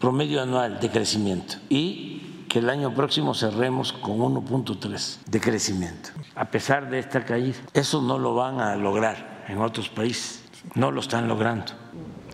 [0.00, 6.44] promedio anual de crecimiento y que el año próximo cerremos con 1.3 de crecimiento, a
[6.44, 7.58] pesar de esta caída.
[7.72, 11.72] Eso no lo van a lograr en otros países, no lo están logrando.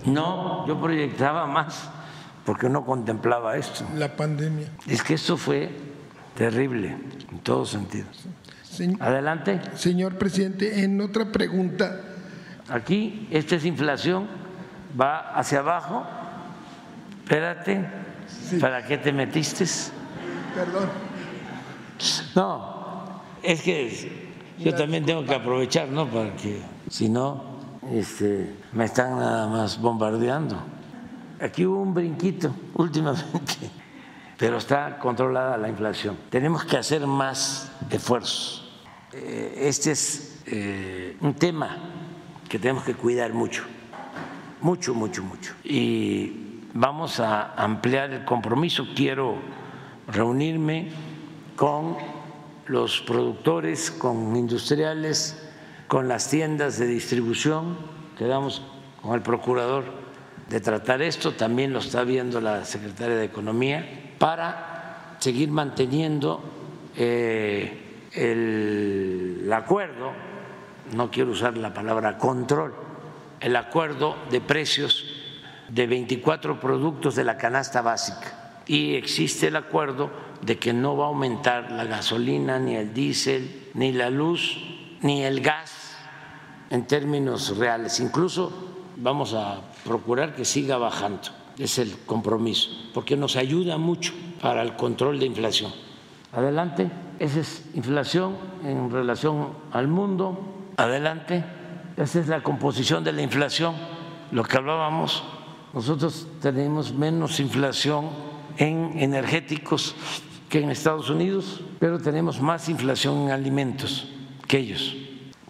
[0.05, 1.89] No, yo proyectaba más
[2.44, 3.85] porque no contemplaba esto.
[3.97, 4.69] La pandemia.
[4.86, 5.70] Es que eso fue
[6.35, 6.97] terrible
[7.31, 7.74] en todos
[9.01, 9.61] Adelante.
[9.74, 12.01] Señor presidente, en otra pregunta.
[12.69, 14.28] Aquí, esta es inflación,
[14.98, 16.07] va hacia abajo.
[17.24, 17.85] Espérate,
[18.61, 19.65] ¿para qué te metiste?
[20.55, 20.89] Perdón.
[22.35, 26.07] No, es que yo también tengo que aprovechar, ¿no?
[26.07, 27.43] Para que, si no,
[27.93, 30.57] este, me están nada más bombardeando.
[31.40, 33.70] Aquí hubo un brinquito últimamente,
[34.36, 36.16] pero está controlada la inflación.
[36.31, 38.60] Tenemos que hacer más esfuerzos.
[39.12, 40.43] Este es
[41.20, 41.77] un tema
[42.49, 43.65] que tenemos que cuidar mucho,
[44.61, 45.55] mucho, mucho, mucho.
[45.65, 48.87] Y vamos a ampliar el compromiso.
[48.95, 49.37] Quiero
[50.07, 50.91] reunirme
[51.57, 51.97] con
[52.66, 55.41] los productores, con industriales,
[55.89, 57.77] con las tiendas de distribución.
[58.16, 58.62] Quedamos
[59.03, 59.85] con el procurador
[60.49, 66.43] de tratar esto, también lo está viendo la secretaria de Economía, para seguir manteniendo
[66.97, 70.12] eh, el, acuerdo,
[70.95, 72.74] no quiero usar la palabra control,
[73.41, 75.05] el acuerdo de precios
[75.69, 78.62] de 24 productos de la canasta básica.
[78.66, 80.11] Y existe el acuerdo
[80.43, 84.59] de que no va a aumentar la gasolina, ni el diésel, ni la luz,
[85.03, 85.97] ni el gas
[86.70, 88.01] en términos reales.
[88.01, 88.53] Incluso
[88.97, 91.28] vamos a procurar que siga bajando.
[91.59, 95.73] Es el compromiso, porque nos ayuda mucho para el control de inflación.
[96.32, 98.34] Adelante, esa es inflación
[98.64, 100.40] en relación al mundo.
[100.78, 101.44] Adelante,
[101.98, 103.74] esa es la composición de la inflación,
[104.32, 105.22] lo que hablábamos.
[105.74, 108.09] Nosotros tenemos menos inflación
[108.56, 109.94] en energéticos
[110.48, 114.09] que en Estados Unidos, pero tenemos más inflación en alimentos
[114.48, 114.97] que ellos.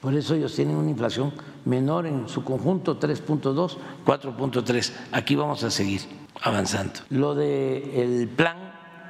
[0.00, 1.32] Por eso ellos tienen una inflación
[1.64, 4.92] menor en su conjunto, 3.2, 4.3.
[5.12, 6.00] Aquí vamos a seguir
[6.42, 7.00] avanzando.
[7.10, 8.56] Lo del el plan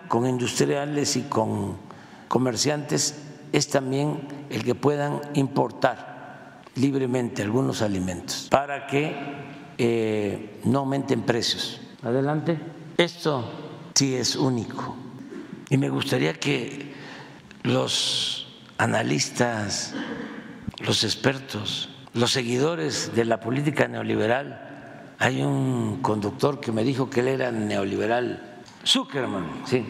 [0.09, 1.90] con industriales y con
[2.31, 3.17] comerciantes
[3.53, 9.17] es también el que puedan importar libremente algunos alimentos para que
[9.77, 11.81] eh, no aumenten precios.
[12.03, 12.57] Adelante.
[12.97, 13.51] Esto
[13.95, 14.95] sí es único.
[15.71, 16.95] Y me gustaría que
[17.65, 19.95] los analistas,
[20.79, 27.21] los expertos, los seguidores de la política neoliberal, hay un conductor que me dijo que
[27.21, 29.85] él era neoliberal, Zuckerman, sí,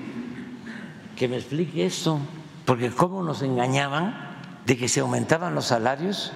[1.21, 2.19] que me explique esto,
[2.65, 6.33] porque cómo nos engañaban de que se aumentaban los salarios,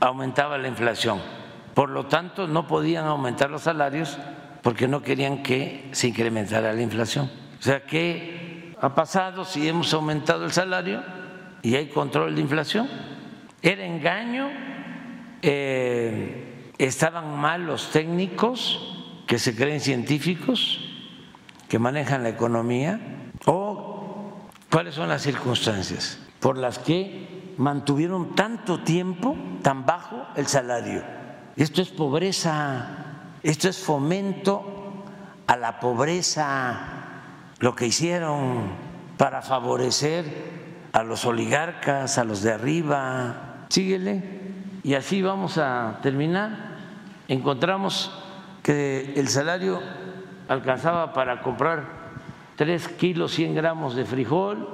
[0.00, 1.20] aumentaba la inflación.
[1.74, 4.16] Por lo tanto, no podían aumentar los salarios
[4.62, 7.30] porque no querían que se incrementara la inflación.
[7.60, 11.02] O sea, ¿qué ha pasado si hemos aumentado el salario
[11.60, 12.88] y hay control de inflación?
[13.60, 14.48] Era engaño,
[15.42, 20.80] eh, estaban mal los técnicos que se creen científicos,
[21.68, 23.18] que manejan la economía,
[24.72, 31.04] cuáles son las circunstancias por las que mantuvieron tanto tiempo tan bajo el salario.
[31.54, 33.02] Esto es pobreza
[33.42, 34.62] esto es fomento
[35.48, 36.78] a la pobreza,
[37.58, 38.70] lo que hicieron
[39.16, 40.24] para favorecer
[40.92, 43.66] a los oligarcas, a los de arriba.
[43.68, 44.40] Síguele.
[44.84, 46.76] Y así vamos a terminar.
[47.26, 48.12] Encontramos
[48.62, 49.80] que el salario
[50.46, 52.01] alcanzaba para comprar
[52.56, 54.68] 3 kilos 100 gramos de frijol,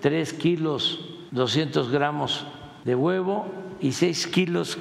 [0.00, 1.00] 3 kilos
[1.30, 2.46] 200 gramos
[2.84, 3.46] de huevo
[3.80, 4.78] y 6 kilos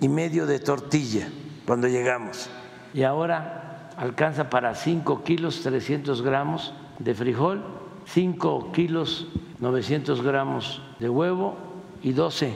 [0.00, 1.28] y medio de tortilla
[1.66, 2.48] cuando llegamos
[2.94, 7.62] y ahora alcanza para 5 kilos 300 gramos de frijol,
[8.06, 9.26] 5 kilos
[9.58, 11.56] 900 gramos de huevo
[12.02, 12.54] y 12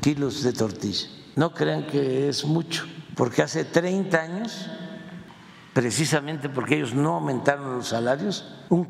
[0.00, 1.08] kilos de tortilla.
[1.36, 2.84] No crean que es mucho,
[3.14, 4.68] porque hace 30 años,
[5.76, 8.88] precisamente porque ellos no aumentaron los salarios, un,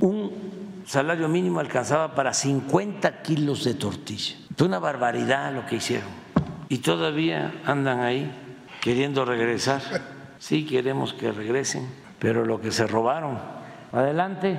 [0.00, 4.36] un salario mínimo alcanzaba para 50 kilos de tortilla.
[4.54, 6.10] Fue una barbaridad lo que hicieron.
[6.68, 8.30] Y todavía andan ahí
[8.82, 9.80] queriendo regresar.
[10.38, 13.38] Sí queremos que regresen, pero lo que se robaron.
[13.90, 14.58] Adelante.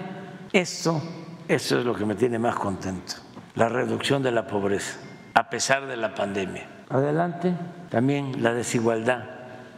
[0.52, 1.04] Esto,
[1.48, 3.14] esto es lo que me tiene más contento,
[3.54, 4.98] la reducción de la pobreza,
[5.36, 6.66] a pesar de la pandemia.
[6.90, 7.54] Adelante.
[7.92, 9.24] También la desigualdad.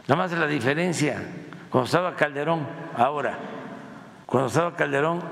[0.08, 1.22] Nada más la diferencia.
[1.70, 2.66] Cuando estaba Calderón,
[2.96, 3.38] ahora,
[4.26, 5.22] cuando estaba Calderón,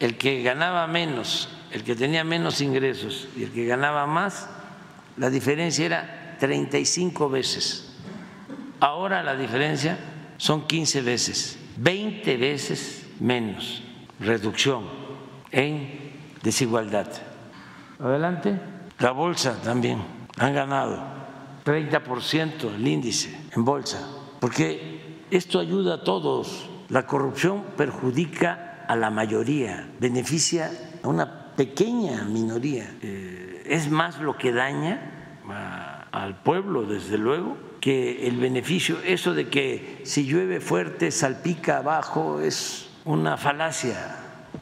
[0.00, 4.48] el que ganaba menos, el que tenía menos ingresos y el que ganaba más,
[5.16, 7.96] la diferencia era 35 veces.
[8.80, 9.98] Ahora la diferencia
[10.36, 13.82] son 15 veces, 20 veces menos
[14.20, 14.84] reducción
[15.50, 16.12] en
[16.42, 17.08] desigualdad.
[17.98, 18.58] Adelante.
[18.98, 20.02] La bolsa también
[20.38, 21.02] han ganado
[21.64, 24.06] 30% el índice en bolsa,
[24.40, 26.68] porque esto ayuda a todos.
[26.88, 30.70] La corrupción perjudica a la mayoría, beneficia
[31.02, 32.94] a una pequeña minoría.
[33.02, 35.10] Eh, es más lo que daña
[36.12, 42.40] al pueblo, desde luego, que el beneficio, eso de que si llueve fuerte salpica abajo,
[42.40, 44.16] es una falacia.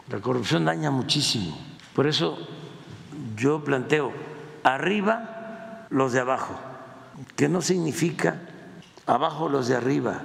[0.09, 1.57] La corrupción daña muchísimo.
[1.95, 2.39] Por eso
[3.37, 4.13] yo planteo
[4.65, 6.59] arriba los de abajo,
[7.37, 8.41] que no significa
[9.07, 10.23] abajo los de arriba,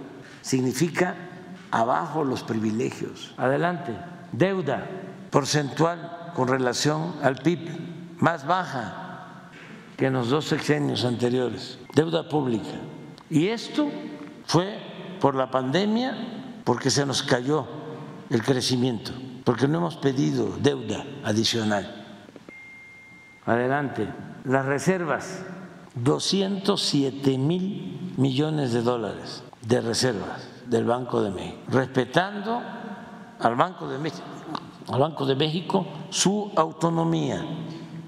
[0.47, 1.15] significa
[1.71, 3.33] abajo los privilegios.
[3.35, 3.93] Adelante,
[4.31, 4.87] deuda
[5.29, 7.67] porcentual con relación al PIB
[8.19, 9.49] más baja
[9.97, 12.79] que en los dos sexenios anteriores, deuda pública.
[13.29, 13.89] Y esto
[14.45, 14.79] fue
[15.19, 17.67] por la pandemia, porque se nos cayó
[18.29, 19.11] el crecimiento,
[19.43, 22.05] porque no hemos pedido deuda adicional.
[23.45, 24.07] Adelante,
[24.45, 25.41] las reservas,
[25.95, 32.61] 207 mil millones de dólares de reservas del Banco de México, respetando
[33.39, 34.25] al Banco de México,
[34.87, 37.43] al Banco de México su autonomía.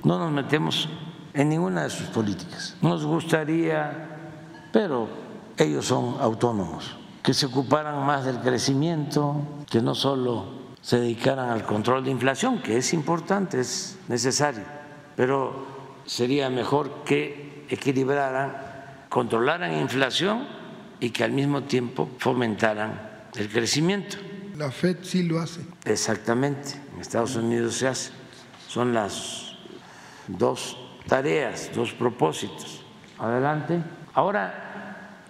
[0.04, 0.88] No nos metemos
[1.34, 2.78] en ninguna de sus políticas.
[2.82, 5.10] Nos gustaría, pero
[5.58, 9.36] ellos son autónomos, que se ocuparan más del crecimiento,
[9.70, 10.46] que no solo
[10.82, 14.64] se dedicaran al control de inflación, que es importante, es necesario,
[15.18, 15.66] pero
[16.06, 18.56] sería mejor que equilibraran,
[19.10, 20.59] controlaran inflación
[21.00, 24.18] y que al mismo tiempo fomentaran el crecimiento.
[24.58, 25.62] La FED sí lo hace.
[25.86, 28.12] Exactamente, en Estados Unidos se hace.
[28.68, 29.56] Son las
[30.28, 30.78] dos
[31.08, 32.84] tareas, dos propósitos.
[33.18, 33.82] Adelante.
[34.14, 34.70] Ahora,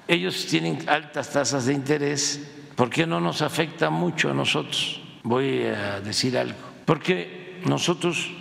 [0.08, 2.42] ellos tienen altas tasas de interés,
[2.76, 5.02] ¿por qué no nos afecta mucho a nosotros?
[5.24, 6.58] Voy a decir algo.
[6.86, 8.32] Porque nosotros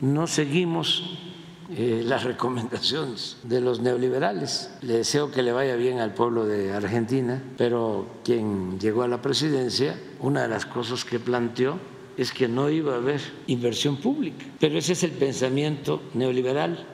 [0.00, 1.27] no seguimos
[1.70, 4.70] eh, las recomendaciones de los neoliberales.
[4.80, 9.20] Le deseo que le vaya bien al pueblo de Argentina, pero quien llegó a la
[9.20, 11.78] presidencia, una de las cosas que planteó
[12.16, 14.46] es que no iba a haber inversión pública.
[14.58, 16.86] Pero ese es el pensamiento neoliberal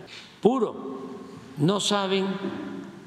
[0.42, 0.74] puro.
[1.56, 2.26] No saben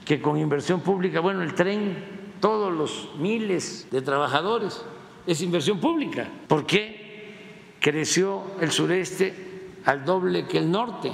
[0.05, 1.97] que con inversión pública, bueno, el tren,
[2.39, 4.83] todos los miles de trabajadores,
[5.27, 6.29] es inversión pública.
[6.47, 9.33] ¿Por qué creció el sureste
[9.83, 11.11] al doble que el norte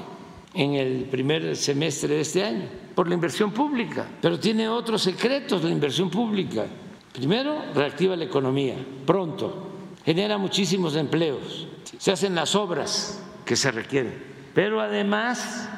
[0.54, 2.68] en el primer semestre de este año?
[2.96, 4.06] Por la inversión pública.
[4.22, 6.66] Pero tiene otros secretos la inversión pública.
[7.12, 8.76] Primero, reactiva la economía
[9.06, 9.70] pronto,
[10.04, 11.68] genera muchísimos empleos,
[11.98, 14.14] se hacen las obras que se requieren.
[14.56, 15.70] Pero además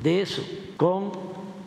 [0.00, 0.44] de eso,
[0.76, 1.12] con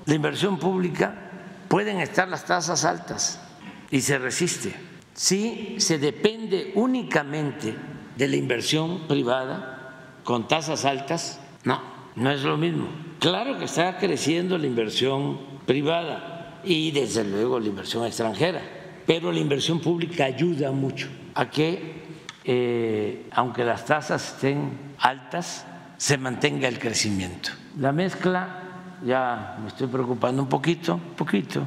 [0.05, 1.31] la inversión pública
[1.67, 3.41] pueden estar las tasas altas
[3.89, 4.73] y se resiste.
[5.13, 7.75] Si se depende únicamente
[8.15, 11.81] de la inversión privada con tasas altas, no,
[12.15, 12.87] no es lo mismo.
[13.19, 18.61] Claro que está creciendo la inversión privada, y desde luego la inversión extranjera.
[19.05, 22.03] Pero la inversión pública ayuda mucho a que,
[22.43, 25.65] eh, aunque las tasas estén altas,
[25.97, 27.51] se mantenga el crecimiento.
[27.77, 31.63] La mezcla, ya me estoy preocupando un poquito, poquito,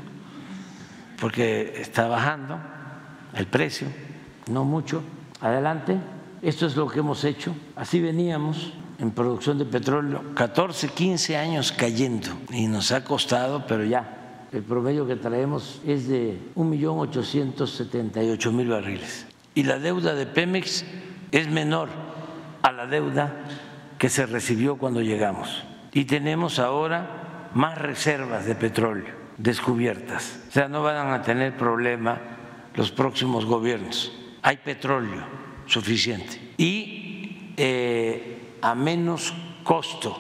[1.21, 2.59] porque está bajando
[3.35, 3.89] el precio,
[4.51, 5.03] no mucho.
[5.41, 5.99] Adelante,
[6.43, 11.73] esto es lo que hemos hecho, así veníamos en producción de petróleo, 14, 15 años
[11.73, 19.27] cayendo y nos ha costado, pero ya el promedio que traemos es de 1.878.000 barriles.
[19.55, 20.85] Y la deuda de Pemex
[21.33, 21.89] es menor
[22.62, 23.45] a la deuda
[23.99, 25.65] que se recibió cuando llegamos.
[25.93, 30.41] Y tenemos ahora más reservas de petróleo descubiertas.
[30.49, 32.21] O sea, no van a tener problema
[32.75, 34.12] los próximos gobiernos.
[34.43, 35.25] Hay petróleo
[35.66, 36.41] suficiente.
[36.57, 38.34] Y eh,
[38.65, 40.16] a menos costo,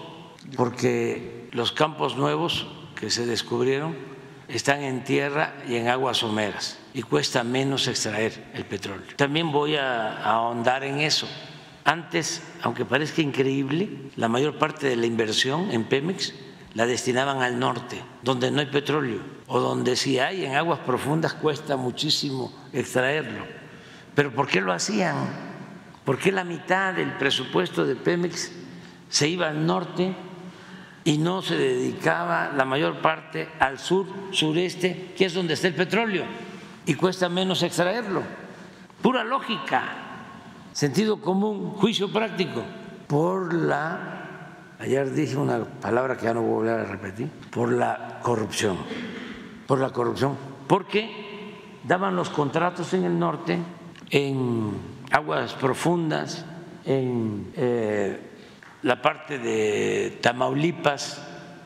[0.54, 3.96] porque los campos nuevos que se descubrieron
[4.48, 9.06] están en tierra y en aguas someras y cuesta menos extraer el petróleo.
[9.16, 11.26] También voy a, ahondar en eso.
[11.86, 16.34] Antes, aunque parezca increíble, la mayor parte de la inversión en Pemex
[16.74, 21.32] la destinaban al norte, donde no hay petróleo, o donde si hay en aguas profundas
[21.32, 23.46] cuesta muchísimo extraerlo.
[24.14, 25.53] Pero ¿por qué lo hacían?
[26.04, 28.52] ¿Por qué la mitad del presupuesto de Pemex
[29.08, 30.14] se iba al norte
[31.04, 35.74] y no se dedicaba la mayor parte al sur, sureste, que es donde está el
[35.74, 36.24] petróleo,
[36.86, 38.22] y cuesta menos extraerlo.
[39.00, 39.82] Pura lógica,
[40.72, 42.62] sentido común, juicio práctico,
[43.06, 47.70] por la, ayer dije una palabra que ya no voy a volver a repetir, por
[47.72, 48.78] la corrupción,
[49.66, 50.36] por la corrupción,
[50.66, 51.54] porque
[51.84, 53.58] daban los contratos en el norte,
[54.10, 56.44] en aguas profundas,
[56.84, 57.52] en...
[57.56, 58.30] Eh,
[58.84, 61.18] la parte de Tamaulipas,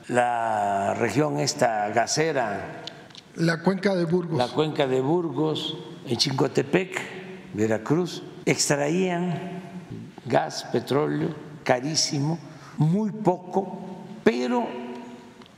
[0.07, 2.85] la región esta gasera.
[3.35, 4.39] La cuenca de Burgos.
[4.39, 5.77] La cuenca de Burgos,
[6.07, 7.01] en Chincotepec,
[7.55, 9.62] Veracruz, extraían
[10.27, 11.31] gas, petróleo,
[11.65, 12.39] carísimo,
[12.77, 14.69] muy poco, pero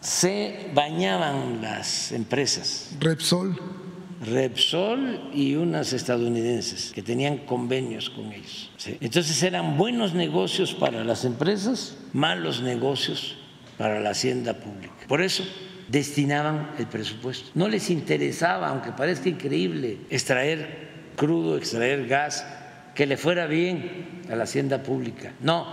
[0.01, 2.97] se bañaban las empresas.
[3.01, 3.80] Repsol.
[4.21, 8.71] Repsol y unas estadounidenses que tenían convenios con ellos.
[9.01, 13.37] Entonces eran buenos negocios para las empresas, malos negocios
[13.79, 14.93] para la hacienda pública.
[15.09, 15.43] Por eso
[15.89, 17.51] destinaban el presupuesto.
[17.55, 22.47] No les interesaba, aunque parezca increíble, extraer crudo, extraer gas,
[22.95, 25.33] que le fuera bien a la hacienda pública.
[25.41, 25.67] No,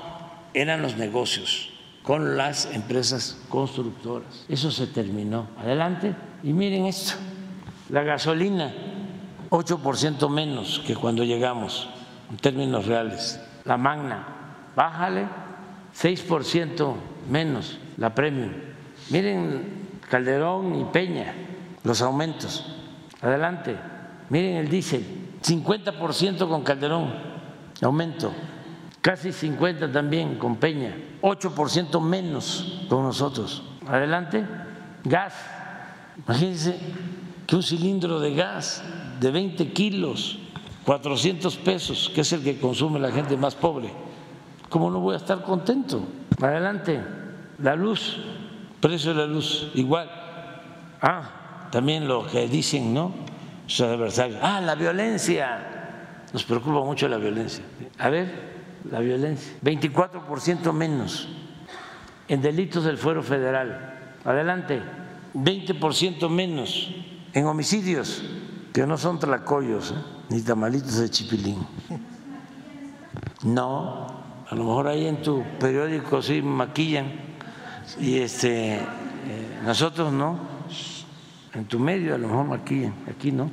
[0.54, 1.70] eran los negocios
[2.02, 4.46] con las empresas constructoras.
[4.48, 5.50] Eso se terminó.
[5.58, 6.16] Adelante.
[6.44, 7.16] Y miren esto.
[7.90, 8.74] La gasolina,
[9.50, 11.88] 8% menos que cuando llegamos,
[12.30, 13.42] en términos reales.
[13.64, 14.28] La magna,
[14.76, 15.26] bájale,
[15.96, 16.96] 6%
[17.30, 18.52] menos la premium.
[19.10, 21.34] Miren Calderón y Peña,
[21.84, 22.66] los aumentos.
[23.22, 23.76] Adelante.
[24.30, 25.06] Miren el diésel,
[25.42, 27.14] 50% con Calderón,
[27.82, 28.34] aumento.
[29.02, 33.64] Casi 50 también con Peña, 8% menos con nosotros.
[33.88, 34.46] Adelante.
[35.06, 35.34] Gas,
[36.18, 36.78] imagínense
[37.48, 38.84] que un cilindro de gas
[39.22, 40.38] de 20 kilos,
[40.84, 43.90] 400 pesos, que es el que consume la gente más pobre.
[44.70, 46.04] ¿Cómo no voy a estar contento?
[46.42, 47.02] Adelante,
[47.60, 48.18] la luz,
[48.82, 50.10] precio de la luz, igual.
[51.02, 53.14] Ah, también lo que dicen, ¿no?
[53.66, 54.40] Sus adversarios.
[54.42, 56.26] Ah, la violencia.
[56.34, 57.64] Nos preocupa mucho la violencia.
[57.98, 58.30] A ver,
[58.92, 59.54] la violencia.
[59.64, 61.30] 24% menos
[62.28, 63.94] en delitos del fuero federal.
[64.26, 64.82] Adelante,
[65.34, 66.92] 20% menos
[67.38, 68.24] en homicidios,
[68.74, 69.96] que no son tlacoyos ¿eh?
[70.30, 71.68] ni tamalitos de chipilín.
[73.44, 74.08] No,
[74.50, 77.12] a lo mejor ahí en tu periódico sí maquillan
[78.00, 78.80] y este, eh,
[79.64, 80.40] nosotros no,
[81.54, 83.52] en tu medio a lo mejor maquillan, aquí no.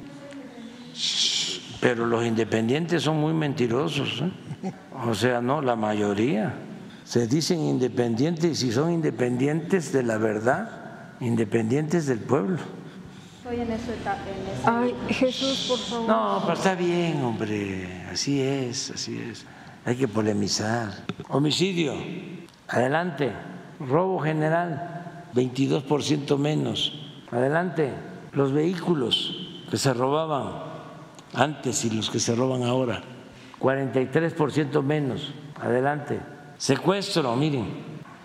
[1.81, 4.23] Pero los independientes son muy mentirosos.
[4.23, 4.73] ¿eh?
[5.06, 6.55] O sea, no, la mayoría.
[7.05, 10.70] Se dicen independientes y si son independientes de la verdad,
[11.20, 12.59] independientes del pueblo.
[13.45, 14.23] Estoy en esa etapa.
[14.65, 16.09] Ay, Jesús, por favor.
[16.09, 18.07] No, pero está bien, hombre.
[18.11, 19.45] Así es, así es.
[19.85, 21.05] Hay que polemizar.
[21.29, 21.93] Homicidio,
[22.69, 23.33] adelante.
[23.81, 26.99] Robo general, 22% menos.
[27.31, 27.93] Adelante.
[28.33, 29.37] Los vehículos
[29.71, 30.62] que se robaban
[31.35, 33.03] antes y los que se roban ahora,
[33.61, 35.35] 43% menos.
[35.61, 36.19] Adelante.
[36.57, 37.66] Secuestro, miren,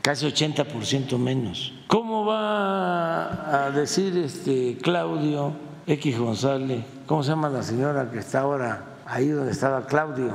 [0.01, 1.73] casi 80% menos.
[1.87, 5.53] ¿Cómo va a decir este Claudio
[5.87, 6.83] X González?
[7.05, 10.33] ¿Cómo se llama la señora que está ahora ahí donde estaba Claudio?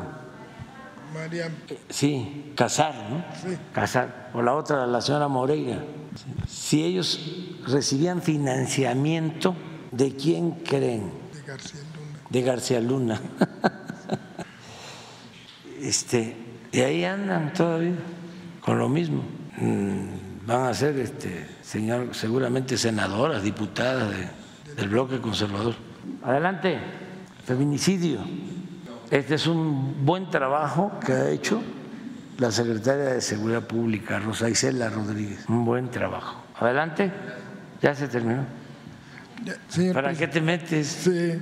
[1.15, 1.49] María.
[1.89, 3.25] Sí, Casar, ¿no?
[3.41, 3.57] Sí.
[3.73, 4.31] Casar.
[4.35, 5.85] O la otra, la señora Moreira.
[6.49, 7.21] Si ellos
[7.67, 9.55] recibían financiamiento,
[9.93, 11.13] ¿de quién creen?
[11.33, 12.31] De García Luna.
[12.31, 13.21] De García Luna.
[15.81, 16.35] Este,
[16.73, 17.93] y ahí andan todavía
[18.63, 19.23] con lo mismo.
[19.59, 25.75] Mm, Van a ser, este, señor, seguramente senadoras, diputadas de- del bloque conservador.
[26.23, 26.79] Adelante,
[27.47, 28.21] feminicidio.
[29.11, 31.63] Este es un buen trabajo que ha hecho
[32.39, 35.45] la secretaria de Seguridad Pública, Rosa Isela Rodríguez.
[35.49, 36.43] Un buen trabajo.
[36.59, 37.11] Adelante,
[37.81, 38.45] ya se terminó.
[39.45, 40.87] Ya, Señor ¿Para qué te metes?
[40.89, 41.33] Sí.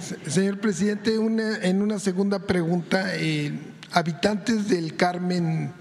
[0.00, 3.52] Se- Señor presidente, una- en una segunda pregunta, eh,
[3.92, 5.72] habitantes del Carmen,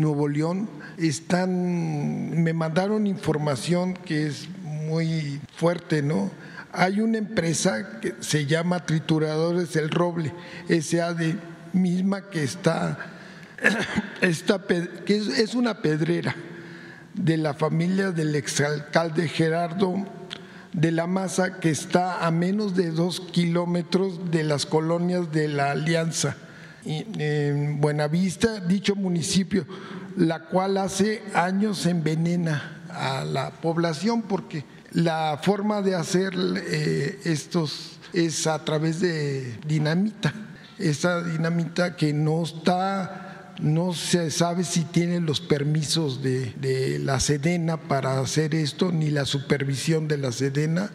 [0.00, 0.68] Nuevo León,
[0.98, 6.30] están, me mandaron información que es muy fuerte, ¿no?
[6.72, 10.32] Hay una empresa que se llama Trituradores del Roble,
[10.68, 11.34] SAD,
[11.72, 12.98] misma que está,
[15.06, 16.34] que es una pedrera
[17.14, 20.06] de la familia del exalcalde Gerardo
[20.72, 25.72] de la Maza, que está a menos de dos kilómetros de las colonias de la
[25.72, 26.36] Alianza.
[26.84, 29.66] En Buenavista, dicho municipio,
[30.16, 37.98] la cual hace años envenena a la población porque la forma de hacer eh, estos
[38.12, 40.32] es a través de dinamita.
[40.78, 47.20] Esa dinamita que no está no se sabe si tienen los permisos de, de la
[47.20, 50.90] Sedena para hacer esto, ni la supervisión de la Sedena.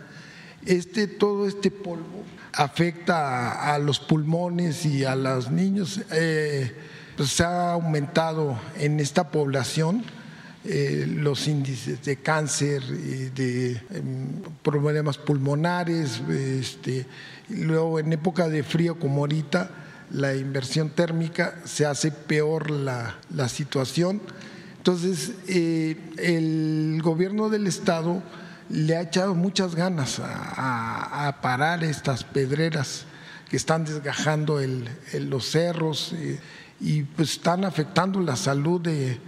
[0.65, 2.23] Este, todo este polvo
[2.55, 6.01] afecta a, los pulmones y a los niños.
[6.11, 6.73] Eh,
[7.17, 10.03] pues se ha aumentado en esta población
[10.67, 17.05] eh, los índices de cáncer, y de em, problemas pulmonares, este,
[17.49, 19.69] luego en época de frío como ahorita,
[20.11, 24.21] la inversión térmica se hace peor la, la situación.
[24.77, 28.23] Entonces, eh, el gobierno del Estado
[28.69, 33.05] le ha echado muchas ganas a, parar estas pedreras
[33.49, 34.59] que están desgajando
[35.19, 36.13] los cerros
[36.79, 39.19] y pues están afectando la salud de,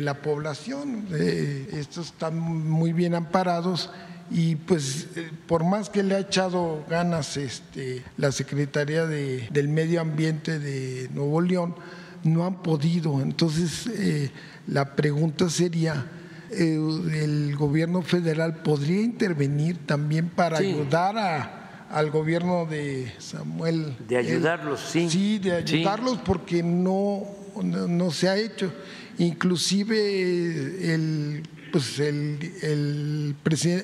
[0.00, 1.06] la población.
[1.12, 3.90] Eh, estos están muy bien amparados
[4.30, 9.68] y pues eh, por más que le ha echado ganas este, la Secretaría de- del
[9.68, 11.74] Medio Ambiente de Nuevo León,
[12.22, 13.20] no han podido.
[13.20, 14.30] Entonces, eh,
[14.66, 16.06] la pregunta sería,
[16.52, 20.66] ¿el gobierno federal podría intervenir también para Sí.
[20.66, 23.96] ayudar a, al gobierno de Samuel?
[24.08, 25.08] De ayudarlos, sí.
[25.10, 27.24] Sí, de ayudarlos porque no,
[27.62, 28.72] no, no se ha hecho.
[29.18, 33.34] Inclusive el, pues el, el,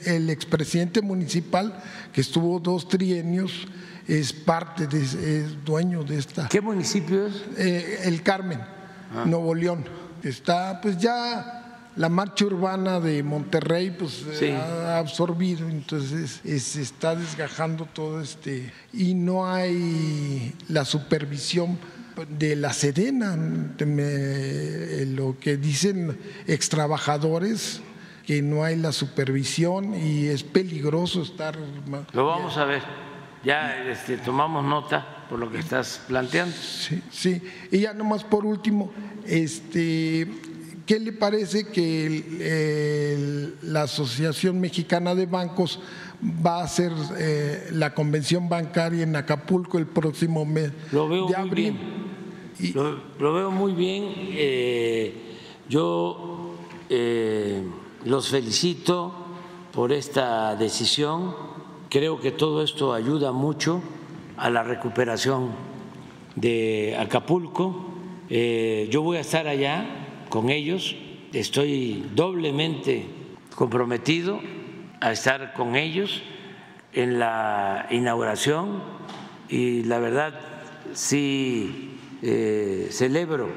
[0.07, 1.83] el expresidente municipal
[2.13, 3.67] que estuvo dos trienios
[4.09, 6.49] es parte, de, es dueño de esta.
[6.49, 7.35] ¿Qué municipio es?
[7.59, 8.61] Eh, el Carmen,
[9.27, 9.85] Nuevo León.
[10.23, 11.56] Está pues ya
[11.97, 14.51] la marcha urbana de Monterrey pues Sí.
[14.51, 21.79] ha absorbido, entonces eh, se está desgajando todo este y no hay la supervisión
[22.39, 27.81] de la Sedena, de me- eh, lo que dicen extrabajadores
[28.27, 31.57] que no hay la supervisión y es peligroso estar
[32.13, 32.83] Lo vamos a ver.
[33.45, 36.55] Ya este, tomamos nota por lo que estás planteando.
[36.57, 37.41] Sí, sí.
[37.71, 38.93] Y ya nomás por último,
[39.25, 40.27] este,
[40.87, 45.81] ¿qué le parece que el- el- la Asociación Mexicana de Bancos
[46.45, 51.37] va a hacer eh, la convención bancaria en Acapulco el próximo mes Lo veo de
[51.39, 51.79] muy bien.
[52.75, 54.05] Lo, lo veo muy bien.
[54.31, 55.15] eh,
[55.69, 56.55] yo
[56.89, 57.63] eh,
[58.05, 59.13] los felicito
[59.73, 61.35] por esta decisión.
[61.91, 63.83] Creo que todo esto ayuda mucho
[64.37, 65.51] a la recuperación
[66.37, 67.91] de Acapulco.
[68.31, 70.97] Yo voy a estar allá con ellos.
[71.33, 73.07] Estoy doblemente
[73.55, 74.41] comprometido
[75.01, 76.23] a estar con ellos
[76.93, 78.83] en la inauguración
[79.49, 80.35] y la verdad
[80.93, 83.49] sí eh, celebro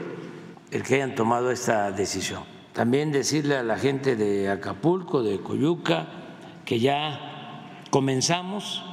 [0.71, 2.43] el que hayan tomado esta decisión.
[2.73, 6.07] También decirle a la gente de Acapulco, de Coyuca,
[6.65, 8.83] que ya comenzamos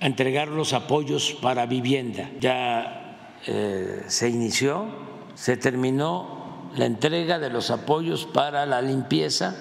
[0.00, 2.30] a entregar los apoyos para vivienda.
[2.40, 4.86] Ya eh, se inició,
[5.34, 6.43] se terminó
[6.76, 9.54] la entrega de los apoyos para la limpieza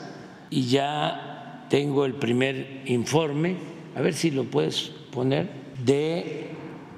[0.49, 3.57] y ya tengo el primer informe,
[3.95, 5.49] a ver si lo puedes poner,
[5.83, 6.49] de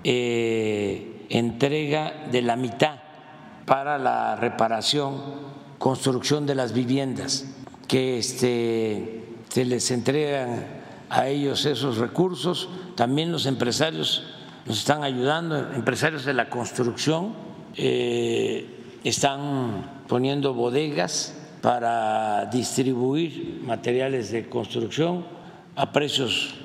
[0.03, 2.99] eh, entrega de la mitad
[3.65, 5.21] para la reparación,
[5.77, 7.45] construcción de las viviendas,
[7.87, 10.65] que este, se les entregan
[11.09, 12.69] a ellos esos recursos.
[12.95, 14.23] También los empresarios
[14.65, 17.33] nos están ayudando, empresarios de la construcción
[17.75, 18.74] eh,
[19.09, 25.23] están poniendo bodegas para distribuir materiales de construcción
[25.75, 26.55] a precios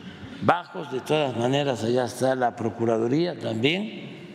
[0.41, 0.91] bajos.
[0.91, 4.33] De todas maneras, allá está la Procuraduría también,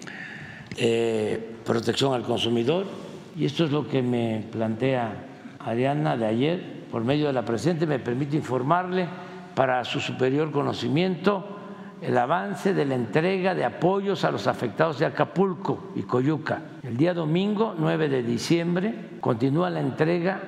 [0.78, 2.86] eh, protección al consumidor.
[3.36, 5.26] Y esto es lo que me plantea
[5.60, 7.88] Ariana de ayer por medio de la Presidenta.
[7.88, 9.08] Me permite informarle
[9.56, 11.44] para su superior conocimiento
[12.02, 16.62] el avance de la entrega de apoyos a los afectados de Acapulco y Coyuca.
[16.84, 20.42] El día domingo 9 de diciembre continúa la entrega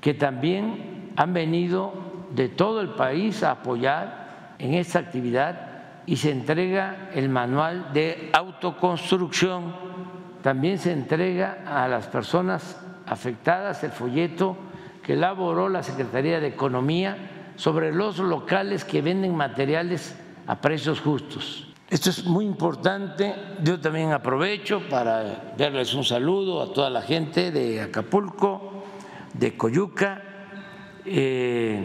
[0.00, 1.92] que también han venido
[2.34, 5.74] de todo el país a apoyar en esta actividad
[6.06, 9.74] y se entrega el manual de autoconstrucción.
[10.42, 14.56] También se entrega a las personas afectadas el folleto
[15.02, 21.73] que elaboró la Secretaría de Economía sobre los locales que venden materiales a precios justos.
[21.94, 23.36] Esto es muy importante.
[23.62, 28.82] Yo también aprovecho para darles un saludo a toda la gente de Acapulco,
[29.32, 30.20] de Coyuca,
[31.04, 31.78] eh,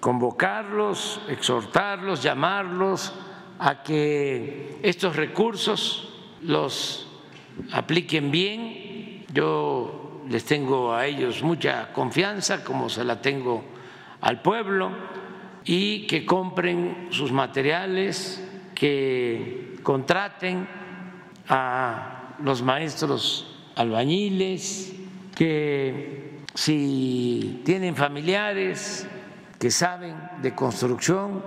[0.00, 3.12] convocarlos, exhortarlos, llamarlos
[3.58, 7.08] a que estos recursos los
[7.72, 9.24] apliquen bien.
[9.34, 13.64] Yo les tengo a ellos mucha confianza, como se la tengo
[14.20, 14.92] al pueblo,
[15.64, 18.46] y que compren sus materiales
[18.80, 20.66] que contraten
[21.50, 24.94] a los maestros albañiles,
[25.36, 29.06] que si tienen familiares
[29.58, 31.42] que saben de construcción,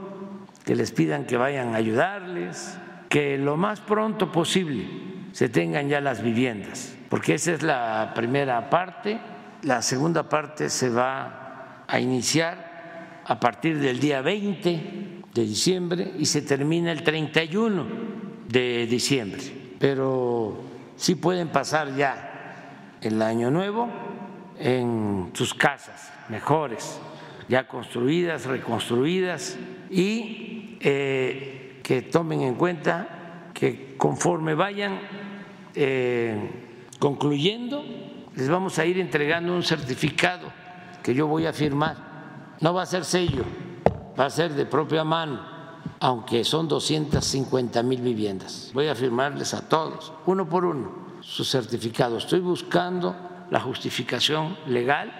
[0.63, 2.77] que les pidan que vayan a ayudarles,
[3.09, 4.85] que lo más pronto posible
[5.31, 9.19] se tengan ya las viviendas, porque esa es la primera parte.
[9.63, 16.25] La segunda parte se va a iniciar a partir del día 20 de diciembre y
[16.25, 17.85] se termina el 31
[18.47, 19.41] de diciembre.
[19.79, 20.61] Pero
[20.95, 23.89] sí pueden pasar ya el año nuevo
[24.59, 26.99] en sus casas mejores,
[27.47, 29.57] ya construidas, reconstruidas
[29.89, 34.99] y eh, que tomen en cuenta que conforme vayan
[35.75, 36.49] eh,
[36.99, 37.83] concluyendo,
[38.35, 40.47] les vamos a ir entregando un certificado
[41.03, 41.97] que yo voy a firmar.
[42.61, 43.43] No va a ser sello,
[44.19, 45.39] va a ser de propia mano,
[45.99, 48.71] aunque son 250 mil viviendas.
[48.73, 50.91] Voy a firmarles a todos, uno por uno,
[51.21, 52.17] su certificado.
[52.17, 53.15] Estoy buscando
[53.49, 55.11] la justificación legal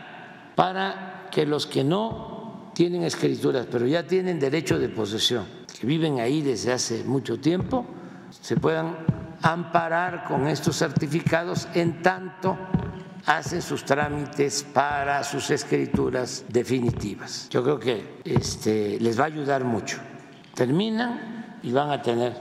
[0.55, 5.45] para que los que no tienen escrituras, pero ya tienen derecho de posesión,
[5.79, 7.85] que viven ahí desde hace mucho tiempo,
[8.29, 8.97] se puedan
[9.41, 12.57] amparar con estos certificados en tanto
[13.25, 17.47] hacen sus trámites para sus escrituras definitivas.
[17.49, 19.97] Yo creo que este, les va a ayudar mucho.
[20.53, 22.33] Terminan y van a tener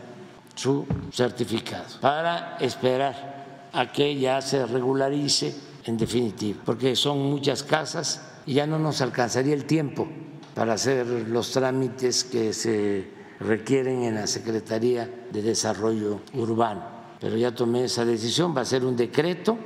[0.55, 5.55] su certificado para esperar a que ya se regularice
[5.85, 10.09] en definitiva, porque son muchas casas y ya no nos alcanzaría el tiempo
[10.55, 13.11] para hacer los trámites que se
[13.41, 16.83] requieren en la Secretaría de Desarrollo Urbano.
[17.19, 19.57] Pero ya tomé esa decisión, va a ser un decreto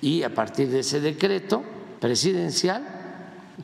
[0.00, 1.62] y a partir de ese decreto
[2.00, 2.86] presidencial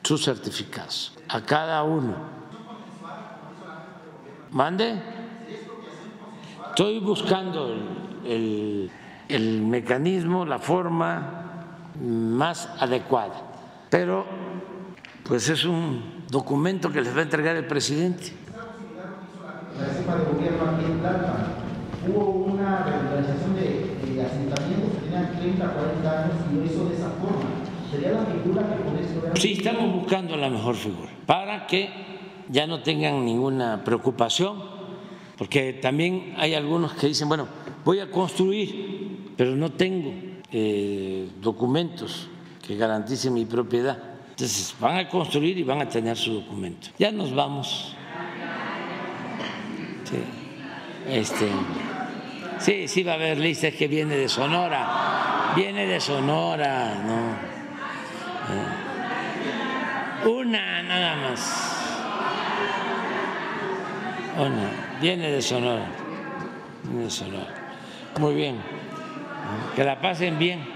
[0.02, 2.14] sus certificados a cada uno.
[4.50, 5.00] ¿Mande?
[6.68, 7.74] Estoy buscando
[8.24, 8.90] el,
[9.28, 13.42] el mecanismo, la forma más adecuada,
[13.90, 14.26] pero
[15.24, 18.32] pues es un documento que les va a entregar el presidente.
[22.06, 24.22] Hubo una regularización de, de
[25.16, 27.50] asentamientos 30, 40 años y hizo de esa forma.
[27.90, 31.88] ¿Sería la figura que con esto Sí, estamos buscando la mejor figura para que
[32.48, 34.62] ya no tengan ninguna preocupación,
[35.36, 37.48] porque también hay algunos que dicen, bueno,
[37.84, 40.12] voy a construir, pero no tengo
[40.52, 42.28] eh, documentos
[42.66, 43.98] que garanticen mi propiedad.
[44.30, 46.88] Entonces van a construir y van a tener su documento.
[46.98, 47.94] Ya nos vamos.
[50.04, 50.18] Sí,
[51.08, 51.48] este,
[52.58, 55.52] sí, sí va a haber listas que viene de Sonora.
[55.54, 57.56] Viene de Sonora, ¿no?
[58.54, 61.76] Eh, una nada más.
[64.36, 64.98] Una.
[65.00, 65.86] Viene de Sonora.
[66.84, 67.54] Viene de Sonora.
[68.18, 68.60] Muy bien.
[69.74, 70.66] Que la pasen bien.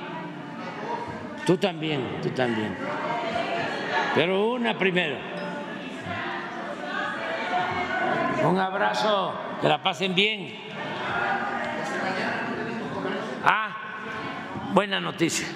[1.46, 2.76] Tú también, tú también.
[4.14, 5.16] Pero una primero.
[8.44, 10.54] Un abrazo, que la pasen bien.
[13.44, 13.70] Ah,
[14.72, 15.46] buena noticia.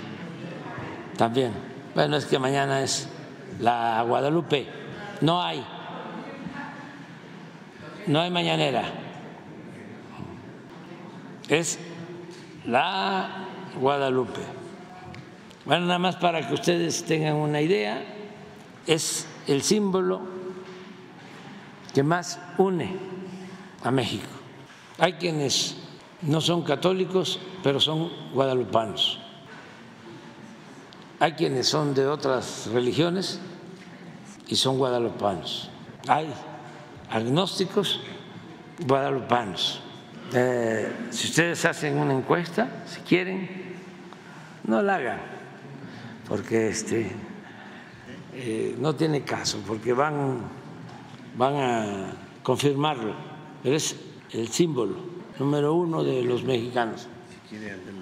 [1.16, 1.52] También.
[1.94, 3.08] Bueno, es que mañana es
[3.60, 4.66] la Guadalupe.
[5.20, 5.64] No hay.
[8.06, 8.84] No hay mañanera.
[11.48, 11.78] Es
[12.66, 13.46] la
[13.80, 14.40] Guadalupe.
[15.64, 18.02] Bueno, nada más para que ustedes tengan una idea,
[18.86, 20.20] es el símbolo
[21.94, 22.90] que más une
[23.82, 24.28] a México.
[24.98, 25.76] Hay quienes
[26.26, 29.20] no son católicos, pero son guadalupanos.
[31.20, 33.40] Hay quienes son de otras religiones
[34.48, 35.70] y son guadalupanos.
[36.08, 36.28] Hay
[37.10, 38.00] agnósticos
[38.86, 39.80] guadalupanos.
[40.32, 43.76] Eh, si ustedes hacen una encuesta, si quieren,
[44.64, 45.20] no la hagan,
[46.26, 47.12] porque este,
[48.32, 50.40] eh, no tiene caso, porque van,
[51.36, 53.14] van a confirmarlo,
[53.62, 53.96] pero es
[54.32, 57.08] el símbolo número uno de los mexicanos.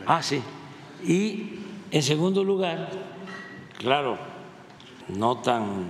[0.07, 0.41] Ah, sí.
[1.05, 1.59] Y
[1.91, 2.91] en segundo lugar,
[3.79, 4.19] claro,
[5.09, 5.87] no tan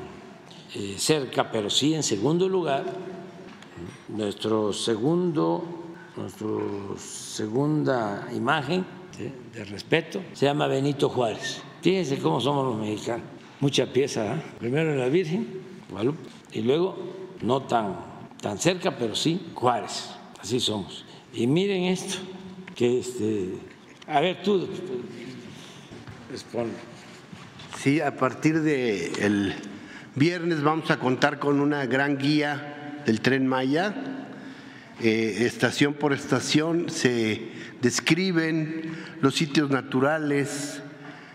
[0.74, 2.84] eh, cerca, pero sí en segundo lugar,
[4.08, 5.64] nuestro segundo,
[6.16, 6.48] nuestra
[6.96, 8.84] segunda imagen
[9.52, 11.62] de respeto se llama Benito Juárez.
[11.82, 13.26] Fíjense cómo somos los mexicanos.
[13.60, 14.42] Mucha pieza, ¿eh?
[14.58, 15.46] primero la Virgen,
[16.52, 16.96] y luego
[17.42, 17.96] no tan,
[18.40, 20.10] tan cerca, pero sí Juárez.
[20.40, 21.04] Así somos.
[21.34, 22.18] Y miren esto,
[22.74, 23.54] que este,
[24.06, 24.68] a ver tú,
[26.30, 26.74] responde.
[27.78, 29.54] Sí, a partir del el
[30.14, 33.94] viernes vamos a contar con una gran guía del tren Maya.
[35.00, 37.48] Eh, estación por estación se
[37.80, 38.92] describen
[39.22, 40.82] los sitios naturales,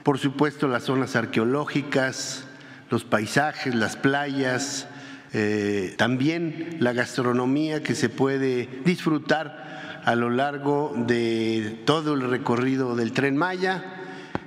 [0.04, 2.46] por supuesto las zonas arqueológicas,
[2.92, 4.88] los paisajes, las playas,
[5.34, 9.67] eh, también la gastronomía que se puede disfrutar
[10.08, 13.84] a lo largo de todo el recorrido del tren Maya.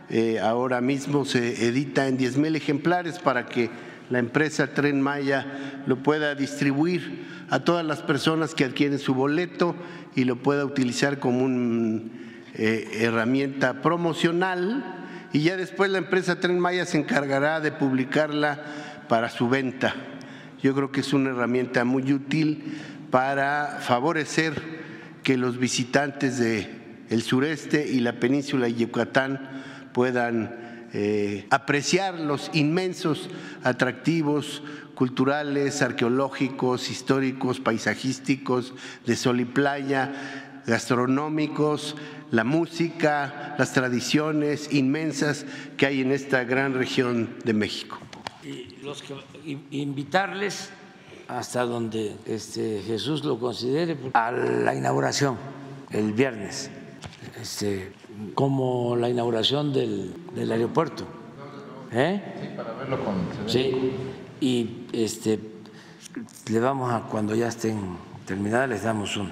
[0.08, 3.68] Eh, ahora mismo se edita en 10 mil ejemplares para que
[4.08, 9.76] la empresa Tren Maya lo pueda distribuir a todas las personas que adquieren su boleto
[10.16, 12.04] y lo pueda utilizar como una
[12.54, 14.82] eh, herramienta promocional
[15.30, 18.64] y ya después la empresa Tren Maya se encargará de publicarla
[19.10, 19.94] para su venta.
[20.62, 22.78] Yo creo que es una herramienta muy útil
[23.10, 24.79] para favorecer
[25.22, 26.80] que los visitantes de
[27.10, 33.28] el sureste y la península de Yucatán puedan eh, apreciar los inmensos
[33.62, 34.62] atractivos
[34.94, 38.74] culturales, arqueológicos, históricos, paisajísticos,
[39.06, 41.96] de sol y playa, gastronómicos,
[42.30, 47.98] la música, las tradiciones inmensas que hay en esta gran región de México.
[48.82, 49.14] Los que,
[49.70, 50.70] invitarles
[51.38, 55.36] hasta donde este, Jesús lo considere a la inauguración
[55.90, 56.70] el viernes,
[57.40, 57.92] este,
[58.34, 61.04] como la inauguración del, del aeropuerto.
[61.92, 62.20] ¿Eh?
[62.40, 63.48] Sí, para verlo con.
[63.48, 63.92] Sí,
[64.40, 65.38] y este,
[66.50, 67.96] le vamos a, cuando ya estén
[68.26, 69.30] terminadas, les damos uno.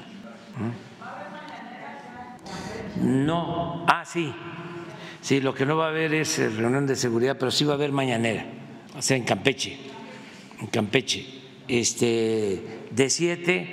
[3.00, 4.34] No, ah, sí.
[5.20, 7.72] Sí, lo que no va a haber es eh, reunión de seguridad, pero sí va
[7.72, 8.46] a haber mañanera,
[8.96, 9.78] o sea, en Campeche,
[10.60, 11.37] en Campeche.
[11.68, 13.68] Este, de 7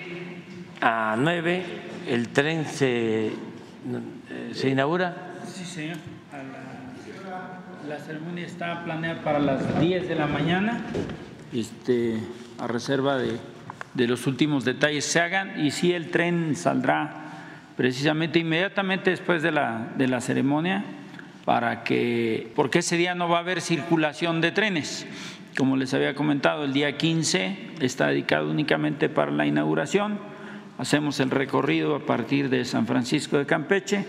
[0.82, 1.64] a 9
[2.08, 3.32] el tren se,
[4.54, 5.34] se inaugura.
[5.48, 5.98] Sí, señor.
[7.28, 10.86] La, la, ceremonia está planeada para las 10 de la mañana,
[11.54, 12.20] este,
[12.60, 13.40] a reserva de,
[13.94, 17.26] de los últimos detalles se hagan, y sí el tren saldrá
[17.76, 20.84] precisamente inmediatamente después de la, de la ceremonia
[21.46, 25.06] para que, porque ese día no va a haber circulación de trenes.
[25.58, 30.20] Como les había comentado, el día 15 está dedicado únicamente para la inauguración.
[30.78, 34.06] Hacemos el recorrido a partir de San Francisco de Campeche,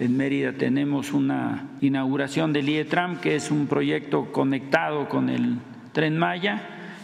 [0.00, 5.58] en Mérida tenemos una inauguración del IETRAM, que es un proyecto conectado con el
[5.92, 6.62] tren Maya,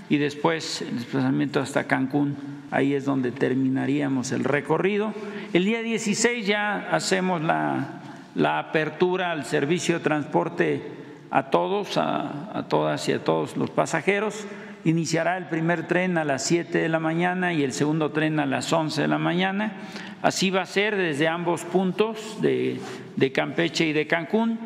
[0.09, 2.37] y después el desplazamiento hasta Cancún.
[2.73, 5.15] Ahí es donde terminaríamos el recorrido.
[5.53, 8.01] El día 16 ya hacemos la,
[8.35, 11.00] la apertura al servicio de transporte
[11.31, 14.47] a todos, a, todas y a todos los pasajeros.
[14.85, 18.47] Iniciará el primer tren a las 7 de la mañana y el segundo tren a
[18.47, 19.73] las 11 de la mañana.
[20.23, 22.81] Así va a ser desde ambos puntos de,
[23.17, 24.59] de Campeche y de Cancún,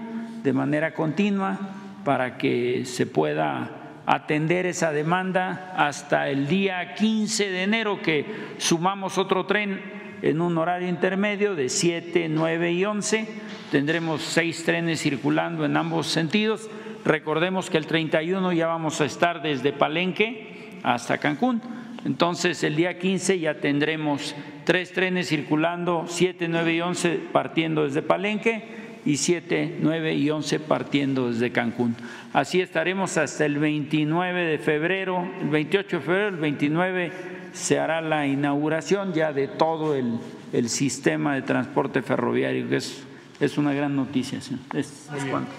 [0.42, 1.58] de manera continua,
[2.04, 3.70] para que se pueda
[4.06, 8.26] atender esa demanda hasta el día 15 de enero, que
[8.58, 13.28] sumamos otro tren en un horario intermedio de 7, 9 y 11.
[13.70, 16.70] Tendremos seis trenes circulando en ambos sentidos.
[17.04, 21.60] Recordemos que el 31 ya vamos a estar desde Palenque hasta Cancún.
[22.06, 24.34] Entonces, el día 15 ya tendremos
[24.64, 28.64] tres trenes circulando, 7, 9 y 11 partiendo desde Palenque
[29.04, 31.96] y 7, 9 y 11 partiendo desde Cancún.
[32.34, 37.12] Así estaremos hasta el 29 de febrero, el 28 de febrero, el 29
[37.52, 40.18] se hará la inauguración ya de todo el,
[40.52, 43.04] el sistema de transporte ferroviario, que es,
[43.38, 44.40] es una gran noticia.
[44.40, 44.58] ¿sí?
[44.74, 45.52] Es, es cuanto.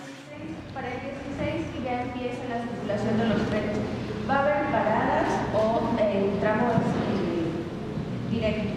[0.74, 1.00] Para el
[1.40, 3.78] 16 que ya empieza la circulación de los trenes,
[4.30, 8.74] ¿va a haber paradas o el tramo eh, directo?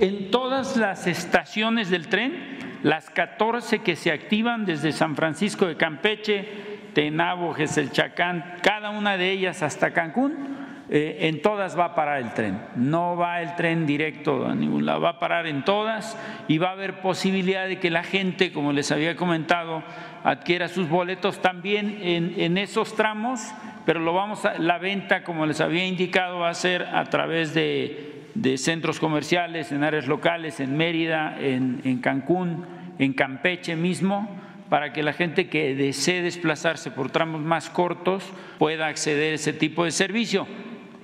[0.00, 5.76] En todas las estaciones del tren, las 14 que se activan desde San Francisco de
[5.76, 10.56] Campeche, Tenabo, Geselchacán, cada una de ellas hasta Cancún,
[10.88, 12.58] eh, en todas va a parar el tren.
[12.74, 16.18] No va el tren directo a ningún lado, va a parar en todas
[16.48, 19.82] y va a haber posibilidad de que la gente, como les había comentado,
[20.24, 23.42] adquiera sus boletos también en, esos tramos,
[23.84, 27.52] pero lo vamos a, la venta, como les había indicado, va a ser a través
[27.52, 28.24] de,
[28.56, 32.64] centros comerciales, en áreas locales, en Mérida, en Cancún,
[32.98, 38.24] en Campeche mismo para que la gente que desee desplazarse por tramos más cortos
[38.58, 40.46] pueda acceder a ese tipo de servicio.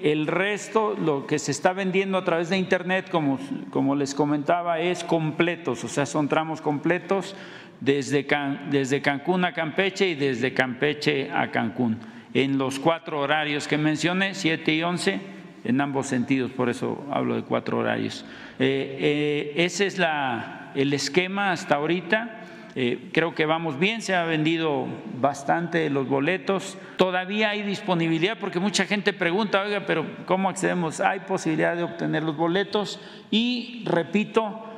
[0.02, 3.38] El resto, lo que se está vendiendo a través de Internet, como,
[3.70, 7.36] como les comentaba, es completos, o sea, son tramos completos
[7.78, 8.26] desde,
[8.70, 11.98] desde Cancún a Campeche y desde Campeche a Cancún,
[12.34, 15.20] en los cuatro horarios que mencioné, 7 y 11,
[15.64, 18.24] en ambos sentidos, por eso hablo de cuatro horarios.
[18.58, 22.41] Eh, eh, ese es la, el esquema hasta ahorita.
[22.74, 24.86] Eh, creo que vamos bien, se ha vendido
[25.20, 26.78] bastante los boletos.
[26.96, 31.00] Todavía hay disponibilidad porque mucha gente pregunta, oiga, pero ¿cómo accedemos?
[31.00, 33.00] Hay posibilidad de obtener los boletos
[33.30, 34.68] y, repito,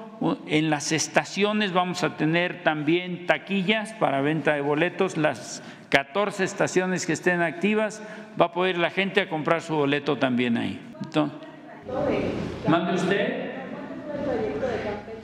[0.46, 5.16] en las estaciones vamos a tener también taquillas para venta de boletos.
[5.16, 8.02] Las 14 estaciones que estén activas
[8.40, 10.80] va a poder la gente a comprar su boleto también ahí.
[11.04, 11.38] Entonces,
[12.66, 13.50] ¿Mande usted?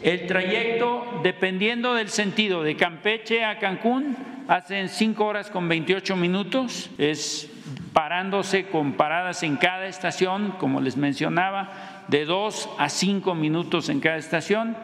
[0.03, 4.17] El trayecto, dependiendo del sentido, de Campeche a Cancún,
[4.49, 7.51] hacen 5 horas con 28 minutos, es
[7.93, 14.01] parándose con paradas en cada estación, como les mencionaba, de 2 a 5 minutos en
[14.01, 14.75] cada estación,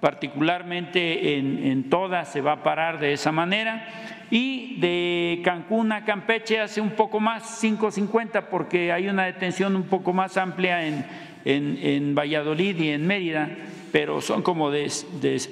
[0.00, 3.86] particularmente en, en todas se va a parar de esa manera,
[4.30, 9.84] y de Cancún a Campeche hace un poco más, 5.50, porque hay una detención un
[9.84, 11.04] poco más amplia en,
[11.44, 13.50] en, en Valladolid y en Mérida
[13.94, 14.90] pero son como de,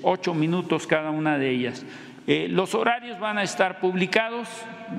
[0.03, 1.87] ocho minutos cada una de ellas.
[2.27, 4.49] Eh, los horarios van a estar publicados,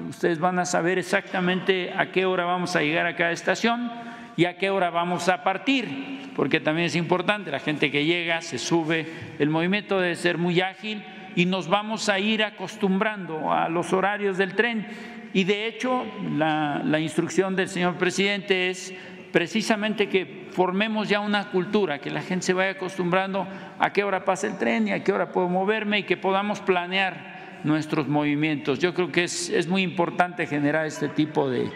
[0.08, 3.92] ustedes van a saber exactamente a qué hora vamos a llegar a cada estación
[4.38, 8.42] y a qué hora vamos a partir, porque también es importante, la gente que llega
[8.42, 11.04] se sube, el movimiento debe ser muy ágil
[11.36, 14.88] y nos vamos a ir acostumbrando a los horarios del tren.
[15.34, 16.06] Y de hecho,
[16.38, 18.94] la instrucción del señor presidente es
[19.34, 23.48] precisamente que formemos ya una cultura, que la gente se vaya acostumbrando
[23.80, 26.60] a qué hora pasa el tren y a qué hora puedo moverme y que podamos
[26.62, 28.78] planear nuestros movimientos.
[28.78, 31.72] Yo creo que es, es muy importante generar este tipo de,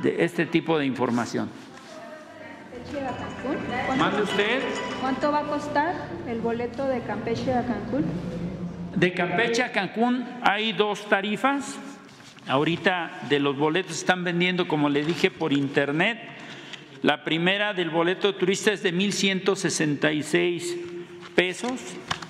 [0.00, 1.48] de, este tipo de información.
[3.96, 4.62] ¿Mande usted?
[5.00, 5.94] ¿Cuánto va a costar
[6.28, 8.04] el boleto de Campeche a Cancún?
[8.96, 11.78] De Campeche a Cancún hay dos tarifas.
[12.48, 16.35] Ahorita de los boletos están vendiendo, como le dije, por internet
[17.02, 20.76] la primera del boleto de turista es de 1.166
[21.34, 21.80] pesos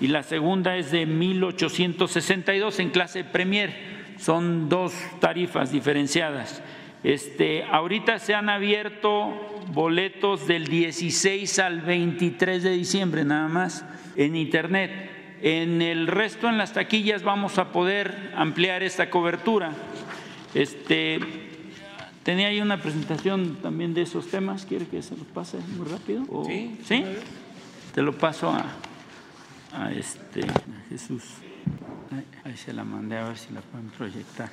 [0.00, 3.96] y la segunda es de 1.862 en clase Premier.
[4.18, 6.62] Son dos tarifas diferenciadas.
[7.04, 13.84] Este, ahorita se han abierto boletos del 16 al 23 de diciembre nada más
[14.16, 15.10] en internet.
[15.42, 19.70] En el resto, en las taquillas, vamos a poder ampliar esta cobertura.
[20.54, 21.20] Este,
[22.26, 24.66] Tenía ahí una presentación también de esos temas.
[24.66, 26.24] ¿Quiere que se lo pase muy rápido?
[26.28, 26.44] ¿O?
[26.44, 26.76] Sí.
[26.84, 27.04] ¿Sí?
[27.94, 28.64] Te lo paso a,
[29.72, 30.40] a este
[30.88, 31.22] Jesús.
[32.44, 34.50] Ahí, se la mandé a ver si la pueden proyectar.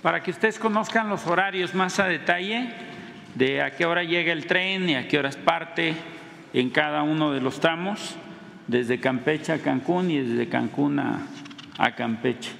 [0.00, 2.72] Para que ustedes conozcan los horarios más a detalle
[3.34, 5.96] de a qué hora llega el tren y a qué horas parte
[6.52, 8.14] en cada uno de los tramos,
[8.68, 11.26] desde Campeche a Cancún y desde Cancún a,
[11.78, 12.52] a Campeche.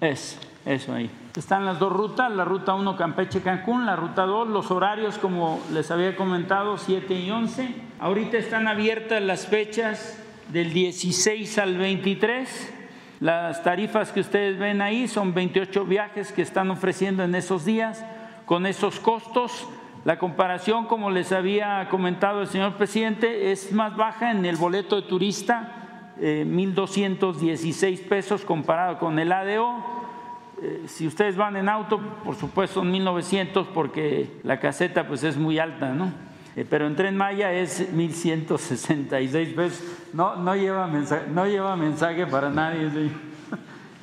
[0.00, 1.08] Es, eso ahí.
[1.36, 5.90] Están las dos rutas, la ruta 1 Campeche-Cancún, la ruta 2, los horarios como les
[5.90, 7.74] había comentado, 7 y 11.
[7.98, 10.18] Ahorita están abiertas las fechas
[10.48, 12.74] del 16 al 23.
[13.20, 18.02] Las tarifas que ustedes ven ahí son 28 viajes que están ofreciendo en esos días
[18.46, 19.68] con esos costos.
[20.06, 24.96] La comparación, como les había comentado el señor presidente, es más baja en el boleto
[24.96, 29.96] de turista, eh, 1.216 pesos comparado con el ADO
[30.62, 35.36] eh, si ustedes van en auto, por supuesto son 1900 porque la caseta pues es
[35.36, 36.12] muy alta, ¿no?
[36.56, 39.84] Eh, pero en Tren Maya es 1166 pesos.
[40.14, 42.90] No, no, lleva mensaje, no lleva mensaje para nadie.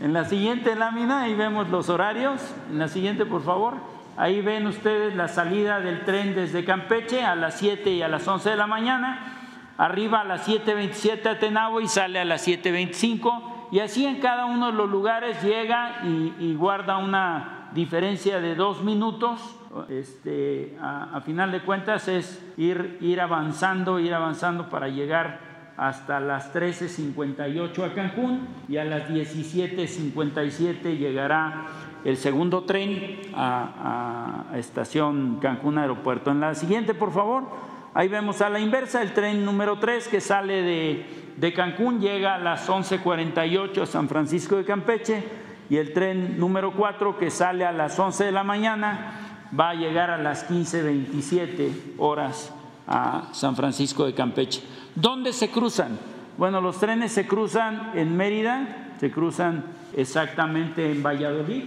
[0.01, 2.41] En la siguiente lámina, ahí vemos los horarios.
[2.69, 3.75] En la siguiente, por favor.
[4.17, 8.27] Ahí ven ustedes la salida del tren desde Campeche a las 7 y a las
[8.27, 9.33] 11 de la mañana.
[9.77, 14.45] Arriba a las 7.27 a Tenabo y sale a las 7.25 y así en cada
[14.45, 19.41] uno de los lugares llega y, guarda una diferencia de dos minutos.
[19.89, 25.39] Este, a, final de cuentas es ir, ir avanzando, ir avanzando para llegar
[25.75, 31.65] hasta las 13.58 a Cancún y a las 17.57 llegará
[32.05, 36.29] el segundo tren a, a, estación Cancún Aeropuerto.
[36.29, 37.45] En la siguiente, por favor,
[37.93, 41.05] ahí vemos a la inversa el tren número 3 que sale
[41.37, 45.23] de Cancún llega a las 11.48 a San Francisco de Campeche
[45.69, 49.73] y el tren número 4 que sale a las 11 de la mañana va a
[49.75, 52.53] llegar a las 15.27 horas
[52.87, 54.61] a San Francisco de Campeche.
[54.95, 55.97] ¿Dónde se cruzan?
[56.37, 59.63] Bueno, los trenes se cruzan en Mérida, se cruzan
[59.95, 61.63] exactamente en Valladolid,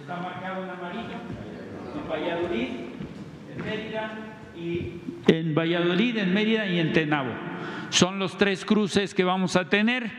[0.00, 1.16] está marcado en amarillo,
[1.94, 2.68] en Valladolid,
[3.54, 4.27] en Mérida
[5.26, 7.32] en Valladolid, en Mérida y en Tenabo.
[7.90, 10.10] Son los tres cruces que vamos a tener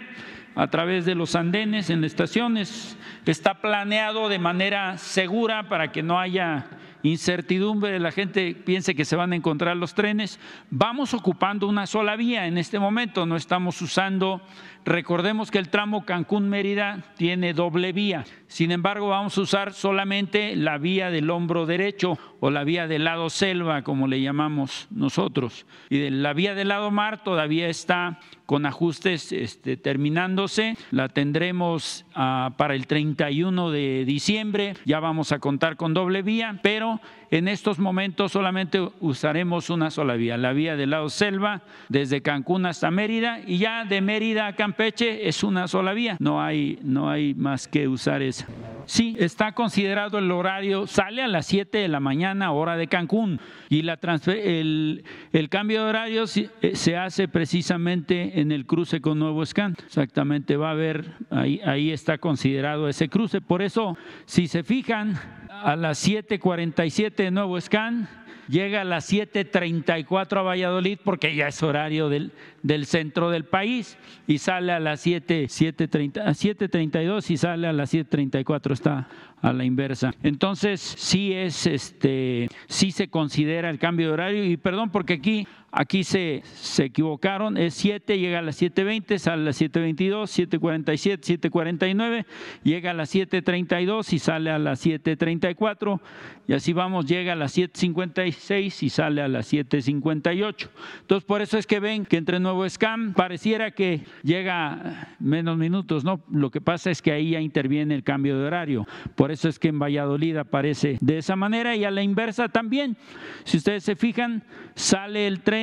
[0.55, 2.97] a través de los andenes en estaciones.
[3.25, 6.67] Está planeado de manera segura para que no haya
[7.03, 10.39] incertidumbre, la gente piense que se van a encontrar los trenes.
[10.69, 14.41] Vamos ocupando una sola vía en este momento, no estamos usando,
[14.85, 20.77] recordemos que el tramo Cancún-Mérida tiene doble vía, sin embargo vamos a usar solamente la
[20.77, 25.65] vía del hombro derecho o la vía del lado selva, como le llamamos nosotros.
[25.89, 30.75] Y la vía del lado mar todavía está con ajustes este, terminándose.
[30.91, 34.73] La tendremos ah, para el 31 de diciembre.
[34.85, 36.99] Ya vamos a contar con doble vía, pero
[37.31, 42.65] en estos momentos solamente usaremos una sola vía, la vía del lado selva, desde Cancún
[42.65, 46.17] hasta Mérida, y ya de Mérida a Campeche es una sola vía.
[46.19, 48.47] No hay, no hay más que usar esa.
[48.85, 53.39] Sí, está considerado el horario, sale a las 7 de la mañana, hora de Cancún,
[53.69, 59.19] y la el, el, cambio de horario eh, se hace precisamente en el cruce con
[59.19, 59.75] Nuevo Scan.
[59.85, 63.41] Exactamente, va a haber, ahí, ahí está considerado ese cruce.
[63.41, 63.95] Por eso,
[64.25, 65.19] si se fijan,
[65.63, 68.07] a las 7:47 de Nuevo Scan,
[68.47, 72.31] llega a las 7.34 a Valladolid porque ya es horario del,
[72.63, 79.07] del centro del país y sale a las 7.32 y sale a las 7.34, está
[79.41, 80.13] a la inversa.
[80.23, 85.47] Entonces, sí es este, sí se considera el cambio de horario y perdón porque aquí
[85.71, 91.39] Aquí se, se, equivocaron, es 7, llega a las 7.20, sale a las 7.22, 7.47,
[91.51, 92.25] 7.49,
[92.63, 95.99] llega a las 7.32 y sale a las 7.34,
[96.47, 100.69] y así vamos, llega a las 7.56 y sale a las 7.58.
[101.01, 106.03] Entonces, por eso es que ven que entre Nuevo Scam pareciera que llega menos minutos,
[106.03, 106.23] ¿no?
[106.31, 108.87] Lo que pasa es que ahí ya interviene el cambio de horario.
[109.15, 112.97] Por eso es que en Valladolid aparece de esa manera y a la inversa también.
[113.43, 114.43] Si ustedes se fijan,
[114.73, 115.58] sale el tren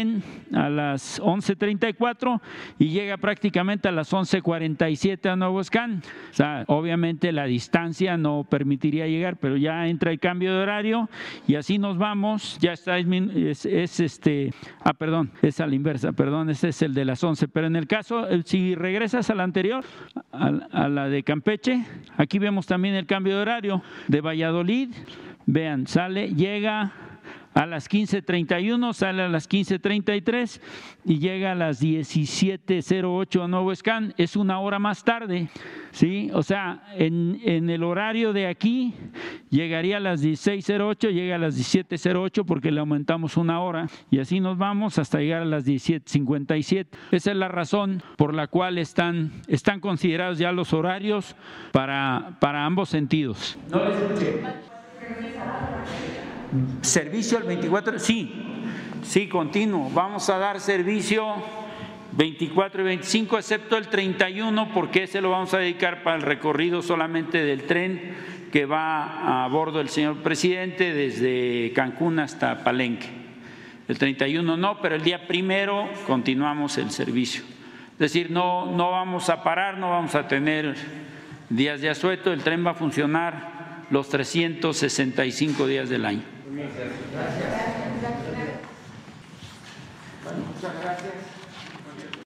[0.53, 2.41] a las 11.34
[2.79, 6.03] y llega prácticamente a las 11.47 a Nuevo Scan.
[6.31, 11.09] O sea, obviamente la distancia no permitiría llegar, pero ya entra el cambio de horario
[11.47, 12.59] y así nos vamos.
[12.61, 13.67] Ya está, es,
[14.01, 14.53] este,
[14.83, 17.49] ah, perdón, es a la inversa, perdón, este es el de las 11.
[17.49, 19.85] Pero en el caso, eh, si regresas a la anterior,
[20.33, 21.85] a, la de Campeche,
[22.17, 24.91] aquí vemos también el cambio de horario de Valladolid.
[25.47, 26.93] Vean, sale, llega
[27.57, 30.61] a las 15.31, sale a las 15.33
[31.07, 34.13] y llega a las 17.08 a Nuevo Scan.
[34.19, 35.49] Es una hora más tarde,
[35.91, 36.29] ¿sí?
[36.35, 38.93] O sea, en, en el horario de aquí
[39.49, 44.39] llegaría a las 16.08, llega a las 17.08 porque le aumentamos una hora y así
[44.39, 46.89] nos vamos hasta llegar a las 17.57.
[47.11, 51.35] Esa es la razón por la cual están, están considerados ya los horarios
[51.73, 53.59] para, para ambos sentidos.
[53.71, 54.43] No escuché.
[56.81, 58.33] Servicio el 24, sí,
[59.03, 59.91] sí, continuo.
[59.91, 61.35] Vamos a dar servicio
[62.13, 66.83] 24 y 25, excepto el 31, porque ese lo vamos a dedicar para el recorrido
[66.83, 68.15] solamente del tren
[68.53, 73.09] que va a bordo del señor presidente desde Cancún hasta Palenque.
[73.89, 77.43] El 31 no, pero el día primero continuamos el servicio.
[77.93, 80.75] Es decir, no, no vamos a parar, no vamos a tener
[81.51, 86.36] días de asueto, el tren va a funcionar los 365 días del año.
[86.55, 86.93] Gracias.
[87.13, 87.51] Gracias.
[90.23, 91.36] Bueno, muchas gracias.